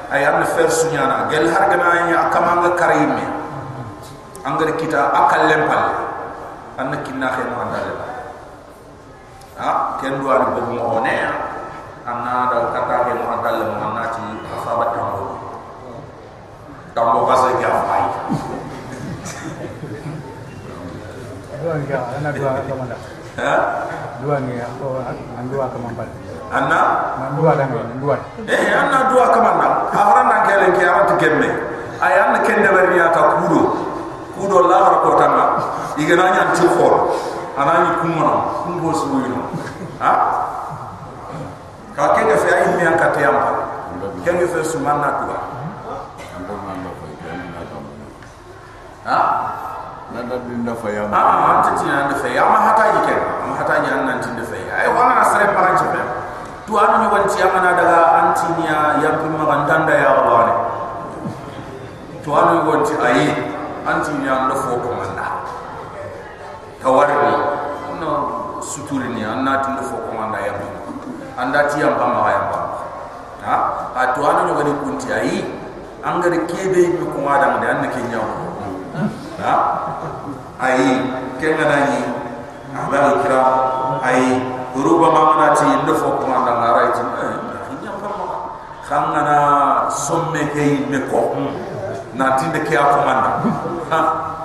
ay 0.08 0.24
am 0.24 0.40
fer 0.44 0.68
sunyana 0.72 1.28
gel 1.28 1.48
har 1.52 1.68
gana 1.68 2.08
ya 2.08 2.32
kamanga 2.32 2.72
karime 2.80 3.24
angar 4.44 4.72
kita 4.80 5.12
akal 5.12 5.48
lempal. 5.52 5.84
Anna 6.80 6.96
kinna 7.04 7.28
khe 7.36 7.44
andale 7.44 7.92
ha? 9.60 10.00
Ken 10.00 10.16
do 10.16 10.32
ani 10.32 10.48
bobu 10.56 10.80
mo 10.80 11.04
ne 11.04 11.12
anna 12.08 12.48
da 12.48 12.72
kata 12.72 12.96
ke 13.04 13.12
mo 13.20 13.28
andale 13.36 13.68
mo 13.68 14.00
afaba 14.56 14.96
tambo 14.96 15.11
tambo 16.92 17.24
basa 17.24 17.56
ke 17.56 17.64
afai 17.64 18.04
dua 21.62 21.72
ni 21.78 21.84
kan 21.88 22.02
ana 22.20 22.30
dua 22.34 22.50
kemana 22.68 22.96
ha? 23.40 23.54
Dua 24.22 24.36
ni 24.44 24.54
aku 24.60 24.86
an 25.34 25.44
dua 25.48 25.66
kemampan 25.72 26.08
anna 26.52 26.80
an 27.16 27.32
dua 27.38 27.56
dan 27.56 27.72
an 27.72 27.96
dua. 27.96 28.16
Eh 28.44 28.70
anna 28.76 29.08
dua 29.08 29.24
kamanda 29.32 29.88
ahran 29.88 30.26
na 30.28 30.36
kele 30.44 30.66
ke 30.76 30.84
arat 30.84 31.10
gemme 31.16 31.48
ay 32.02 32.14
anna 32.18 32.38
ken 32.44 32.60
de 32.60 32.68
bari 32.68 33.00
ta 33.14 33.40
kudo 33.40 33.62
kudo 34.36 34.68
la 34.68 34.78
har 34.84 34.94
ko 35.00 35.10
tanga 35.16 35.44
igana 35.96 36.28
nya 36.28 36.42
ci 36.52 36.66
khol 36.76 37.14
anani 37.56 38.04
kumona 38.04 38.34
kumbo 38.68 38.92
su 38.92 39.06
yino 39.22 39.40
ha? 40.02 40.12
Ka 41.96 42.14
ke 42.16 42.20
ga 42.26 42.36
fa 42.36 42.48
ay 42.52 42.68
mi 42.76 42.84
an 42.84 43.00
ka 43.00 43.16
tayamba 43.16 43.48
ken 44.26 44.36
ge 44.36 44.46
fa 44.50 44.60
ha? 49.04 49.18
Nanda 50.12 50.36
dinda 50.44 50.76
faya 50.76 51.08
ah 51.08 51.16
ah 51.16 51.40
anta 51.56 51.70
ti 51.80 51.88
nan 51.88 52.12
de 52.12 52.16
fa 52.20 52.28
ya 52.28 52.44
ma 52.44 52.60
hata 52.68 52.84
ji 52.92 53.00
ken. 53.08 53.20
Ma 53.48 53.56
hata 53.56 53.80
ji 53.80 53.88
an 53.88 54.04
nan 54.04 54.20
tin 54.20 54.36
de 54.36 54.44
fa 54.44 54.56
ay 54.60 54.86
wana 54.92 55.12
na 55.16 55.24
sare 55.24 55.48
ci 55.48 55.86
fa 55.88 56.02
tu 56.68 56.76
anu 56.76 56.96
ni 57.00 57.06
wanci 57.08 57.40
amana 57.40 57.72
daga 57.72 57.98
antinia 58.20 59.00
yang 59.00 59.24
pun 59.24 59.32
makan 59.40 59.64
tanda 59.64 59.94
ya 59.96 60.10
Allah 60.20 60.40
ne 60.44 60.54
tu 62.20 62.28
anu 62.28 62.60
ni 62.60 62.62
wanci 62.68 62.94
ayi 63.00 63.26
antinia 63.88 64.32
ando 64.46 64.54
fo 64.60 64.76
ko 64.84 64.88
manda. 65.00 65.26
Tawarni 66.84 67.32
no 67.98 68.12
suturi 68.60 69.08
ni 69.16 69.24
anna 69.24 69.64
tin 69.64 69.80
fo 69.80 69.96
ko 69.96 70.10
manda 70.12 70.44
ya 70.44 70.52
anda 71.40 71.72
ti 71.72 71.80
am 71.80 71.96
pama 71.96 72.28
ya 72.28 72.40
pam 72.52 72.64
ha? 73.48 73.54
Atu 73.96 74.20
anu 74.28 74.44
ni 74.44 74.52
wani 74.60 74.72
kunti 74.84 75.08
ayi 75.08 75.40
angare 76.04 76.36
kebe 76.52 77.00
mi 77.00 77.04
ko 77.08 77.18
madam 77.24 77.64
de 77.64 77.66
anna 77.72 77.88
ke 77.88 78.00
nyaw 78.12 78.51
ha? 79.42 79.54
Ayi 80.62 80.88
kenga 81.40 81.64
nani 81.66 82.00
abal 82.76 83.20
kira 83.24 83.40
ayi 84.04 84.40
ruba 84.76 85.08
mamana 85.10 85.54
ti 85.56 85.66
ndo 85.82 85.92
fo 85.94 86.20
ko 86.20 86.24
manda 86.28 86.52
ngara 86.60 86.82
ti 86.94 87.02
nyam 87.82 87.96
pama 87.98 88.26
khangana 88.86 89.38
somme 89.90 90.42
ke 90.54 90.86
me 90.90 90.98
ko. 91.10 91.36
Na 92.12 92.36
tinde 92.36 92.60
ke 92.68 92.76
akomanda 92.76 93.40
ha? 93.90 94.00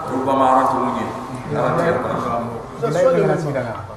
Ruba 0.07 0.31
mamana 0.33 0.71
to 0.71 0.75
munyi 0.79 1.05
ara 1.51 1.69
ti 1.75 1.83
apa? 1.91 3.87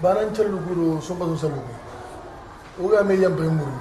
banan 0.00 0.32
guro 0.32 0.96
somba 1.00 1.28
so 1.36 1.48
sabu 1.48 1.60
o 2.80 2.88
ga 2.88 3.04
me 3.04 3.14
yambe 3.20 3.44
muru 3.44 3.72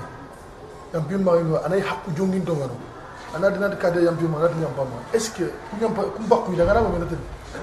yambe 0.93 1.15
ma 1.23 1.31
ino 1.39 1.55
anay 1.63 1.79
hakku 1.79 2.11
jongin 2.11 2.43
to 2.43 2.51
ngano 2.53 2.75
ana 3.35 3.49
dina 3.49 3.69
kade 3.75 3.99
yambe 4.03 4.25
ma 4.27 4.39
nati 4.41 4.57
yamba 4.61 4.83
ma 4.83 4.97
est 5.13 5.19
ce 5.19 5.29
que 5.31 5.45
ku 5.69 5.75
yamba 5.81 6.01
ku 6.15 6.21
bakku 6.29 6.55
daga 6.57 6.73
na 6.73 6.81
ma 6.81 6.97
nati 6.97 7.15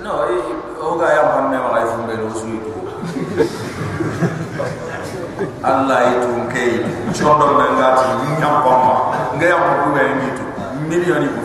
no 0.02 0.12
e 0.30 0.36
o 0.80 0.96
ga 0.96 1.08
yam 1.14 1.26
pan 1.34 1.44
me 1.50 1.56
wala 1.58 1.86
fu 1.86 1.96
mbelo 2.02 2.28
su 2.34 2.46
yi 2.46 2.60
Allah 5.62 6.00
itu 6.16 6.30
kay 6.48 6.80
chondo 7.12 7.58
na 7.58 7.66
ngati 7.76 8.08
nyam 8.40 8.62
pama 8.64 8.92
nga 9.36 9.46
yam 9.46 9.62
ku 9.82 9.88
ga 9.92 10.02
ni 10.16 10.28
tu. 10.38 10.44
Million 10.88 11.22
yi 11.22 11.28
ku 11.34 11.42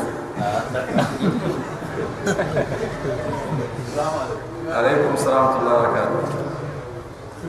alaikum 4.71 5.11
salam 5.19 5.59
wa 5.59 5.59
barakatuh. 5.67 6.23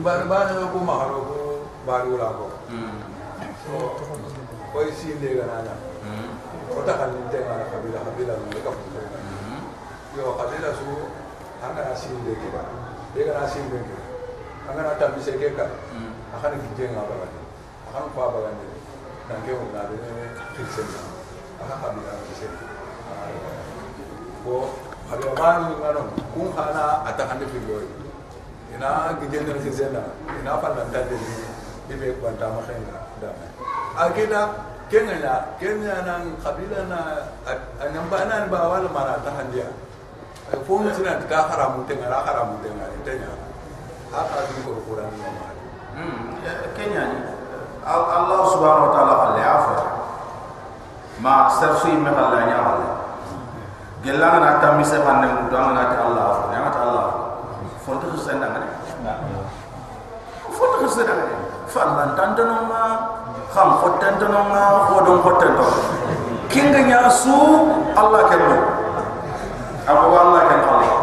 Ba 0.03 0.11
ba 0.27 0.37
ne 0.51 0.67
ko 0.73 0.77
ma 0.83 0.93
haro 0.99 1.17
ko 1.23 1.35
ba 1.87 2.03
ru 2.03 2.17
la 2.19 2.27
ko 2.35 2.45
so 3.63 3.71
ko 4.73 4.77
si 4.91 5.15
de 5.21 5.37
ga 5.39 5.92
otakalimitengana 6.79 7.65
kabila 7.71 7.99
kabila 8.05 8.33
ekafuna 8.59 9.01
mhm. 9.03 9.59
yo 10.17 10.23
kabila 10.39 10.69
su 10.77 10.87
anganasindekeka 11.65 12.61
eganasindekeka 13.19 13.97
anganatamisekeka 14.69 15.65
mhm. 15.93 16.11
akani 16.35 16.57
kijenga 16.63 17.01
bagani 17.09 17.41
akani 17.89 18.09
kwa 18.15 18.31
bagani 18.33 18.65
nange 19.29 19.51
unabe 19.63 19.95
kisenga 20.55 20.99
aka 21.63 21.75
kabila 21.81 22.11
kise. 22.27 22.47
Ko 24.43 24.69
kabila 25.09 25.31
bani 25.39 25.69
ngano 25.79 26.01
kun 26.33 26.47
kana 26.55 27.07
atakande 27.07 27.45
figoy 27.47 27.85
ina 28.75 29.15
gijenga 29.19 29.53
kisenga 29.63 30.03
ina 30.39 30.57
panda 30.59 30.83
tande 30.91 31.15
ni. 31.15 31.31
Ibe 31.93 32.11
kwanta 32.19 32.47
mahenga 32.47 32.95
dama 33.19 33.45
akina 33.99 34.39
akida 34.93 35.09
kenya 35.09 35.17
na 35.25 35.33
kenya 35.57 35.95
nan 36.05 36.21
kabila 36.37 36.79
na 36.85 36.99
anan 37.81 38.05
ba 38.13 38.19
nan 38.29 38.45
ba 38.49 38.69
wala 38.69 38.89
mara 38.93 39.17
ta 39.25 39.33
handiya 39.33 39.65
fo 40.69 40.77
mu 40.77 40.89
tuna 40.93 41.17
ta 41.25 41.49
haramu 41.49 41.81
te 41.89 41.97
ngara 41.97 42.21
haramu 42.21 42.61
te 42.61 42.69
ngara 42.69 42.93
tanya 43.01 43.33
haka 44.13 44.37
ko 44.61 44.77
quran 44.85 45.09
ni 45.17 45.25
ma 45.25 45.49
kenya 46.77 47.03
ni. 47.09 47.19
Allah 47.83 48.41
subhanahu 48.53 48.85
wa 48.89 48.91
ta'ala 48.95 49.13
khalle 49.17 49.41
afa 49.43 49.75
ma 51.25 51.49
sarfi 51.49 51.97
me 51.97 52.09
khalla 52.13 52.39
nya 52.47 52.57
Allah. 52.61 52.91
Gelanga 54.05 54.39
na 54.39 54.49
tammi 54.61 54.83
se 54.85 54.99
fanne 55.03 55.27
mu 55.27 55.49
do 55.49 55.57
na 55.57 55.83
ta 55.91 55.97
Allah. 56.07 56.23
Afa 56.31 56.45
ya 56.53 56.69
ta 56.69 56.79
Allah. 56.85 57.05
Fonto 57.83 58.07
ko 58.13 58.17
senda 58.21 58.47
ngane 58.53 58.69
fonto 60.53 60.75
ko 60.79 60.87
senda 60.87 61.13
ngane 61.17 61.35
fallan 61.73 62.09
tantono 62.15 62.55
ma 62.69 62.81
kham 63.53 63.69
fotantono 63.79 64.41
ma 64.49 64.89
hodon 64.89 65.21
fotanto 65.21 65.65
kinga 66.49 66.81
nya 66.89 67.05
su 67.09 67.37
Allah 67.93 68.21
kello 68.29 68.57
abu 69.85 70.05
Allah 70.17 70.41
kan 70.49 70.61
Allah? 70.65 70.97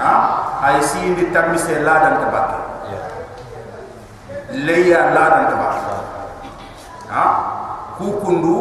Ha? 0.00 0.14
Ay 0.60 0.76
si 0.84 1.00
indi 1.00 1.32
tammi 1.32 1.56
se 1.56 1.80
ladan 1.80 2.20
tabakke 2.20 2.58
leya 4.60 5.16
ladan 5.16 5.44
tabakke 5.56 5.94
ha? 7.08 7.26
Ku 7.96 8.20
kundu 8.20 8.56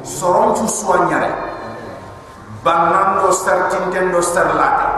soron 0.00 0.56
tu 0.56 0.64
soanyare 0.64 1.28
bannando 2.64 3.28
startintendo 3.36 4.20
starlate 4.24 4.88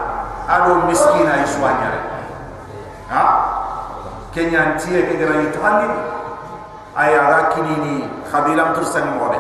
ado 0.47 0.87
miskina 0.87 1.43
ay 1.43 1.47
soanyare 1.51 2.01
ha? 3.11 3.25
Kenya 4.35 4.75
tie 4.79 4.99
ke 5.11 5.15
gara 5.15 5.39
ni? 5.43 5.47
tani 5.55 5.87
ay 6.95 7.11
ara 7.19 7.51
kinini 7.51 8.07
khabilam 8.31 8.71
tursan 8.79 9.19
mode 9.19 9.39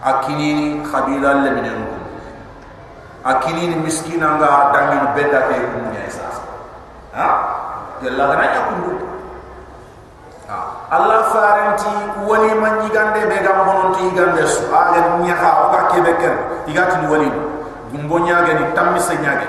akinini 0.00 0.80
khabila 0.88 1.44
le 1.44 1.50
minen 1.52 1.78
ko 1.84 1.96
akinini 3.28 3.76
miskina 3.84 4.40
nga 4.40 4.72
dangin 4.72 5.04
beda 5.12 5.52
ke 5.52 5.56
kumunya 5.76 6.00
esas 6.08 6.40
ha? 7.12 7.28
Gella 8.00 8.24
gana 8.32 8.44
ya 8.44 8.60
kundu 8.72 8.92
ha. 10.48 10.56
Allah 10.96 11.28
faranti 11.28 11.92
woni 12.24 12.52
man 12.56 12.88
yigande 12.88 13.20
be 13.28 13.36
gam 13.44 13.58
bononti 13.68 14.00
yigande 14.08 14.44
su 14.48 14.64
ala 14.72 15.20
nyaha 15.20 15.50
o 15.60 15.64
ka 15.76 15.80
kebe 15.92 16.12
ken 16.16 16.34
igati 16.72 17.04
woni 17.04 17.28
gumbo 17.92 18.16
nyaage 18.24 18.52
ni 18.56 18.64
tammi 18.72 18.96
se 18.96 19.12
nyaage 19.20 19.48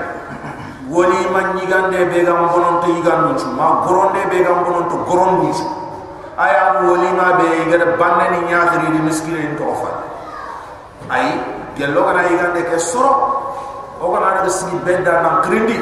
woni 0.91 1.23
man 1.31 1.55
yigande 1.55 2.03
be 2.11 2.19
gam 2.27 2.51
yigandu 2.83 3.39
su 3.39 3.47
ma 3.55 3.87
goronde 3.87 4.27
be 4.27 4.43
gam 4.43 4.63
bononto 4.67 5.07
gorondu 5.07 5.55
aya 6.37 6.85
woni 6.85 7.09
ma 7.17 7.33
be 7.41 7.45
igada 7.65 7.97
bannani 7.97 8.45
nyaagri 8.45 8.93
di 8.93 8.99
miskine 9.01 9.57
to 9.57 9.65
fa 9.81 9.89
ay 11.09 11.33
gello 11.73 12.05
kana 12.05 12.29
yigande 12.29 12.61
ke 12.69 12.77
soro 12.77 13.41
o 13.97 14.05
kana 14.13 14.37
daga 14.41 14.49
sini 14.53 14.77
benda 14.85 15.21
nam 15.25 15.41
krindi 15.41 15.81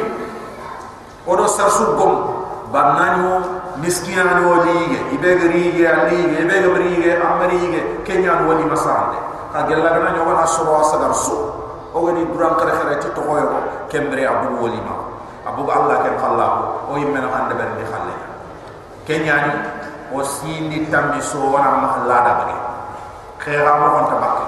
odo 1.28 1.44
sarsu 1.52 1.96
gom 2.00 2.14
bannani 2.72 3.20
o 3.28 3.36
miskina 3.84 4.40
ni 4.40 4.44
wali 4.48 4.76
ge 4.96 5.00
ibe 5.20 5.30
gari 5.44 5.64
ge 5.76 5.86
ali 5.92 6.18
ge 6.32 6.40
ibe 6.48 7.80
kenya 8.08 8.40
ni 8.40 8.44
wali 8.48 8.64
masande 8.64 9.20
ka 9.52 9.68
gella 9.68 9.90
kana 9.92 10.16
nyoga 10.16 10.40
na 10.40 10.46
soro 10.48 10.80
asagar 10.80 11.12
su 11.16 11.36
o 11.92 11.98
wani 12.00 12.24
duran 12.32 12.56
kare 12.56 12.72
kare 12.80 12.96
ti 13.04 13.08
to 13.12 13.22
koyo 13.22 13.52
kembre 13.92 14.24
abu 14.24 14.56
wali 14.64 14.80
ma 14.88 14.96
abu 15.52 15.68
allah 15.68 16.00
ken 16.04 16.16
khalla 16.16 16.48
o 16.88 16.96
yimme 16.96 17.20
no 17.20 17.28
hande 17.28 17.56
ber 17.60 17.68
ni 17.76 17.84
khalle 17.92 18.16
kenya 19.04 19.36
ni 19.48 19.52
o 20.16 20.24
sindi 20.24 20.88
tammi 20.88 21.20
so 21.20 21.52
wana 21.52 21.84
mahalla 21.84 22.18
da 22.24 22.32
bari 22.40 22.58
khaira 23.44 23.72
mo 23.84 23.88
on 24.00 24.06
tabakke 24.08 24.46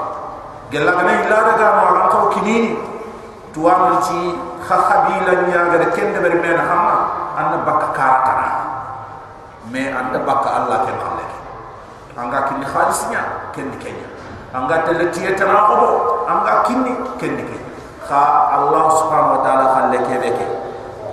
gella 0.72 0.92
gana 0.96 1.12
illa 1.28 1.38
da 1.44 1.54
ga 1.60 1.68
ma 1.76 1.84
ran 1.92 2.08
ko 2.08 2.18
kinini 2.40 2.80
tuwan 3.52 4.00
ci 4.00 4.40
kha 4.64 4.76
khabila 4.88 5.34
nya 5.52 5.60
ga 5.76 5.78
de 5.84 5.88
kende 5.92 6.24
bari 6.24 6.40
men 6.40 6.56
hamma 6.56 6.96
anda 7.36 7.58
bakka 7.68 7.88
karatana 7.92 8.48
me 9.68 9.84
anda 9.92 10.24
bakka 10.24 10.50
allah 10.64 10.88
ken 10.88 10.96
khalle 10.96 11.28
anga 12.18 12.50
kinni 12.50 12.66
khalisnya 12.66 13.22
kendi 13.54 13.78
kenya. 13.78 14.10
Anga 14.54 14.82
teletiye 14.90 15.38
tana 15.38 15.70
ko 15.70 15.76
anga 16.26 16.66
kinni 16.66 16.94
kendi 17.22 17.46
kenya. 17.46 17.70
Kha 18.10 18.22
allah 18.58 18.84
subhanahu 18.98 19.38
wa 19.38 19.42
ta'ala 19.46 19.66
khalle 19.78 19.98
ke 20.02 20.16
beke. 20.18 20.46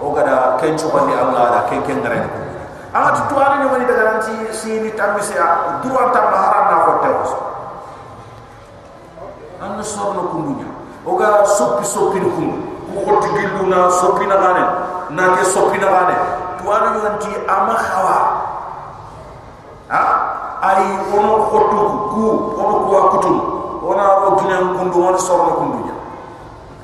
O 0.00 0.16
gada 0.16 0.56
ken 0.56 0.72
chobandi 0.80 1.12
allah 1.12 1.44
da 1.52 1.60
ken 1.68 1.84
ken 1.84 2.00
ngare 2.00 2.24
anga 2.94 3.10
tu 3.18 3.22
tuana 3.34 3.58
ni 3.58 3.66
wani 3.66 3.84
daga 3.90 4.04
nanti 4.04 4.30
sini 4.54 4.90
tamise 4.94 5.34
a 5.34 5.82
duwa 5.82 6.14
ta 6.14 6.30
maharam 6.30 6.64
na 6.70 6.76
hotel. 6.86 7.16
Anga 9.58 9.82
sorno 9.82 10.30
kundunya 10.30 10.70
o 11.02 11.16
ga 11.18 11.42
soppi 11.44 11.82
soppi 11.84 12.20
ni 12.22 12.30
kundu 12.30 12.58
ko 12.94 13.00
hotti 13.02 13.28
gillu 13.34 13.66
na 13.66 13.90
soppi 13.90 14.26
na 14.30 14.36
gane 14.38 14.64
na 15.10 15.34
ke 15.34 15.42
soppi 15.44 15.78
na 15.82 15.90
gane 15.90 16.16
tuana 16.62 16.94
ni 16.94 17.00
nanti 17.02 17.30
ama 17.50 17.74
khawa. 17.74 18.16
Ha? 19.90 20.02
Ay 20.62 20.80
ono 21.12 21.50
hottu 21.50 21.80
ku 22.14 22.22
ono 22.56 22.74
ko 22.86 22.92
akutum 23.02 23.36
ona 23.82 24.04
ro 24.22 24.38
ginen 24.38 24.78
kundu 24.78 24.98
won 25.02 25.18
sorno 25.18 25.58
kundunya 25.58 25.94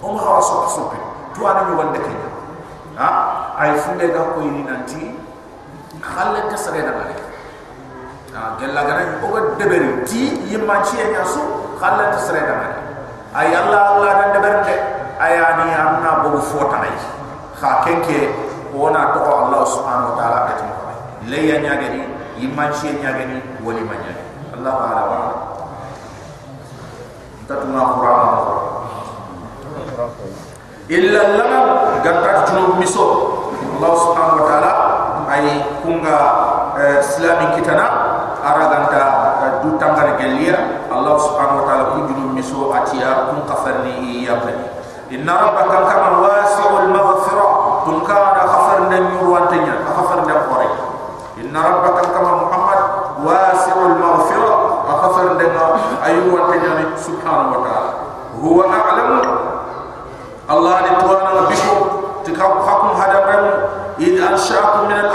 o 0.03 0.11
ma 0.11 0.19
khawa 0.19 0.43
soppi 0.43 0.69
soppi 0.75 0.99
tuana 1.39 1.71
ni 1.71 1.79
wande 1.79 2.03
kenya 2.03 2.29
ha? 2.99 3.09
Ay 3.55 3.79
funde 3.79 4.11
ga 4.11 4.35
ko 4.35 4.41
ni 4.43 4.67
nanti 4.67 5.20
xalle 6.03 6.41
ke 6.51 6.57
serena 6.57 6.93
ngare 6.97 7.17
a 8.35 8.57
gella 8.61 8.83
gare 8.89 9.05
oga 9.25 9.41
deberi 9.61 9.91
ti 10.09 10.23
yimman 10.51 10.81
ciye 10.85 11.05
ñasu 11.13 11.41
xalle 11.81 12.05
ke 12.13 12.19
serena 12.19 12.53
ngare 12.61 12.79
ay 13.37 13.49
allah 13.55 13.81
allah 13.95 14.11
da 14.21 14.27
debernde 14.35 14.75
ayani 15.21 15.71
amna 15.77 16.25
bogu 16.25 16.41
fotanay 16.51 16.95
xa 17.61 17.85
kenke 17.85 18.33
wona 18.73 19.13
toxo 19.15 19.33
allah 19.45 19.63
subhanahu 19.69 20.11
wa 20.13 20.17
taala 20.19 20.39
ketimo 20.49 20.75
xame 20.81 20.95
leya 21.31 21.57
ñageni 21.61 22.03
yimman 22.41 22.73
ciye 22.73 22.97
ñageni 23.03 23.37
wolima 23.63 23.95
ñageni 24.01 24.25
allahu 24.57 24.79
ala 24.89 25.03
wa 25.11 25.15
ala 25.21 25.31
tatuna 27.47 27.83
qur'ana 27.95 28.29
illa 30.91 31.21
lana 31.39 31.59
gantat 32.03 32.51
junub 32.51 32.79
miso 32.83 33.05
allah 33.79 33.93
subhanahu 33.95 34.39
wa 34.43 34.47
taala 34.49 34.71
ay 35.31 35.63
kunga 35.87 36.19
islami 36.99 37.55
kitana 37.55 37.87
araganta 38.43 39.03
du 39.63 39.79
tangare 39.79 40.19
gelia 40.19 40.83
allah 40.91 41.15
subhanahu 41.15 41.63
wa 41.63 41.67
ta'ala 41.71 41.85
kujulu 41.95 42.35
miso 42.35 42.75
atia 42.75 43.31
kun 43.31 43.47
qafarni 43.47 44.27
yabani 44.27 44.67
inna 45.11 45.35
rabbaka 45.35 45.91
kama 45.91 46.23
wasi'ul 46.23 46.89
maghfira. 46.95 47.49
Tun 47.81 48.05
kana 48.05 48.45
khafarna 48.47 48.97
nyurwantanya 49.11 49.83
khafarna 49.89 50.35
qore 50.47 50.69
inna 51.41 51.61
rabbaka 51.65 52.15
kama 52.15 52.47
muhammad 52.47 52.81
wasi'ul 53.27 53.97
maghfira. 53.99 54.55
Khafarna 55.01 55.65
ayuwantanya 56.05 56.93
subhanahu 56.95 57.57
wa 57.57 57.61
ta'ala. 57.65 57.91
Huwa 58.37 58.65
a'lamu 58.69 59.21
allah 60.51 60.75
ni 60.83 60.91
tuwana 60.99 61.47
bikum 61.47 61.79
tikaw 62.27 62.59
hakum 62.67 62.99
hadam 62.99 63.47
id 64.03 64.15
anshaakum 64.19 64.91
min 64.91 64.99
al 64.99 65.11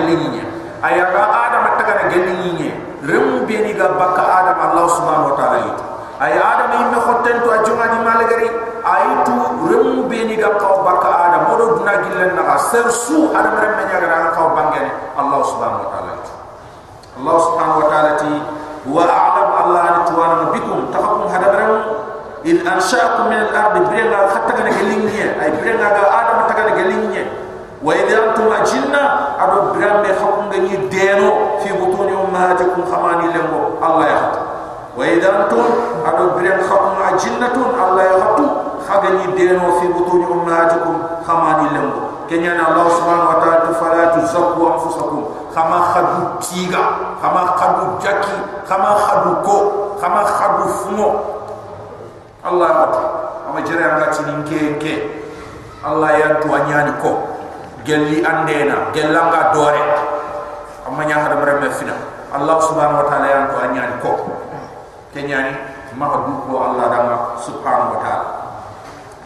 gelinye 0.00 0.42
ayaga 0.80 1.22
adam 1.28 1.64
tagana 1.76 2.08
gelinye 2.08 2.72
rem 3.04 3.44
beni 3.44 3.76
ga 3.76 3.92
bakka 4.00 4.24
adam 4.24 4.56
allah 4.56 4.84
subhanahu 4.96 5.32
wa 5.32 5.36
ta'ala 5.36 5.58
itu. 5.68 5.84
Ay 6.20 6.36
adam 6.36 6.68
imme 6.84 6.98
khotten 7.00 7.36
to 7.40 7.48
ajunga 7.48 7.86
di 7.96 7.98
malagari. 8.04 8.48
Aitu 8.80 9.32
rem 9.68 10.04
beni 10.08 10.36
ga 10.36 10.52
kaw 10.60 10.84
bakka 10.84 11.08
adam. 11.08 11.42
Modo 11.48 11.80
duna 11.80 11.96
gillen 12.04 12.36
na 12.36 12.60
ser 12.60 12.88
su 12.92 13.32
adam 13.32 13.56
rem 13.56 13.72
me 13.80 13.82
nyaga 13.88 14.08
na 14.08 14.30
kaw 14.36 14.52
bangene 14.52 14.92
allah 15.16 15.40
subhanahu 15.48 15.80
wa 15.84 15.88
ta'ala 15.96 16.10
itu. 16.16 16.32
Allah 17.20 17.36
subhanahu 17.40 17.80
wa 17.80 17.86
ta'ala 17.88 18.10
ti 18.20 18.32
wa 18.88 19.04
a'lam 19.04 19.48
allah 19.64 19.82
ni 19.84 20.00
tuwana 20.12 20.44
bikum. 20.52 20.78
Tafakum 20.92 21.24
hadam 21.32 21.52
rem 21.56 21.72
in 22.44 22.56
anshaakum 22.68 23.32
min 23.32 23.40
al-ard 23.48 23.80
birna 23.88 24.28
khattagana 24.28 24.72
gelinye 24.76 25.24
ay 25.40 25.56
birna 25.60 25.88
ga 25.88 26.04
adam 26.04 26.38
tagana 26.52 26.72
gelinye 26.76 27.24
wa 27.82 27.92
idha 27.96 28.16
antum 28.28 28.52
ajinna 28.52 29.02
ado 29.40 29.72
birambe 29.74 30.08
hakunga 30.12 30.56
ni 30.56 30.76
deno 30.92 31.32
fi 31.64 31.72
butuni 31.72 32.12
ummahatikum 32.12 32.84
khamani 32.90 33.32
lembo 33.32 33.80
allah 33.80 34.04
ya 34.08 34.16
hatu 34.20 34.40
wa 35.00 35.04
idha 35.08 35.28
antum 35.32 35.64
ado 36.04 36.24
biram 36.36 36.60
hakunga 36.68 37.02
ajinnatun 37.16 37.68
allah 37.80 38.02
ya 38.04 38.16
hatu 38.20 38.44
khagani 38.84 39.32
deno 39.32 39.80
fi 39.80 39.86
butuni 39.88 40.26
ummahatikum 40.28 40.96
khamani 41.26 41.66
lembo 41.72 42.00
kenya 42.28 42.54
na 42.54 42.68
allah 42.68 42.86
subhanahu 42.94 43.28
wa 43.32 43.38
ta'ala 43.42 43.70
fala 43.80 44.02
tuzakku 44.14 44.60
anfusakum 44.76 45.20
khama 45.56 45.78
khadu 45.96 46.20
tiga 46.44 46.82
khama 47.18 47.42
khadu 47.58 47.84
jaki 48.04 48.36
khama 48.68 48.92
khadu 49.08 49.30
ko 49.42 49.56
khama 49.98 50.22
khadu 50.28 50.64
fumo 50.84 51.08
allah 52.44 52.68
ya 52.68 52.76
hatu 52.86 53.02
ama 53.50 53.58
jere 53.66 53.82
ngati 53.88 54.20
ninke 54.28 54.60
ke 54.78 54.94
Allah 55.80 56.12
ya 56.20 56.28
tuanyani 56.44 56.92
ko 57.00 57.29
gelli 57.84 58.20
andena 58.24 58.90
gellanga 58.92 59.50
dore 59.54 59.82
amma 60.86 61.02
nya 61.04 61.16
hada 61.22 61.36
mare 61.40 61.70
fina 61.72 61.96
Allah 62.30 62.56
subhanahu 62.62 63.02
wa 63.02 63.06
ta'ala 63.10 63.26
ya 63.26 63.40
tuanyani 63.50 63.94
ko 63.98 64.10
kenyani 65.10 65.50
ma 65.98 66.06
du 66.22 66.46
ko 66.46 66.54
Allah 66.62 66.86
dama 66.86 67.16
subhanahu 67.42 67.98
wa 67.98 68.00
ta'ala. 68.06 68.28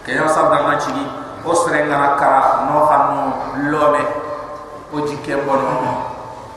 Kenya 0.05 0.25
sabda 0.29 0.65
na 0.65 0.77
chigi 0.81 1.05
o 1.45 1.53
serenga 1.53 1.97
na 1.97 2.09
kara 2.17 2.65
no 2.69 2.89
hanu 2.89 3.21
lome 3.69 4.01
o 4.93 4.97
jikke 5.05 5.45
bono 5.45 6.09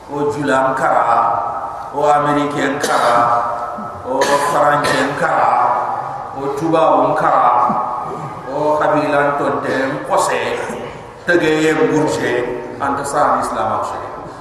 o 0.08 0.32
julam 0.32 0.72
kara 0.72 1.04
o 1.92 2.00
americain 2.08 2.80
kara 2.80 3.16
o 4.08 4.16
farancien 4.52 5.12
kara 5.20 5.52
o 6.40 6.56
tubabu 6.56 7.12
kara 7.12 7.52
o 8.48 8.80
kabilan 8.80 9.36
tonte 9.36 9.76
kose 10.08 10.40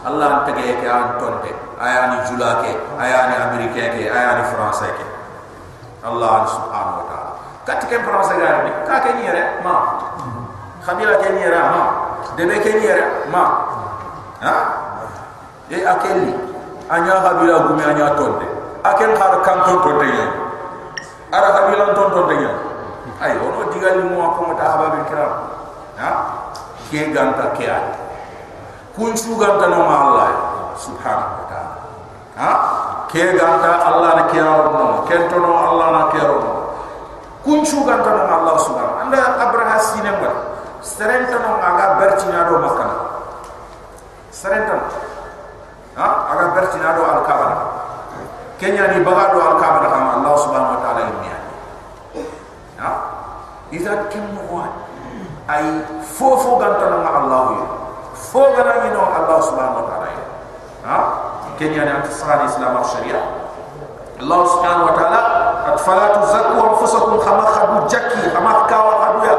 allah 0.08 0.28
anta 0.40 0.56
tege 0.56 0.80
ke 0.80 0.88
an 0.88 1.20
tonte 1.20 1.52
ayani 1.84 2.18
julake 2.32 2.72
ayani 2.96 3.36
amerike 3.44 3.84
ke 3.92 4.08
ayani 4.08 4.44
france 4.56 4.88
ke 4.88 5.06
allah 6.08 6.48
subhanahu 6.48 7.04
wa 7.04 7.06
taala. 7.12 7.32
Katike 7.68 8.00
france 8.08 8.32
ga 8.40 8.64
ni 8.64 8.72
ka 8.88 8.96
ke 9.04 9.12
ni 9.20 9.28
re 9.28 9.60
ma. 9.60 9.76
Kabila 10.80 11.20
ke 11.20 11.30
ni 11.36 11.44
re 11.44 11.60
ma. 11.60 11.84
Debe 12.40 12.56
ke 12.64 12.72
ni 12.80 12.88
re 12.88 13.28
ma. 13.28 13.44
Ha? 14.40 14.56
E 15.68 15.84
akeli 15.84 16.32
anya 16.88 17.16
kabila 17.20 17.68
gumi 17.68 17.84
anya 17.84 18.16
tonte 18.16 18.48
aken 18.88 19.12
har 19.20 19.34
kan 19.44 19.60
tonte 19.68 20.08
ya 20.08 20.28
ara 21.36 21.50
kabila 21.52 21.92
tonte 21.92 22.36
ya 22.40 22.52
ay 23.20 23.36
ono 23.36 23.68
digal 23.76 24.00
mo 24.08 24.40
ko 24.40 24.42
mata 24.48 24.64
hababe 24.64 25.04
kiram. 25.12 25.34
Ha 26.00 26.12
ke 26.90 27.12
ganta 27.12 27.54
ke 27.56 27.66
ay 27.68 27.86
kun 28.96 29.14
su 29.14 29.38
ganta 29.38 29.68
no 29.70 29.86
ma 29.86 29.98
allah. 30.10 30.30
Subhanahu 30.78 31.42
wa 31.42 31.46
ta'ala. 31.50 31.76
Ha? 32.38 32.52
Ke 33.10 33.34
ganta 33.34 33.72
allah 33.88 34.10
na 34.14 34.24
ke 34.30 34.38
no 34.42 35.06
ken 35.10 35.26
to 35.32 35.38
no 35.42 35.52
allah 35.54 35.88
na 35.90 36.02
ke 36.14 36.22
ro 36.22 36.38
kun 37.48 37.64
su 37.64 37.80
ganta 37.88 38.12
no 38.12 38.24
allah 38.28 38.56
subhanahu 38.60 39.02
anda 39.08 39.20
abraha 39.40 39.80
sine 39.80 40.12
ngol 40.20 40.36
serenta 40.84 41.40
no 41.40 41.56
aga 41.64 41.86
bertina 41.96 42.44
do 42.52 42.60
makana 42.60 42.96
serenta 44.30 44.76
ha 45.96 46.08
aga 46.36 46.46
bertina 46.52 46.92
do 47.00 47.02
al 47.08 47.24
kabana 47.24 47.58
kenya 48.60 48.92
ni 48.92 49.00
baga 49.08 49.32
do 49.32 49.40
al 49.40 49.56
kabana 49.64 50.20
allah 50.20 50.34
subhanahu 50.44 50.76
wa 50.76 50.80
ta'ala 50.84 51.02
ni 51.08 51.30
ha? 52.84 52.92
Iza 53.68 54.08
kim 54.12 54.24
wa 54.48 54.87
ay 55.48 55.65
fofo 56.03 56.60
gantana 56.60 56.98
ma 57.03 57.10
allah 57.24 57.44
yi 57.56 57.64
fo 58.14 58.44
gana 58.56 58.84
ni 58.84 58.90
no 58.91 59.03
allah 59.07 59.38
subhanahu 59.41 59.80
wa 59.80 59.86
ta'ala 59.88 60.07
ha? 60.88 60.98
Kenya 61.57 61.86
ni 61.88 61.91
anta 61.91 62.11
sahal 62.14 62.45
islam 62.45 62.78
al 62.78 62.86
sharia 62.86 63.18
allah 64.22 64.40
subhanahu 64.45 64.90
wa 64.91 64.95
ta'ala 64.98 65.22
at 65.74 65.78
fala 65.82 66.14
tuzakku 66.19 66.57
anfusakum 66.57 67.18
khama 67.22 67.44
khadu 67.48 67.86
jakki 67.90 68.30
khama 68.34 68.65
kawa 68.69 68.94
khadu 69.03 69.19
ya. 69.28 69.36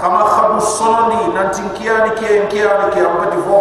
Khama 0.00 0.20
khadu 0.28 0.60
sononi 0.60 1.32
nanti 1.32 1.64
kiyani 1.72 2.12
ke 2.18 2.46
kiyani 2.52 2.92
ke 2.92 3.00
ampati 3.00 3.38
fo 3.48 3.58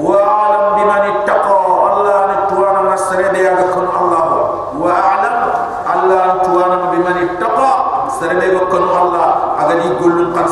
wa 0.00 0.16
alam 0.18 0.80
biman 0.80 1.02
ittaqa 1.12 1.54
allah 1.54 2.18
ni 2.32 2.36
tuwana 2.48 2.80
masrebe 2.88 3.38
ya 3.38 3.52
gakon 3.60 3.86
allah. 3.86 4.24
Wa 4.74 4.90
alam 4.90 5.36
allah 5.84 6.24
tuwana 6.42 6.88
biman 6.90 7.16
ittaqa 7.28 7.70
serebe 8.18 8.56
go 8.56 8.66
kono 8.72 8.88
allah. 8.90 9.28
Agadi 9.60 9.94
gollum 10.00 10.32
kan 10.34 10.48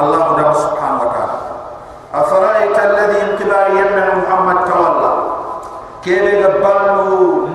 الله 0.00 0.24
رب 0.38 0.54
سبحانه 0.54 1.00
وتعالى 1.02 1.36
أفرأيت 2.14 2.78
الذي 2.78 3.18
انتباه 3.22 3.66
أن 3.66 4.18
محمد 4.18 4.58
تولى 4.64 5.12
كيف 6.04 6.22
يقبل 6.22 6.86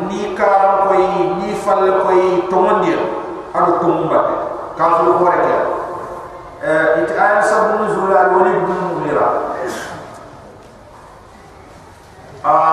ني 0.10 0.36
كارم 0.36 0.72
كوي 0.88 1.08
ني 1.40 1.56
فل 1.56 2.04
كوي 2.04 2.42
تومنديا 2.52 3.00
هذا 3.56 3.74
تومبا 3.82 4.22
كافر 4.78 5.06
كوركيا 5.20 5.60
إتعام 7.04 7.42
سبب 7.42 7.82
نزول 7.82 8.12
الوليد 8.18 8.56
بن 8.56 8.76
مغيرا 8.96 9.30
آه 12.46 12.73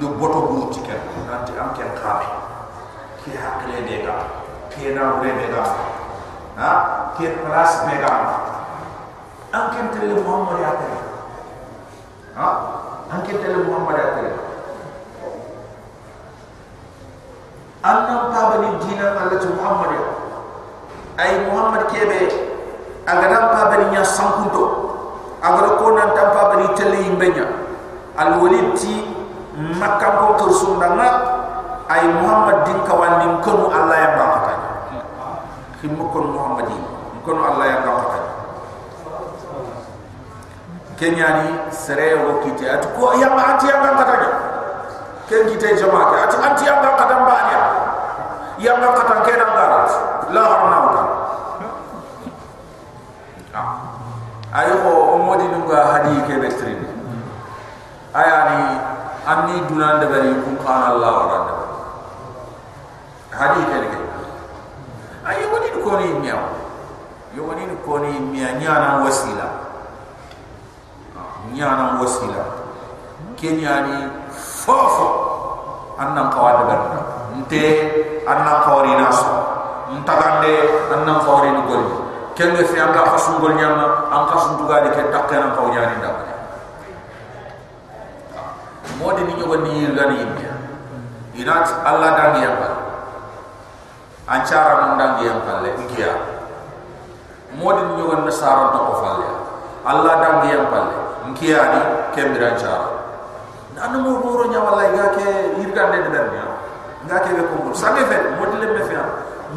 ido 0.00 0.16
boto 0.16 0.48
buru 0.48 0.72
tiket 0.72 0.96
nanti 1.28 1.52
am 1.60 1.76
ken 1.76 1.92
khabe 1.92 2.24
ki 3.20 3.36
hakle 3.36 3.84
de 3.84 4.00
ga 4.00 4.16
ki 4.72 4.96
na 4.96 5.20
wure 5.20 5.28
de 5.28 5.46
ga 5.52 5.64
ha? 6.56 7.12
Ki 7.16 7.28
place 7.44 7.76
de 7.84 7.96
ga 8.00 8.12
am 9.52 9.64
ken 9.76 9.92
tele 9.92 10.24
muhammad 10.24 10.56
ya 10.64 10.72
tele 10.80 10.98
ha? 12.32 12.48
Am 13.12 13.20
ken 13.28 13.36
tele 13.44 13.60
muhammad 13.68 14.00
ya 14.00 14.06
tele. 14.16 14.32
Annam 17.84 18.32
ta 18.32 18.40
bani 18.56 18.68
dina 18.80 19.04
allah 19.20 19.52
muhammad 19.52 19.90
ya. 20.00 20.04
Ay 21.20 21.44
muhammad 21.44 21.92
kebe 21.92 22.20
agadam 23.04 23.52
pa 23.52 23.68
bani 23.68 23.92
nya 23.92 24.00
sankunto 24.00 24.64
agada 25.44 25.76
ko 25.76 25.92
nan 25.92 26.16
tam 26.16 26.32
pa 26.32 26.56
tele 26.72 27.04
yimbenya 27.04 27.44
al 28.16 28.40
walid 28.40 28.72
ti 28.80 29.19
makam 29.80 30.12
ko 30.20 30.26
tur 30.36 30.52
sundanga 30.52 31.08
ay 31.90 32.06
muhammad 32.20 32.62
din 32.68 32.78
kawandi 32.86 33.26
kono 33.42 33.66
allah 33.72 33.96
ya 33.98 34.10
bakata 34.14 34.54
khim 35.80 35.96
kon 35.96 36.26
muhammadi 36.36 36.76
kono 37.26 37.40
allah 37.42 37.66
ya 37.66 37.78
bakata 37.82 38.20
kenyani 41.00 41.72
sere 41.72 42.12
wo 42.20 42.44
kite 42.44 42.68
at 42.68 42.84
ko 42.92 43.16
ya 43.16 43.32
ma 43.32 43.56
ati 43.56 43.66
ya 43.72 43.80
kan 43.80 43.96
kata 43.96 44.14
ken 45.26 45.48
kite 45.48 45.80
jama 45.80 46.12
ke 46.12 46.16
at 46.28 46.34
anti 46.36 46.68
ya 46.68 46.76
kan 46.78 46.92
kata 47.00 47.14
mbanya 47.24 47.60
ya 48.60 48.72
kan 48.76 48.92
kata 49.00 49.14
ke 49.24 49.32
garat 49.32 49.90
la 50.28 50.42
harna 50.44 50.76
uta 50.92 51.02
ayo 54.60 54.74
ko 54.84 54.92
modi 55.24 55.46
nunga 55.48 55.80
hadi 55.96 56.14
ke 56.28 56.34
betrin 56.36 56.84
ayani 58.12 58.76
anni 59.50 59.66
dunan 59.66 59.98
de 59.98 60.06
bari 60.06 60.30
kum 60.46 60.54
kana 60.62 60.94
allah 60.94 61.10
wa 61.10 61.24
rada 61.26 61.54
hadi 63.34 63.60
ke 63.66 63.78
ke 63.90 63.98
ayo 65.26 65.44
woni 65.50 65.68
ko 65.82 65.90
ni 65.98 66.06
miya 66.22 66.38
yo 67.34 67.42
woni 67.50 67.66
ko 67.82 67.98
ni 67.98 68.14
miya 68.30 68.58
nyana 68.62 69.02
wasila. 69.02 69.48
Nyana 71.50 71.98
wasila. 71.98 72.42
Kenya 73.34 73.90
ni 73.90 73.96
fofo 74.30 75.08
annan 75.98 76.30
kawada 76.30 76.62
barna 76.68 77.00
nte 77.42 77.64
annan 78.28 78.56
kawari 78.62 78.92
naso 78.94 79.26
ntagande 79.98 80.54
annan 80.94 81.18
kawari 81.26 81.50
ni 81.50 81.62
golli 81.66 81.96
kende 82.38 82.62
fi 82.70 82.78
anga 82.78 83.02
fasun 83.16 83.40
gol 83.42 83.56
nyama 83.58 84.06
an 84.14 84.22
kasun 84.30 84.60
tuga 84.62 84.84
de 84.86 84.90
ke 84.94 85.02
takkena 85.10 85.56
kaw 85.56 85.66
nyani 85.72 85.96
ni 89.56 89.56
nyogo 89.56 89.56
ni 89.66 89.80
yirgani 89.82 90.18
yimbe 90.18 90.46
inat 91.34 91.66
alla 91.84 92.10
dangi 92.14 92.42
yamba 92.42 92.68
ancara 94.28 94.86
mun 94.86 94.98
dangi 94.98 95.26
yamba 95.26 95.60
le 95.62 95.70
ngiya 95.74 96.12
modi 97.58 97.82
ni 97.82 97.94
nyogo 97.98 98.14
na 98.22 98.30
sara 98.30 98.70
to 98.70 98.78
ko 98.78 98.92
falle 99.02 99.28
alla 99.86 100.12
dangi 100.22 100.54
yamba 100.54 100.78
le 100.86 100.96
ngiya 101.30 101.62
ni 101.74 101.80
kembira 102.14 102.54
ancara. 102.54 102.88
Nanu 103.74 103.98
mo 104.02 104.18
boro 104.22 104.50
nya 104.50 104.58
wala 104.60 104.82
ke 105.14 105.58
yirgande 105.58 106.02
de 106.04 106.10
dan 106.14 106.30
ya 106.34 106.46
ga 107.08 107.18
ke 107.26 107.34
be 107.34 107.42
ko 107.50 107.72
sange 107.74 108.04
fe 108.06 108.16
modi 108.38 108.56
le 108.58 108.66
me 108.74 108.82
fe 108.86 108.94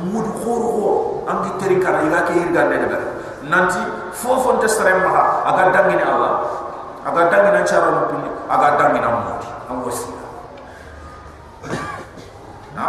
mudi 0.10 0.30
khoro 0.42 0.68
ko 0.74 0.90
angi 1.30 1.50
teri 1.60 1.78
kana 1.82 2.10
ga 2.10 2.26
ke 2.26 2.34
yirgande 2.34 2.78
de 2.82 2.88
dan 2.90 3.04
nanti 3.50 3.80
fofon 4.14 4.58
te 4.62 4.68
sare 4.68 4.94
ma 5.06 5.44
aga 5.46 5.70
dangi 5.74 5.96
ni 5.98 6.04
allah. 6.04 6.34
Aga 7.04 7.28
dangi 7.30 7.52
na 7.52 7.62
cara 7.68 7.90
no 7.92 8.02
pini 8.08 8.30
aga 8.48 8.78
dangi 8.80 9.00
na 9.02 9.53
mo 9.70 9.76
am 9.76 9.84
wasila 9.86 10.24
na 12.76 12.86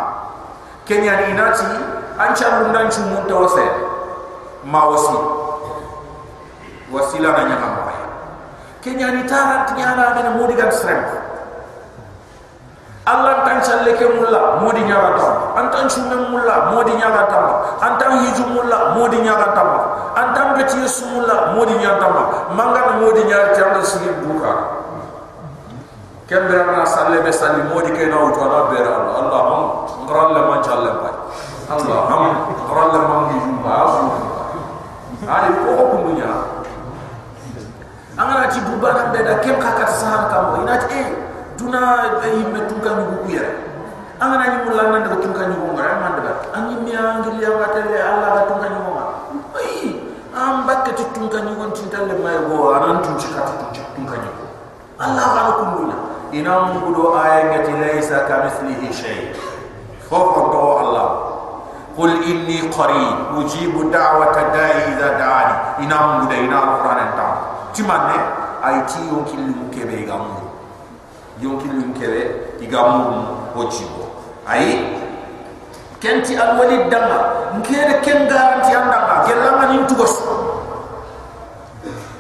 kenya 0.86 1.16
ni 1.20 1.30
inati 1.32 1.64
an 2.18 2.34
cara 2.34 2.68
ndan 2.68 2.90
chu 2.90 3.01
mun 3.06 3.26
to 3.28 3.34
wase 3.40 3.64
wasila 6.92 7.32
na 7.32 7.42
nyaka 7.48 7.66
mo 7.66 7.82
kenya 8.82 9.10
ni 9.14 9.22
tara 9.28 9.64
tinyana 9.64 10.14
na 10.22 10.30
modi 10.36 10.55
gam 10.55 10.70
sare 10.72 11.22
Allah 13.05 13.44
tan 13.44 13.60
challe 13.60 13.92
ke 14.01 14.06
mulla 14.16 14.56
modi 14.64 14.80
nyaga 14.80 15.12
tam 15.20 15.32
antan 15.60 15.84
chume 15.92 16.16
mulla 16.32 16.72
modi 16.72 16.96
nyaga 16.96 17.28
tam 17.28 17.44
antan 17.84 18.24
hiju 18.24 18.48
mulla 18.48 18.96
modi 18.96 19.20
nyaga 19.20 19.52
tam 19.52 19.68
antan 20.16 20.56
beti 20.56 20.80
yesu 20.80 21.05
mulla 21.12 21.52
modi 21.52 21.76
nyaga 21.76 22.01
tam 22.01 22.16
manga 22.56 22.96
modi 22.96 23.28
nyaga 23.28 23.52
tam 23.52 23.76
sigi 23.84 24.09
buka 24.24 24.73
kembra 26.35 26.66
na 26.66 26.82
salle 26.82 27.23
be 27.23 27.31
salli 27.31 27.62
modi 27.70 27.94
ke 27.94 28.11
na 28.11 28.19
uto 28.27 28.43
na 28.43 28.66
bera 28.74 28.90
Allah 28.98 29.15
Allah 29.23 29.40
ham 29.47 29.62
ngral 30.02 30.28
le 30.35 30.40
man 30.51 30.59
challe 30.66 30.90
pa 30.98 31.11
Allah 31.70 31.98
ham 32.11 32.23
ngral 32.66 32.89
le 32.90 33.01
man 33.06 33.20
ni 33.31 33.36
jumba 33.39 33.70
asu 33.86 34.02
ali 35.31 35.48
ko 35.62 35.70
ko 35.78 35.85
kundunya 35.94 36.31
angana 38.19 38.51
ti 38.51 38.59
dubana 38.66 39.15
be 39.15 39.23
da 39.23 39.39
kem 39.47 39.62
kakat 39.62 39.90
sahar 39.94 40.27
kam 40.27 40.59
ina 40.66 40.74
ti 40.90 40.98
duna 41.55 42.19
ay 42.19 42.43
me 42.51 42.66
tunka 42.66 42.90
ni 42.98 43.05
bu 43.15 43.16
yere 43.31 43.51
angana 44.19 44.44
ni 44.51 44.56
mulla 44.66 44.90
nan 44.90 45.06
da 45.06 45.15
tunka 45.23 45.43
ni 45.47 45.55
bu 45.55 45.70
ngara 45.78 45.94
man 46.02 46.19
da 46.19 46.32
anyi 46.59 46.74
mi 46.82 46.90
angil 46.98 47.39
ya 47.39 47.55
wa 47.55 47.70
tele 47.70 47.94
alla 47.94 48.28
da 48.35 48.43
tunka 48.51 48.66
ni 48.74 48.78
mo 48.82 48.93
ay 49.55 49.70
am 50.35 50.66
bakke 50.66 50.98
ti 50.98 51.06
tunka 51.15 51.47
ni 51.47 51.55
gon 51.55 51.70
tin 51.70 51.86
talle 51.94 52.19
may 52.19 52.43
go 52.51 52.74
anan 52.74 52.98
tun 53.06 53.15
ci 53.23 53.31
kat 53.31 53.47
tun 53.55 53.86
tunka 53.94 54.19
ni 54.19 54.28
alla 54.98 55.23
ba 55.31 55.43
ko 55.62 55.65
mulla 55.78 56.13
inam 56.35 56.82
kudo 56.82 57.15
ayati 57.15 57.73
laysa 57.78 58.27
kamithlihi 58.27 58.90
shay 58.93 59.31
khofto 60.11 60.61
allah. 60.82 61.09
Qul 61.94 62.11
inni 62.27 62.66
qareeb 62.74 63.39
ujibu 63.39 63.86
da'wata 63.94 64.51
da'i 64.51 64.98
idha 64.98 65.15
da'ani. 65.15 65.86
Inam 65.86 66.27
kudo 66.27 66.35
ina 66.35 66.59
qur'an 66.74 67.11
ta 67.15 67.28
timane 67.70 68.19
eh, 68.19 68.66
ay 68.66 68.77
ti 68.90 68.98
yonki 69.06 69.39
lumkebe 69.39 70.02
gam 70.02 70.27
yonki 71.39 71.70
lumkebe 71.70 72.23
igam 72.59 73.23
ojibo 73.55 74.11
ay 74.51 74.82
kenti 76.02 76.35
alwali 76.35 76.90
danga. 76.90 77.47
Ngere 77.55 78.02
ken 78.02 78.27
garanti 78.27 78.74
andanga 78.74 79.23
gelama 79.31 79.65
nintugo 79.70 80.06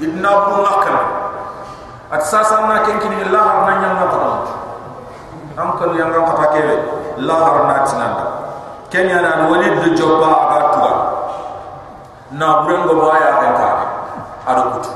ibn 0.00 0.24
abu 0.24 0.62
nakra 0.62 1.23
at 2.14 2.22
sasa 2.22 2.62
na 2.70 2.86
ken 2.86 3.02
kini 3.02 3.26
la 3.34 3.42
har 3.42 3.58
na 3.66 3.72
nyang 3.82 3.96
na 3.98 4.06
tam 4.06 4.22
am 5.58 5.68
kan 5.78 5.90
yang 5.98 6.14
ram 6.14 6.22
kata 6.30 6.46
ke 6.54 6.62
la 7.18 7.36
har 7.42 7.58
na 7.66 7.76
tsina 7.82 8.06
da 8.14 8.24
ken 8.86 9.10
ya 9.10 9.18
na 9.18 9.50
walid 9.50 9.74
de 9.82 9.90
jobba 9.98 10.30
aga 10.54 10.58
tuga 10.70 10.92
na 12.38 12.62
rengo 12.70 12.94
ba 13.02 13.18
ya 13.18 13.30
ken 13.42 13.52
ka 13.58 13.68
aro 14.46 14.62
kutu. 14.78 14.90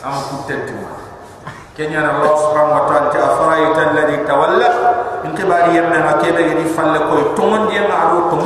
Am 0.00 0.16
kutte 0.28 0.56
tu 0.68 0.74
ken 1.76 1.92
ya 1.92 2.00
na 2.00 2.16
wa 2.24 2.32
subhan 2.32 2.66
wa 2.72 2.80
ta 2.88 3.12
ta 3.12 3.36
faraita 3.36 3.92
alladhi 3.92 4.24
tawalla? 4.24 4.68
In 5.28 5.36
tibari 5.36 5.76
yamna 5.76 6.00
ma 6.00 6.12
ke 6.16 6.32
falle 6.72 6.98
ko 7.12 7.36
to 7.36 7.42
ngon 7.44 7.68
die 7.68 7.84
na 7.84 7.94
aro 8.08 8.32
to 8.32 8.36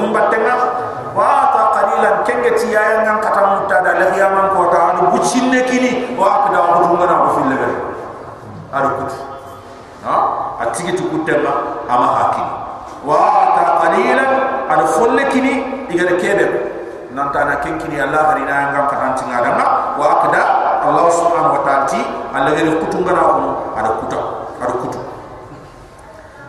تمن 1.95 2.01
بتنا 2.01 2.01
وأعطى 2.01 2.01
قليلا 2.01 2.11
كنجتي 2.27 2.71
يا 2.71 2.81
ينعم 2.93 3.19
كتام 3.21 3.63
متدا 3.63 3.91
لهي 3.99 4.27
أمان 4.27 4.47
كوتا 4.57 4.77
أنا 4.91 5.01
بتشين 5.15 5.61
كني 5.69 6.17
وأكدا 6.19 6.59
أبدونا 6.59 7.13
بفيل 7.23 7.45
لغير 7.51 7.79
أنا 8.73 8.87
كت 8.87 9.13
ها 10.05 10.17
أتيجي 10.61 10.91
تكتما 10.91 11.53
أما 11.89 12.07
حكي 12.17 12.45
وأعطى 13.05 13.87
قليلا 13.87 14.25
أنا 14.73 14.85
فل 14.85 15.23
كني 15.23 15.53
إذا 15.89 16.11
كيف 16.17 16.49
نانتانا 17.15 17.55
كنكني 17.55 18.03
الله 18.03 18.21
هرينا 18.31 18.69
ينعم 18.69 18.87
كتام 18.87 19.15
تنعدنا 19.15 19.65
وأكدا 19.99 20.71
Allah 20.81 21.05
subhanahu 21.13 21.53
wa 21.53 21.61
ta'ala 21.61 21.85
ti 21.85 22.01
alla 22.33 22.49
gari 22.57 22.73
kutu 22.81 23.05
ngana 23.05 23.21
ko 23.21 23.41
ada 23.77 23.89
kuta 24.01 24.19
ada 24.57 24.75
kutu 24.81 24.99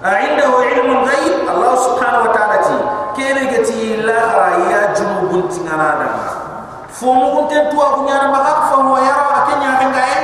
عنده 0.02 0.50
علم 0.66 0.88
الغيب 0.98 1.46
الله 1.46 1.72
سبحانه 1.78 2.18
وتعالى 2.26 2.45
tu 5.37 5.47
tingana 5.53 6.01
da 6.01 6.07
ma 6.17 6.25
fo 6.89 7.13
mo 7.13 7.25
ko 7.29 7.41
te 7.45 7.69
tu 7.69 7.77
aku 7.77 8.09
nyara 8.09 8.27
ma 8.33 8.39
hak 8.41 8.59
fo 8.73 8.77
mo 8.81 8.97
yara 8.97 9.25
akenya 9.37 9.71
henga 9.77 10.01
ay 10.01 10.23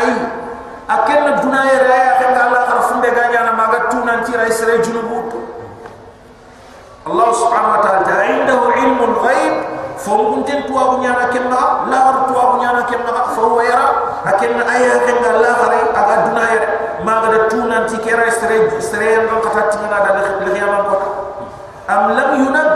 ayu 0.00 0.16
akel 0.88 1.20
na 1.28 1.32
buna 1.44 1.60
allah 1.60 2.62
ar 2.64 2.80
fu 2.88 2.94
be 3.04 3.10
ganya 3.12 3.44
na 3.44 3.52
maga 3.52 3.92
tu 3.92 4.00
nan 4.08 4.24
isra 4.24 4.80
junubu 4.80 5.28
allah 7.04 7.28
subhanahu 7.32 7.76
wa 7.76 7.80
ta'ala 7.84 8.04
ta 8.04 8.28
indahu 8.28 8.70
ilmul 8.76 9.16
ghaib. 9.24 9.54
Fo 10.00 10.16
mo 10.16 10.24
ko 10.32 10.36
te 10.48 10.56
tu 10.64 10.72
aku 10.72 11.04
nyara 11.04 11.28
ken 11.28 11.44
na 11.52 11.84
la 11.92 11.98
war 12.08 12.16
tu 12.24 12.32
aku 12.32 12.56
nyara 12.64 12.82
ken 12.88 13.04
na 13.04 13.28
fo 13.36 13.52
mo 13.52 13.60
yara 13.60 14.16
akel 14.24 14.56
na 14.56 14.64
ayya 14.64 14.96
allah 15.04 15.56
ar 15.68 15.72
aga 16.00 16.16
duna 16.24 16.44
e 16.48 16.58
maga 17.04 17.28
de 17.36 17.40
tu 17.52 17.58
nan 17.68 17.84
ti 17.84 18.00
ke 18.00 18.16
ra 18.16 18.24
isra 18.24 18.56
isra 18.80 19.04
en 19.04 19.28
ko 19.28 19.48
ta 19.52 19.68
tingana 19.68 20.00
da 20.00 20.10
le 20.16 20.48
khiyam 20.56 20.88
ko 20.88 20.96
am 21.84 22.16
lam 22.16 22.30
yunab 22.40 22.69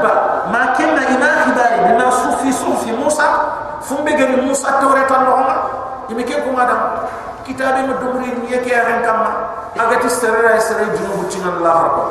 fumbe 3.85 4.11
gari 4.17 4.37
Musa 4.43 4.81
tawratan 4.81 5.21
no 5.29 5.35
imi 6.11 6.25
ke 6.25 6.41
kuma 6.45 6.65
da 6.65 6.77
kitabe 7.45 7.85
mo 7.89 7.95
dumri 8.01 8.33
ni 8.41 8.53
yake 8.53 8.73
ran 8.73 9.05
kamma 9.05 9.31
aga 9.77 9.97
ti 10.01 10.09
serra 10.09 10.57
serra 10.61 10.89
junubu 10.97 11.29
tinan 11.29 11.61
la 11.61 11.73
harko 11.73 12.05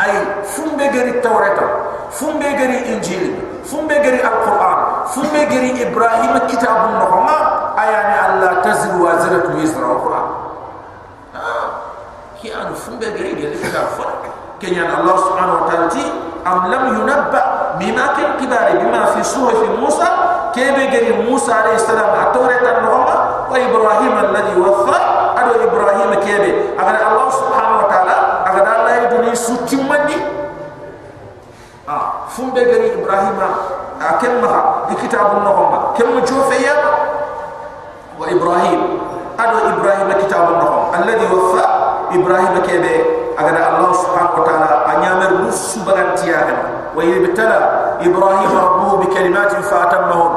ay 0.00 0.12
fumbe 0.48 0.84
gari 0.88 1.20
tawrata 1.20 1.66
fumbe 2.08 2.48
gari 2.56 2.88
injil 2.96 3.36
fumbe 3.64 3.92
gari 4.00 4.20
alquran 4.24 4.80
fumbe 5.12 5.40
gari 5.48 5.70
ibrahim 5.84 6.34
kitabun 6.48 6.96
no 6.96 7.06
ma 7.24 7.36
ayani 7.76 8.16
allah 8.16 8.52
tazru 8.64 9.04
wazratu 9.04 9.52
wizra 9.60 9.84
ukhra 9.84 10.20
ki 12.40 12.48
an 12.52 12.72
fumbe 12.72 13.04
gari 13.12 13.36
gari 13.36 13.56
kitab 13.60 13.92
fa 13.96 14.08
kenya 14.60 14.88
allah 14.88 15.16
subhanahu 15.20 15.56
wa 15.60 15.64
ta'ala 15.68 15.86
ti 15.92 16.04
am 16.44 16.68
lam 16.72 16.84
yunabba 16.96 17.40
bima 17.76 18.12
kan 18.16 18.36
kibari 18.40 18.76
bima 18.80 19.12
fi 19.16 19.20
suhuf 19.24 19.60
musa 19.76 20.08
waffa 24.60 24.98
ado 25.38 25.52
ibrahim 25.64 26.10
kebe 26.20 26.50
agar 26.76 26.96
allah 27.06 27.26
subhanahu 27.32 27.80
wa 27.82 27.86
ta'ala 27.88 28.16
agar 28.50 28.64
allah 28.66 28.92
iduni 29.08 29.32
suci 29.34 29.76
mandi 29.86 30.18
ah 31.88 32.26
fumbe 32.28 32.60
gari 32.60 32.94
ibrahim 32.94 33.36
akem 34.00 34.34
ma 34.44 34.86
di 34.90 34.94
kitabun 35.00 35.42
no 35.44 35.52
ma 35.72 35.78
kem 35.96 36.12
jofe 36.26 36.56
ya 36.60 36.76
wa 38.20 38.24
ibrahim 38.28 38.80
ado 39.40 39.56
ibrahim 39.78 40.08
kitabun 40.20 40.56
no 40.60 40.68
alladhi 40.92 41.26
waffa 41.30 41.64
ibrahim 42.12 42.54
kebe 42.66 42.94
agar 43.40 43.56
allah 43.56 43.90
subhanahu 43.96 44.42
wa 44.42 44.44
ta'ala 44.44 44.70
anyamer 44.98 45.30
musu 45.46 45.80
bagantiya 45.86 46.44
wa 46.92 47.00
yibtala 47.00 47.58
إبراهيم 48.02 48.50
ربه 48.58 48.96
بكلمات 48.96 49.52
فأتمهن. 49.52 50.34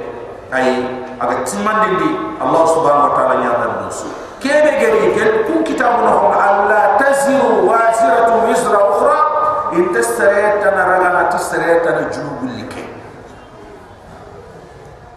أي 0.54 0.86
أغا 1.22 1.44
تمان 1.44 1.98
دي 1.98 2.10
الله 2.42 2.66
سبحانه 2.66 3.06
وتعالى 3.06 3.34
يعمل 3.34 3.84
نوسو 3.84 4.06
كيبه 4.42 4.74
غري 4.82 5.16
كل 5.16 5.48
كون 5.48 5.64
كتابنا 5.64 6.10
هم 6.14 6.32
ألا 6.32 6.98
تزر 6.98 7.44
وازرة 7.64 8.50
وزر 8.50 8.76
أخرى 8.90 9.20
إن 9.74 9.92
تستريتنا 9.96 10.84
رغانا 10.84 11.24
تستريتنا 11.30 12.02
جنوب 12.02 12.44
لك 12.44 12.76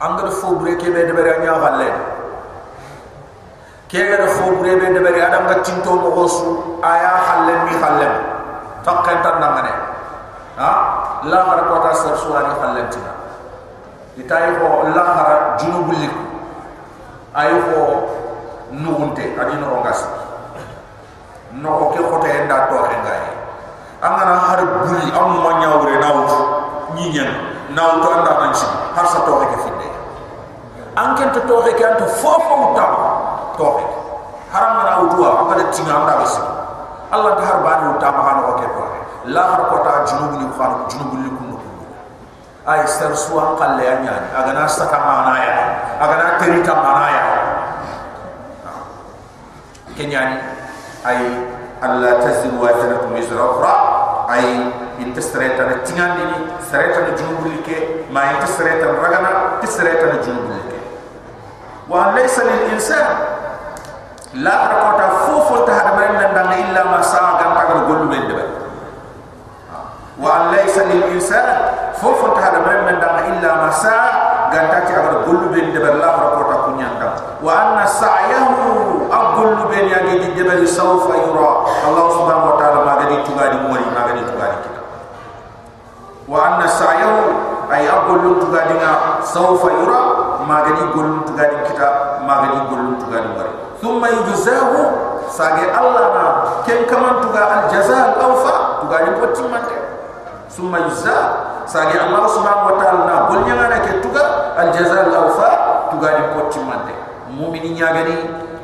أنغر 0.03 0.31
kegene 3.92 4.24
fobure 4.40 4.80
be 4.80 4.88
debere 4.96 5.20
adam 5.20 5.52
ga 5.52 5.60
tinto 5.60 5.92
mo 6.00 6.16
hosu 6.16 6.80
aya 6.80 7.12
halle 7.28 7.68
mi 7.68 7.76
halle 7.76 8.08
takkan 8.88 9.20
tan 9.20 9.36
nangane 9.44 9.74
ha? 10.56 10.72
La 11.28 11.44
har 11.44 11.60
ko 11.68 11.76
ta 11.84 11.92
sar 11.92 12.16
suwani 12.16 12.56
halle 12.56 12.88
ti 12.88 13.04
na 13.04 13.12
itay 14.16 14.56
ko 14.56 14.88
la 14.96 15.04
har 15.04 15.30
junubul 15.60 16.00
lik 16.00 16.16
ayo 17.36 17.60
ko 17.68 17.80
nuunte 18.72 19.28
adi 19.36 19.60
no 19.60 19.84
ngas 19.84 20.08
no 21.60 21.70
ko 21.76 21.86
ke 21.92 22.00
ko 22.00 22.16
te 22.24 22.32
nda 22.48 22.72
to 22.72 22.80
re 22.88 22.96
ngai 22.96 23.24
angana 24.00 24.40
har 24.40 24.60
buri 24.88 25.04
am 25.12 25.36
mo 25.36 25.52
nyawre 25.60 26.00
nawu 26.00 26.24
ni 26.96 27.12
nyen 27.12 27.28
nawu 27.76 28.00
to 28.00 28.08
anda 28.08 28.40
nanci 28.40 28.68
har 28.96 29.04
sa 29.04 29.20
to 29.28 29.36
ke 29.36 29.58
fitte 29.68 29.88
anken 30.96 31.28
to 31.36 31.44
to 31.44 31.56
ke 31.76 31.84
an 31.84 32.00
fofo 32.24 32.72
utawa 32.72 33.21
to 33.58 33.68
he 33.78 33.86
haram 34.52 34.74
na 34.86 34.92
wutuwa 35.04 35.40
amada 35.40 35.64
tinga 35.72 35.94
anda 35.96 36.14
basi 36.22 36.42
allah 37.12 37.32
ta 37.40 37.44
har 37.46 37.58
bani 37.64 37.88
ta 38.00 38.08
ma 38.12 38.22
hanu 38.28 38.42
ko 38.48 38.54
ke 38.62 38.68
to 38.68 38.84
la 39.32 39.44
har 39.54 39.62
ko 39.72 39.78
ta 39.86 39.92
junubu 40.08 40.36
ni 40.42 40.48
khanu 40.58 40.78
junubu 40.92 41.16
li 41.24 41.30
kunu 41.30 41.56
ay 42.68 42.86
sar 42.88 43.12
suwa 43.18 43.58
qalle 43.58 43.82
ya? 43.82 43.96
Nyani 44.06 44.28
aga 44.38 44.52
na 44.54 44.68
sata 44.70 44.98
mana 45.02 45.34
ya? 45.42 45.54
Aga 45.98 46.16
na 46.22 46.26
terita 46.38 46.74
mana 46.78 47.06
ya 47.10 47.24
kenyani 49.98 50.38
ay 51.06 51.20
alla 51.82 52.22
tazil 52.22 52.54
wa 52.62 52.70
tanatu 52.70 53.10
mizra 53.10 53.42
ukhra. 53.42 53.74
Ay 54.30 54.46
in 55.02 55.12
tasreta 55.18 55.66
na 55.66 55.76
tingandi 55.84 56.22
ni 56.24 56.38
sareta 56.70 57.02
na 57.02 57.12
junubu 57.18 57.50
ke 57.66 58.06
ma 58.14 58.30
in 58.32 58.38
tasreta 58.40 58.94
ragana 58.94 59.58
tasreta 59.60 60.06
na 60.14 60.18
junubu 60.22 60.54
li 60.54 60.64
ke 60.70 60.78
wa 61.90 62.14
laysa 62.16 62.46
lil 62.46 62.72
insan 62.78 63.41
la 64.40 64.56
kota 64.64 64.76
ko 64.80 64.90
ta 64.96 65.08
fofo 65.28 65.56
ta 65.68 65.74
har 65.76 65.92
man 66.00 66.16
nan 66.16 66.32
dan 66.32 66.52
illa 66.56 66.82
ma 66.88 67.04
sa 67.04 67.36
gan 67.36 67.52
ta 67.52 67.68
go 67.68 67.84
lu 68.00 68.08
men 68.08 68.32
de 68.32 68.36
ha. 69.68 69.80
wa 70.16 70.48
laysa 70.56 70.88
lil 70.88 71.04
insan 71.12 71.44
fofo 72.00 72.32
ta 72.32 72.40
hada 72.48 72.64
man 72.64 72.88
nan 72.88 72.96
dan 73.04 73.28
illa 73.28 73.52
ma 73.60 73.68
sa 73.68 73.92
gan 74.56 74.72
ta 74.72 74.88
ta 74.88 75.20
go 75.28 75.32
lu 75.36 75.52
men 75.52 75.76
de 75.76 75.80
la 75.84 76.10
kota 76.16 76.32
ko 76.40 76.44
ta 76.48 76.56
kunyan 76.64 76.96
ta 76.96 77.08
wa 77.44 77.52
anna 77.60 77.84
sa'yahu 77.84 79.12
aqul 79.12 79.52
lu 79.52 79.66
ben 79.68 79.92
ya 79.92 80.00
gi 80.08 80.16
di 80.24 80.28
de 80.32 80.44
bari 80.48 80.64
sawfa 80.68 81.12
yura. 81.12 81.68
Allah 81.92 82.06
subhanahu 82.16 82.50
wa 82.54 82.56
ta'ala 82.56 82.80
ma 82.88 82.94
gadi 83.04 83.20
tuba 83.28 83.52
di 83.52 83.58
mori 83.68 83.84
ma 83.92 84.08
gadi 84.08 84.24
tuba 84.32 84.46
di 84.48 84.58
kita. 84.64 84.82
Wa 86.32 86.38
anna 86.56 86.68
sa'yahu 86.72 87.20
ay 87.68 87.84
aqul 87.84 88.16
lu 88.24 88.32
tuba 88.40 88.64
di 88.72 88.80
na 88.80 89.20
sawfa 89.28 89.68
yura 89.76 90.00
ma 90.48 90.64
gadi 90.64 90.88
gol 90.96 91.28
tuba 91.28 91.44
di 91.52 91.58
kita 91.68 91.88
ma 92.24 92.48
gadi 92.48 92.60
gol 92.72 92.96
tuba 92.96 93.18
di 93.20 93.30
mori 93.36 93.61
ثم 93.82 94.06
يجزاه 94.06 94.92
ساجي 95.30 95.66
الله 95.80 96.06
ما 96.14 96.26
كم 96.68 96.82
كمان 96.92 97.14
تجا 97.22 97.44
الجزاء 97.60 98.04
الأوفى 98.18 98.54
تجا 98.82 99.00
يبتي 99.08 99.42
ما 99.42 99.60
ثم 100.50 100.76
يجزا 100.76 101.18
ساجي 101.66 101.98
الله 102.04 102.28
سبحانه 102.28 102.66
وتعالى 102.68 102.98
نا 103.10 103.16
بني 103.30 103.52
أنا 103.54 103.78
كتجا 103.86 104.26
الجزاء 104.60 105.08
الأوفى 105.08 105.50
تجا 105.92 106.10
يبتي 106.18 106.60
ما 106.60 106.76
تي 106.86 106.94
مؤمنين 107.40 107.78
يعني 107.78 108.16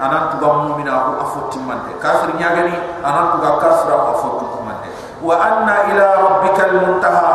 أنا 0.01 0.17
تجا 0.33 0.47
مؤمن 0.53 0.87
أو 0.87 1.21
أفوت 1.21 1.57
ما 1.67 1.75
تي 1.85 1.93
كافر 2.03 2.29
يعني 2.39 2.73
أنا 3.05 3.21
تجا 3.33 3.49
كافر 3.61 3.93
أو 3.93 4.11
أفوت 4.11 4.41
ما 4.65 4.73
تي 4.83 4.89
وأنا 5.23 5.75
إلى 5.85 6.05
ربك 6.25 6.57
المنتهى 6.69 7.33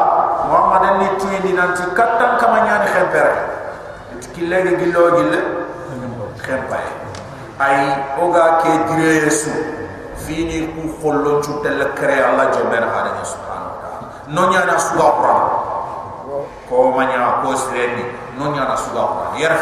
محمد 0.50 0.82
النبي 0.90 1.52
نانتي 1.52 1.82
كتان 1.96 2.36
كمان 2.40 2.66
يعني 2.66 2.86
خبره 2.94 3.34
تكلم 4.22 4.66
جلوا 4.80 5.10
جلوا 5.10 5.42
خبره 6.46 7.01
ay 7.62 7.78
oga 8.18 8.58
ke 8.66 8.70
dire 8.90 9.22
yesu. 9.26 9.54
Fini 10.22 10.70
ku 10.74 10.90
khollo 10.98 11.42
chutel 11.42 11.78
kre 11.94 12.18
allah 12.18 12.50
jomer 12.54 12.82
hada 12.82 13.22
subhanahu 13.22 13.70
wa 13.70 13.78
ta'ala. 13.82 14.06
No 14.30 14.42
nya 14.50 14.66
na 14.66 14.74
suba 14.78 15.06
qur'an. 15.18 15.42
Ko 16.66 16.94
ma 16.94 17.02
nya 17.06 17.42
ko 17.42 17.54
sireni 17.54 18.06
no 18.38 18.50
nya 18.54 18.66
na 18.66 18.74
suba 18.78 19.02
qur'an. 19.02 19.30
Yer 19.38 19.54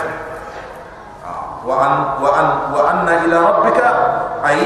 ah, 1.24 1.64
wa 1.64 1.74
an 1.80 1.94
wa 2.20 2.30
an 2.36 2.48
wa 2.72 2.80
anna 2.92 3.12
ila 3.24 3.36
rabbika 3.52 3.88
ay 4.44 4.60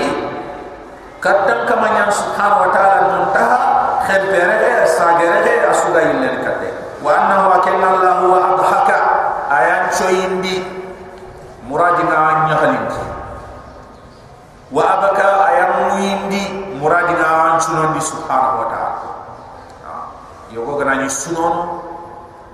kattan 1.23 1.67
ka 1.67 1.75
ma 1.79 1.89
nya 1.95 2.11
subhanahu 2.11 2.67
wa 2.67 2.71
ta'ala 2.75 3.01
muntaha 3.15 3.57
ta 3.59 3.71
khabere 4.07 4.55
ge 4.63 4.71
sagere 4.87 5.39
ge 5.47 5.55
asuga 5.71 6.01
yinel 6.11 6.43
katte. 6.43 6.71
Wa 7.03 7.11
annahu 7.23 7.55
akalla 7.63 7.87
allah 7.99 8.19
wa 8.25 8.39
sunon 17.65 17.97
di 17.97 18.01
subhanahu 18.05 18.61
wa 18.61 18.67
ta'ala. 18.69 19.09
Yogo 20.53 20.77
gana 20.77 21.01
ni 21.03 21.09
sunon 21.09 21.81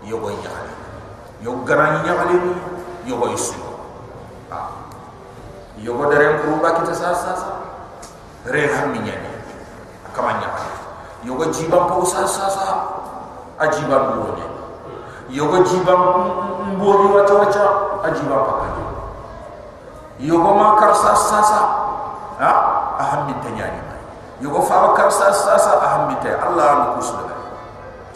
yogo 0.06 0.30
nyali 0.32 0.72
yogo 1.44 1.60
gana 1.68 1.98
ni 2.00 2.08
nyali 2.08 2.36
yogo 3.04 3.28
isuno 3.34 3.76
yogo 5.76 6.08
dere 6.08 6.40
ko 6.40 6.56
ba 6.64 6.80
kita 6.80 6.94
sa 6.96 7.12
sa 7.12 7.36
sa 7.36 7.50
re 8.48 8.72
ham 8.72 8.96
mi 8.96 9.04
nyani 9.04 9.28
kamanya 10.16 10.48
yogo 11.26 11.44
jiba 11.52 11.92
po 11.92 12.00
sa 12.08 12.24
sa 12.24 12.48
sa 12.48 12.66
ajiba 13.60 14.16
bo 14.16 14.32
ne 14.38 14.46
yogo 15.28 15.60
jiba 15.68 15.92
mbori 16.72 17.06
wacha 17.12 17.34
wacha 17.36 17.64
ajiba 18.08 18.36
pakani 18.48 18.84
yogo 20.24 20.50
ma 20.56 20.80
kar 20.80 20.94
sa 20.96 21.12
sa 21.12 21.38
sa 21.44 21.60
ha. 22.40 22.52
Aham 23.00 23.28
mi 23.28 23.34
tanyani 23.44 23.89
yogo 24.40 24.60
fa 24.64 24.96
kar 24.96 25.08
sa 25.12 25.28
sa 25.32 25.54
sa 25.60 25.72
aham 25.84 26.08
mi 26.12 26.16
tay 26.24 26.32
allah 26.36 26.66
an 26.72 26.80
kusu 26.96 27.16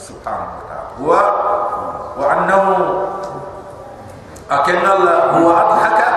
subhanahu 0.01 0.57
wa 0.57 0.65
ta'ala 0.69 0.89
wa 1.01 1.21
wa 2.17 2.25
annahu 2.33 2.73
akenna 4.49 4.89
allah 4.97 5.17
huwa 5.37 5.53
adhaka 5.69 6.09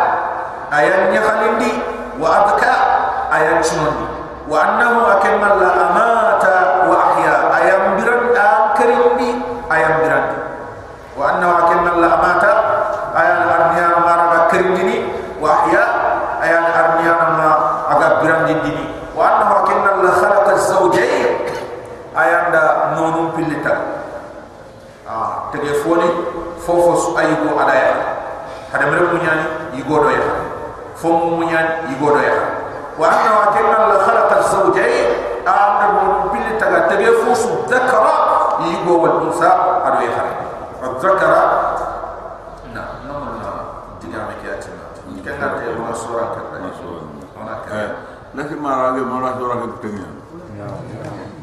ayan 0.72 1.12
yakhalindi 1.16 1.72
wa 2.20 2.28
abka 2.44 2.74
ayan 3.32 3.60
chinondi 3.64 4.06
wa 4.48 4.56
annahu 4.64 5.04
akenna 5.20 5.48
allah 5.56 5.72
amata 5.92 6.56
wa 6.88 6.96
ahya 7.12 7.36
ayan 7.62 7.84
biran 8.00 8.32
akarindi 8.32 9.30
ayan 9.68 9.94
biran 10.04 10.26
wa 11.20 11.24
annahu 11.36 11.54
akenna 11.68 11.90
allah 12.00 12.10
amata 12.20 12.52
ayan 13.16 13.40
arniya 13.44 13.88
maraga 14.04 14.40
karindini 14.52 14.98
wa 15.42 15.52
ahya 15.66 15.84
ayan 16.44 16.66
arniya 16.68 17.14
ma 17.36 17.50
aga 17.92 18.08
biran 18.24 18.42
dini 18.48 18.86
wa 19.18 19.22
annahu 19.26 19.54
akenna 19.66 19.90
allah 19.98 20.12
khalaqa 20.16 20.52
az-zawjayn 20.56 21.32
ayan 22.16 22.44
da 22.54 22.94
nonum 22.96 23.34
pillita 23.34 23.74
ah 25.10 25.50
tege 25.52 25.74
foni 25.84 26.08
fofo 26.62 26.94
su 27.00 27.10
ya 27.92 27.98
hada 28.72 28.86
mere 28.92 29.06
ko 29.12 29.16
nyani 29.18 29.46
yi 29.76 29.82
godo 29.88 30.10
ya 30.12 30.24
fo 31.00 31.08
mo 31.10 31.26
mo 31.40 31.44
nyani 31.48 31.88
yi 31.90 31.96
godo 32.02 32.20
ya 32.20 32.36
wa 32.98 33.06
anna 33.14 33.30
wa 33.40 33.46
kana 33.54 33.78
la 33.94 33.98
khalaqa 34.06 34.38
zawjayn. 34.50 35.38
Aamna 35.48 35.86
mo 35.96 36.04
bil 36.34 36.44
taga 36.60 36.90
tege 36.92 37.08
fo 37.24 37.32
su 37.32 37.50
dakara 37.72 38.60
yi 38.68 38.84
go 38.84 39.00
wa 39.00 39.10
dusa 39.24 39.48
adu 39.88 40.04
ya 40.04 40.12
hada 40.12 40.34
fa 40.82 40.88
dakara 41.00 41.42
na 42.76 42.82
na 43.08 43.14
mo 43.16 43.32
na 43.40 43.50
diga 44.04 44.28
me 44.28 44.34
kiya 44.44 44.60
tina 44.60 44.84
ni 45.14 45.22
ka 45.24 45.32
ta 45.40 45.56
ya 45.64 45.72
ma 45.80 45.96
sura 45.96 46.36
ka 46.36 46.42
ta 46.52 46.58
ni 46.60 46.68
sura 46.76 47.00
ona 47.40 47.56
ka 47.64 47.72
na 48.36 48.42
ki 48.44 48.56
ma 48.60 48.72
ra 48.76 48.88
ge 48.98 49.02
ma 49.08 49.24
ra 49.24 49.30
sura 49.40 49.56
ka 49.56 49.68
ta 49.80 49.88
ni 49.88 50.04
ya 50.60 50.68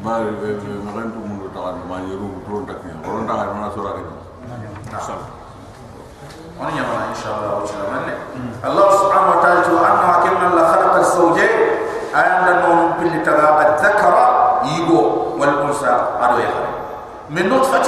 ma 0.05 0.21
re 0.21 0.29
re 0.37 0.73
ma 0.85 0.91
ren 1.01 1.09
tu 1.09 1.19
mo 1.25 1.49
ta 1.49 1.73
ma 1.89 1.97
ni 2.05 2.13
ru 2.13 2.29
ru 2.45 2.61
ta 2.69 2.77
ni 2.85 2.93
ro 3.01 3.25
ta 3.25 3.33
ma 3.57 3.71
sura 3.73 3.89
ka 3.97 4.01
ni 4.05 4.13
ta 4.91 4.99
sa 5.01 5.15
وانا 6.59 6.71
يا 6.71 6.83
ان 7.11 7.15
شاء 7.23 7.33
الله 7.35 7.51
وجل 7.59 7.83
من 7.91 8.15
الله 8.65 8.87
سبحانه 8.91 9.29
وتعالى 9.35 9.59
ان 9.67 9.99
حكم 10.13 10.35
الله 10.47 10.65
خلق 10.71 10.95
الزوجين 10.95 11.53
ان 12.15 12.43
النوم 12.47 12.79
بالتغا 12.99 13.49
الذكر 13.67 14.13
يبو 14.63 14.99
والانثى 15.39 15.93
ادو 16.23 16.37
يا 16.39 16.51
من 17.29 17.49
نطفه 17.49 17.87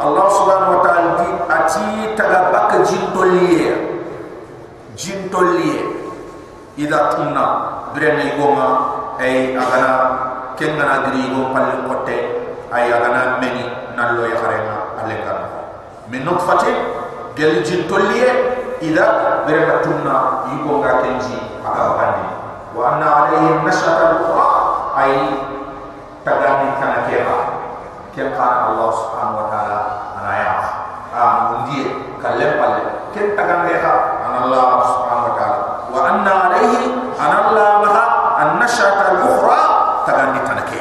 الله 0.00 0.26
سبحانه 0.28 0.68
وتعالى 0.78 1.08
دي 1.20 1.28
اتي 1.56 1.88
تغبك 2.16 2.72
جن 2.88 3.02
تولي 3.14 3.60
جن 4.96 5.20
تولي 5.30 5.72
اذا 6.78 7.00
كنا 7.16 7.44
برن 7.94 8.18
يغما 8.32 8.68
اي 9.20 9.58
اغنا 9.60 9.92
كننا 10.58 10.96
دريغو 11.04 11.42
قل 11.52 11.68
قوتي 11.88 12.18
اي 12.74 12.84
اغنا 12.96 13.40
مني 13.44 13.64
نلو 13.96 14.24
يخرينا 14.24 14.76
الله 15.04 15.16
كان 15.24 15.40
من 16.12 16.20
نطفه 16.24 16.64
gali 17.36 17.60
jin 17.62 17.84
tolliye 17.84 18.28
ida 18.80 19.06
berema 19.46 19.84
tunna 19.84 20.16
yiko 20.50 20.80
nga 20.80 21.04
kenji 21.04 21.36
aga 21.60 21.82
bahandi 21.94 22.26
wa 22.72 22.82
anna 22.96 23.08
alaihi 23.28 23.60
nashata 23.62 24.16
lukha 24.16 24.48
ay 24.96 25.12
tagani 26.24 26.72
kana 26.80 27.06
kema 27.06 27.36
kem 28.16 28.32
kana 28.32 28.72
Allah 28.72 28.88
subhanahu 28.90 29.38
wa 29.38 29.46
ta'ala 29.52 29.78
anaya 30.16 30.52
ah 31.12 31.56
kallem 32.26 32.52
palle. 32.58 32.82
Ken 33.14 33.32
kem 33.32 33.38
tagan 33.38 33.60
beha 33.68 33.94
anallah 34.26 34.82
subhanahu 34.84 35.28
wa 35.30 35.34
ta'ala. 35.38 35.60
Wa 35.92 36.00
anna 36.10 36.32
alaihi 36.50 36.82
anallah 37.16 37.70
maha 37.84 38.04
annashata 38.42 39.22
lukha 39.22 39.58
tagani 40.04 40.40
kana 40.44 40.62
ke 40.66 40.80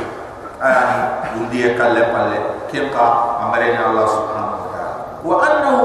ayani 0.60 0.98
ah, 1.22 1.38
undiye 1.38 1.78
kallem 1.78 2.08
palle. 2.12 2.40
kem 2.72 2.90
ka 2.92 3.06
amarene 3.46 3.78
Allah 3.80 4.06
subhanahu 4.10 4.58
wa 4.58 4.68
ta'ala. 4.74 4.94
Wa 5.22 5.36
annahu 5.46 5.85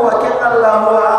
sallam 0.51 0.83
wa 0.91 1.10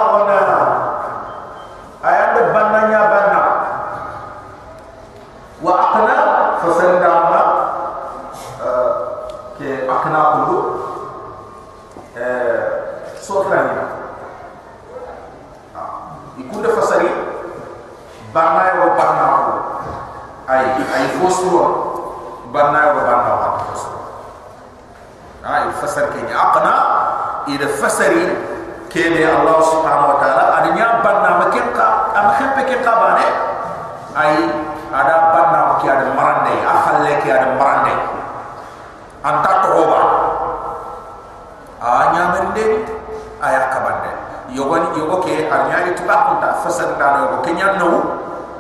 ke 45.92 46.00
anya 46.00 46.00
itba 46.00 46.16
kunta 46.32 46.50
fasari 46.64 46.94
dano 46.96 47.18
yogo 47.28 47.38
kenya 47.44 47.76
no 47.80 47.92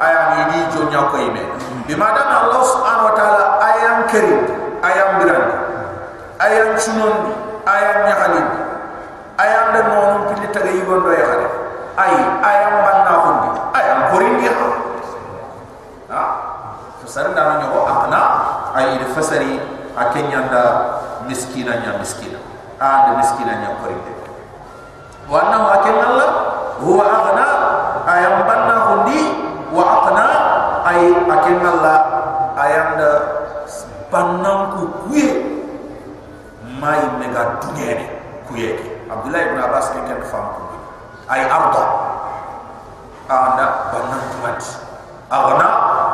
aya 0.01 0.35
ni 0.35 0.51
di 0.51 0.59
jonya 0.75 1.07
ko 1.11 1.15
ime 1.17 1.43
bimada 1.87 2.21
Allah 2.27 2.61
subhanahu 2.65 3.07
wa 3.11 3.15
ta'ala 3.15 3.43
ayam 3.63 3.97
kerim 4.11 4.41
ayam 4.83 5.09
birande 5.21 5.55
ayam 6.41 6.75
chunondi 6.75 7.31
ayam 7.63 7.97
nyahalindi 8.09 8.59
ayam 9.39 9.65
da 9.77 9.81
nonu 9.87 10.17
pili 10.33 10.47
taga 10.51 10.71
yigon 10.73 11.05
do 11.05 11.11
yakhare 11.13 11.47
ay 12.01 12.13
ayam 12.43 12.73
banna 12.83 13.13
hundi 13.23 13.49
ayam 13.77 13.99
korindi 14.11 14.45
ha 14.49 14.67
ha 16.11 16.21
fasar 17.05 17.31
da 17.37 17.41
no 17.47 17.53
nyogo 17.63 17.79
akna 17.87 18.21
ay 18.75 18.97
de 18.99 19.05
fasari 19.15 19.61
akenya 19.95 20.49
da 20.51 20.63
miskina 21.29 21.77
nya 21.79 21.95
miskina 22.01 22.39
a 22.81 23.07
de 23.07 23.11
miskina 23.21 23.53
nya 23.61 23.69
korindi 23.79 24.11
wa 25.29 25.37
annahu 25.47 25.65
akenna 25.79 26.05
huwa 26.81 27.05
aghna 27.05 27.47
ayam 28.09 28.35
banna 28.49 28.75
hundi 28.89 29.19
wa 29.71 29.83
aqna 30.01 30.25
ay 30.89 31.01
akenna 31.29 31.67
allah 31.77 31.97
ayam 32.57 32.97
da 32.97 33.09
bannan 34.11 34.59
ku 34.75 34.81
kuye 35.07 35.29
mai 36.81 36.99
mega 37.21 37.61
dunyene 37.63 38.05
kuyeke 38.49 39.07
Abdullah 39.07 39.41
ibn 39.51 39.57
Abbas 39.59 39.91
ke 39.95 39.99
kan 40.03 40.19
fam 40.27 40.45
ko 40.57 40.61
ay 41.31 41.47
arda 41.47 41.83
anda 43.31 43.65
banna 43.95 44.17
tumat 44.35 44.59
agna 45.31 45.67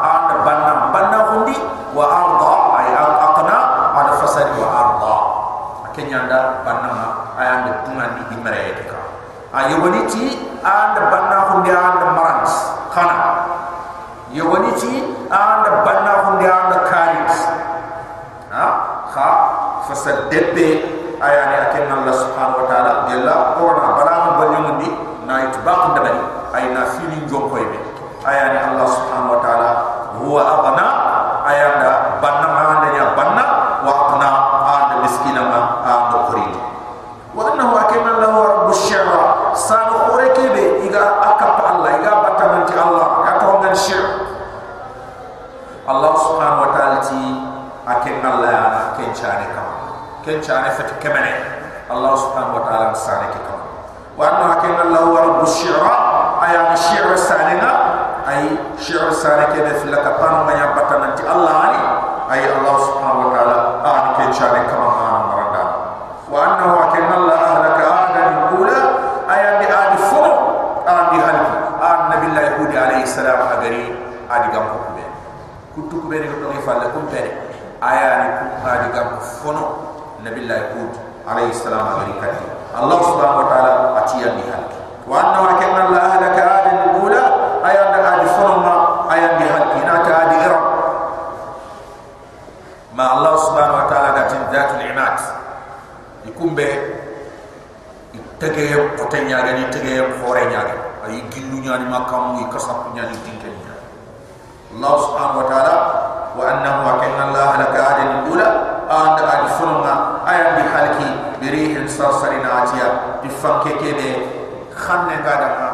anda 0.06 0.35
banna 0.45 0.72
banna 0.94 1.18
hundi 1.34 1.57
wa 1.98 2.06
arda 2.06 2.52
ay 2.77 2.88
aqna 3.02 3.57
ada 3.98 4.14
fasari 4.22 4.53
wa 4.61 4.69
arda 4.69 5.14
akenya 5.89 6.30
anda 6.30 6.39
banna 6.61 6.89
ma 6.94 7.07
ay 7.41 7.48
anda 7.49 7.72
tuman 7.81 8.10
di 8.30 8.38
mere 8.38 8.77
ka 8.85 8.99
ay 9.57 9.73
yoboniti 9.73 10.38
anda 10.38 10.47
hundi 11.57 11.71
anda 11.73 12.13
marans. 12.13 12.53
Khana. 12.93 13.17
Yoboniti 14.31 15.01
anda 15.34 15.81
banna 15.81 16.13
hundi 16.29 16.45
anda 16.45 16.77
karit 16.85 17.34
ha? 18.53 18.65
Kha. 19.09 19.29
Fasal 19.89 20.29
debbe 20.29 20.84
ayani 21.17 21.55
akenna 21.65 22.03
Allah 22.03 22.15
subhanahu 22.15 22.59
wa 22.61 22.67
ta'ala 22.69 22.91
gella 23.09 23.55
ona 23.57 23.85
barama 23.97 24.29
banyamundi 24.43 24.89
na 25.25 25.47
itbaq 25.49 25.95
dabari 25.97 26.19
ay 26.53 26.75
na 26.75 26.84
fili 26.93 27.23
jom 27.25 27.47
koy 27.49 27.63
be 27.65 27.79
ayani 28.27 28.59
Allah 28.59 28.84
subhanahu 28.91 29.34
wa 29.34 29.39
ta'ala 29.39 29.69
huwa 30.19 30.41
aghna 30.43 30.88
ayanda 31.47 32.19
banna 32.19 32.47
ma 32.51 32.61
anda 32.77 32.89
ya 32.99 33.05
banna 33.15 33.45
wa 33.88 33.91
aqna 34.11 34.29
anda 34.67 34.95
miskina 35.07 35.41
ma 35.47 35.59
anda 35.88 36.17
quri 36.27 36.47
wa 37.31 37.41
annahu 37.53 37.79
akenna 37.79 38.11
lahu 38.19 38.38
rabbush 38.43 38.91
shi'ra 38.91 39.55
san 39.55 39.88
khore 39.88 40.35
kebe 40.35 40.84
iga 40.84 41.23
akap 41.23 41.63
Allah 41.63 41.95
iga 41.95 42.11
batamanti 42.27 42.75
Allah 42.75 43.07
ya 43.23 43.34
to 43.39 43.47
ngan 43.63 43.73
shir 43.77 44.03
Allah 45.88 46.11
subhanahu 46.19 46.67
wa 46.67 46.71
ta'ala 46.75 46.97
ti 46.99 47.19
akenna 47.88 48.27
Allah 48.38 48.49
ya 48.51 48.63
kenchane 48.99 49.47
kama 49.55 49.73
ken 50.27 50.43
chane 50.43 50.67
fati 50.75 50.91
kemene 50.99 51.31
Allah 51.88 52.11
subhanahu 52.19 52.59
wa 52.59 52.63
ta'ala 52.67 52.91
sane 52.91 53.31
ke 53.31 53.39
kam 53.47 53.59
wa 54.19 54.23
anna 54.27 54.45
hakina 54.59 54.84
Allah 54.91 55.03
wa 55.07 55.19
rabbu 55.23 55.45
shi'ra 55.47 55.93
aya 56.43 56.75
shi'ra 56.75 57.15
sanina 57.15 57.71
ay 58.27 58.43
shi'r 58.75 59.07
sare 59.15 59.55
ke 59.55 59.63
be 59.63 59.71
fil 59.79 59.95
ka 59.95 60.19
panu 60.19 60.43
ma 60.43 60.51
ya 60.51 60.75
batana 60.75 61.15
ti 61.15 61.23
allah 61.23 61.71
ani 61.71 61.79
ay 62.27 62.43
allah 62.59 62.75
subhanahu 62.84 63.23
wa 63.23 63.31
ta'ala 63.31 63.57
an 63.88 64.03
ke 64.19 64.23
chare 64.35 64.67
kama 64.67 64.89
ma 64.91 65.07
maranda 65.31 65.63
wa 66.27 66.35
annahu 66.43 66.75
akanna 66.91 67.13
allah 67.23 67.39
ahlaka 67.39 67.85
adan 67.88 68.31
ula 68.59 68.79
ay 69.31 69.39
andi 69.47 69.67
adi 69.71 69.97
furo 70.11 70.34
andi 70.84 71.17
halki 71.23 71.55
an 71.79 71.97
nabillahi 72.11 72.45
yahudi 72.51 72.75
alayhi 72.75 73.07
salam 73.07 73.39
agari 73.47 73.95
adi 74.27 74.47
gam 74.51 74.65
ko 74.75 74.91
be 74.91 75.05
kutu 75.71 75.95
ko 76.03 76.05
be 76.11 76.19
ne 76.19 76.27
ko 76.27 76.51
ifalle 76.51 76.91
kum 76.91 77.07
pere 77.07 77.31
aya 77.79 78.11
ni 78.19 78.27
ku 78.43 78.45
adi 78.75 78.88
gam 78.91 79.07
fono 79.39 79.65
nabillahi 80.19 80.67
yahudi 80.67 80.99
alayhi 81.27 81.51
salam 81.51 82.07
kati 82.23 82.45
allah 82.71 82.97
subhanahu 83.03 83.43
wa 83.43 83.47
ta'ala 83.51 83.71
atiya 83.99 84.31
ni 84.39 84.47
halki 84.47 84.79
wa 85.03 85.19
annahu 85.19 85.45
akanna 85.51 85.79
allah 85.91 86.01
ahlaka 86.15 86.41
adan 86.63 86.77
ula 87.03 87.23
ay 87.67 87.75
andi 87.75 87.99
adi 87.99 88.27
fono 88.39 88.55
ma 88.63 88.75
ay 89.11 89.19
andi 89.27 89.45
halki 89.51 89.79
na 89.83 89.95
ta 90.07 90.11
adi 90.23 90.35
iram 90.47 90.63
ma 92.95 93.05
allah 93.19 93.33
subhanahu 93.43 93.75
wa 93.83 93.85
ta'ala 93.91 94.09
gatin 94.15 94.41
dhatul 94.55 94.83
imat 94.87 95.17
ikumbe 96.31 96.67
tegeyam 98.39 98.95
kote 98.95 99.19
ñaga 99.27 99.51
ni 99.59 99.67
tegeyam 99.67 100.07
xore 100.23 100.47
ñaga 100.47 100.75
ay 101.11 101.27
gillu 101.27 101.59
ñani 101.59 101.91
makam 101.91 102.39
muy 102.39 102.47
kasap 102.55 102.87
ñani 102.95 103.19
dinkel 103.27 103.51
ñaga 103.51 103.83
allah 104.79 104.93
subhanahu 105.03 105.39
wa 105.43 105.47
ta'ala 105.51 105.75
wa 106.39 106.43
annahu 106.55 106.79
wa 106.87 106.93
allah 107.03 107.49
la 107.59 107.67
ka'adin 107.75 108.11
ula 108.31 108.47
anda 108.87 109.23
ad 109.27 109.43
funma 109.59 109.93
aya 110.27 110.59
bi 110.59 110.63
halki 110.67 111.09
bi 111.39 111.47
rihin 111.47 111.87
sarsarina 111.87 112.67
atiya 112.67 112.87
bi 113.23 113.29
fanke 113.31 113.71
kebe 113.79 114.09
xanne 114.75 115.15
ngada 115.23 115.49
ma 115.55 115.67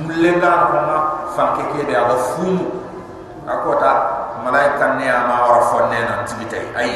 mulenga 0.00 0.72
ko 0.72 0.76
ma 0.88 0.96
fanke 1.36 1.62
kebe 1.76 1.92
aba 1.92 2.16
fumu 2.32 2.64
akota 3.44 3.92
malaika 4.44 4.96
ne 4.96 5.04
ama 5.10 5.36
wara 5.44 5.60
fonne 5.68 5.98
na 6.00 6.24
tibitay 6.24 6.64
ay 6.80 6.90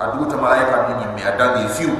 aduta 0.00 0.40
malaika 0.40 0.88
ni 0.88 1.04
mi 1.12 1.20
adagi 1.22 1.68
fiu 1.68 1.92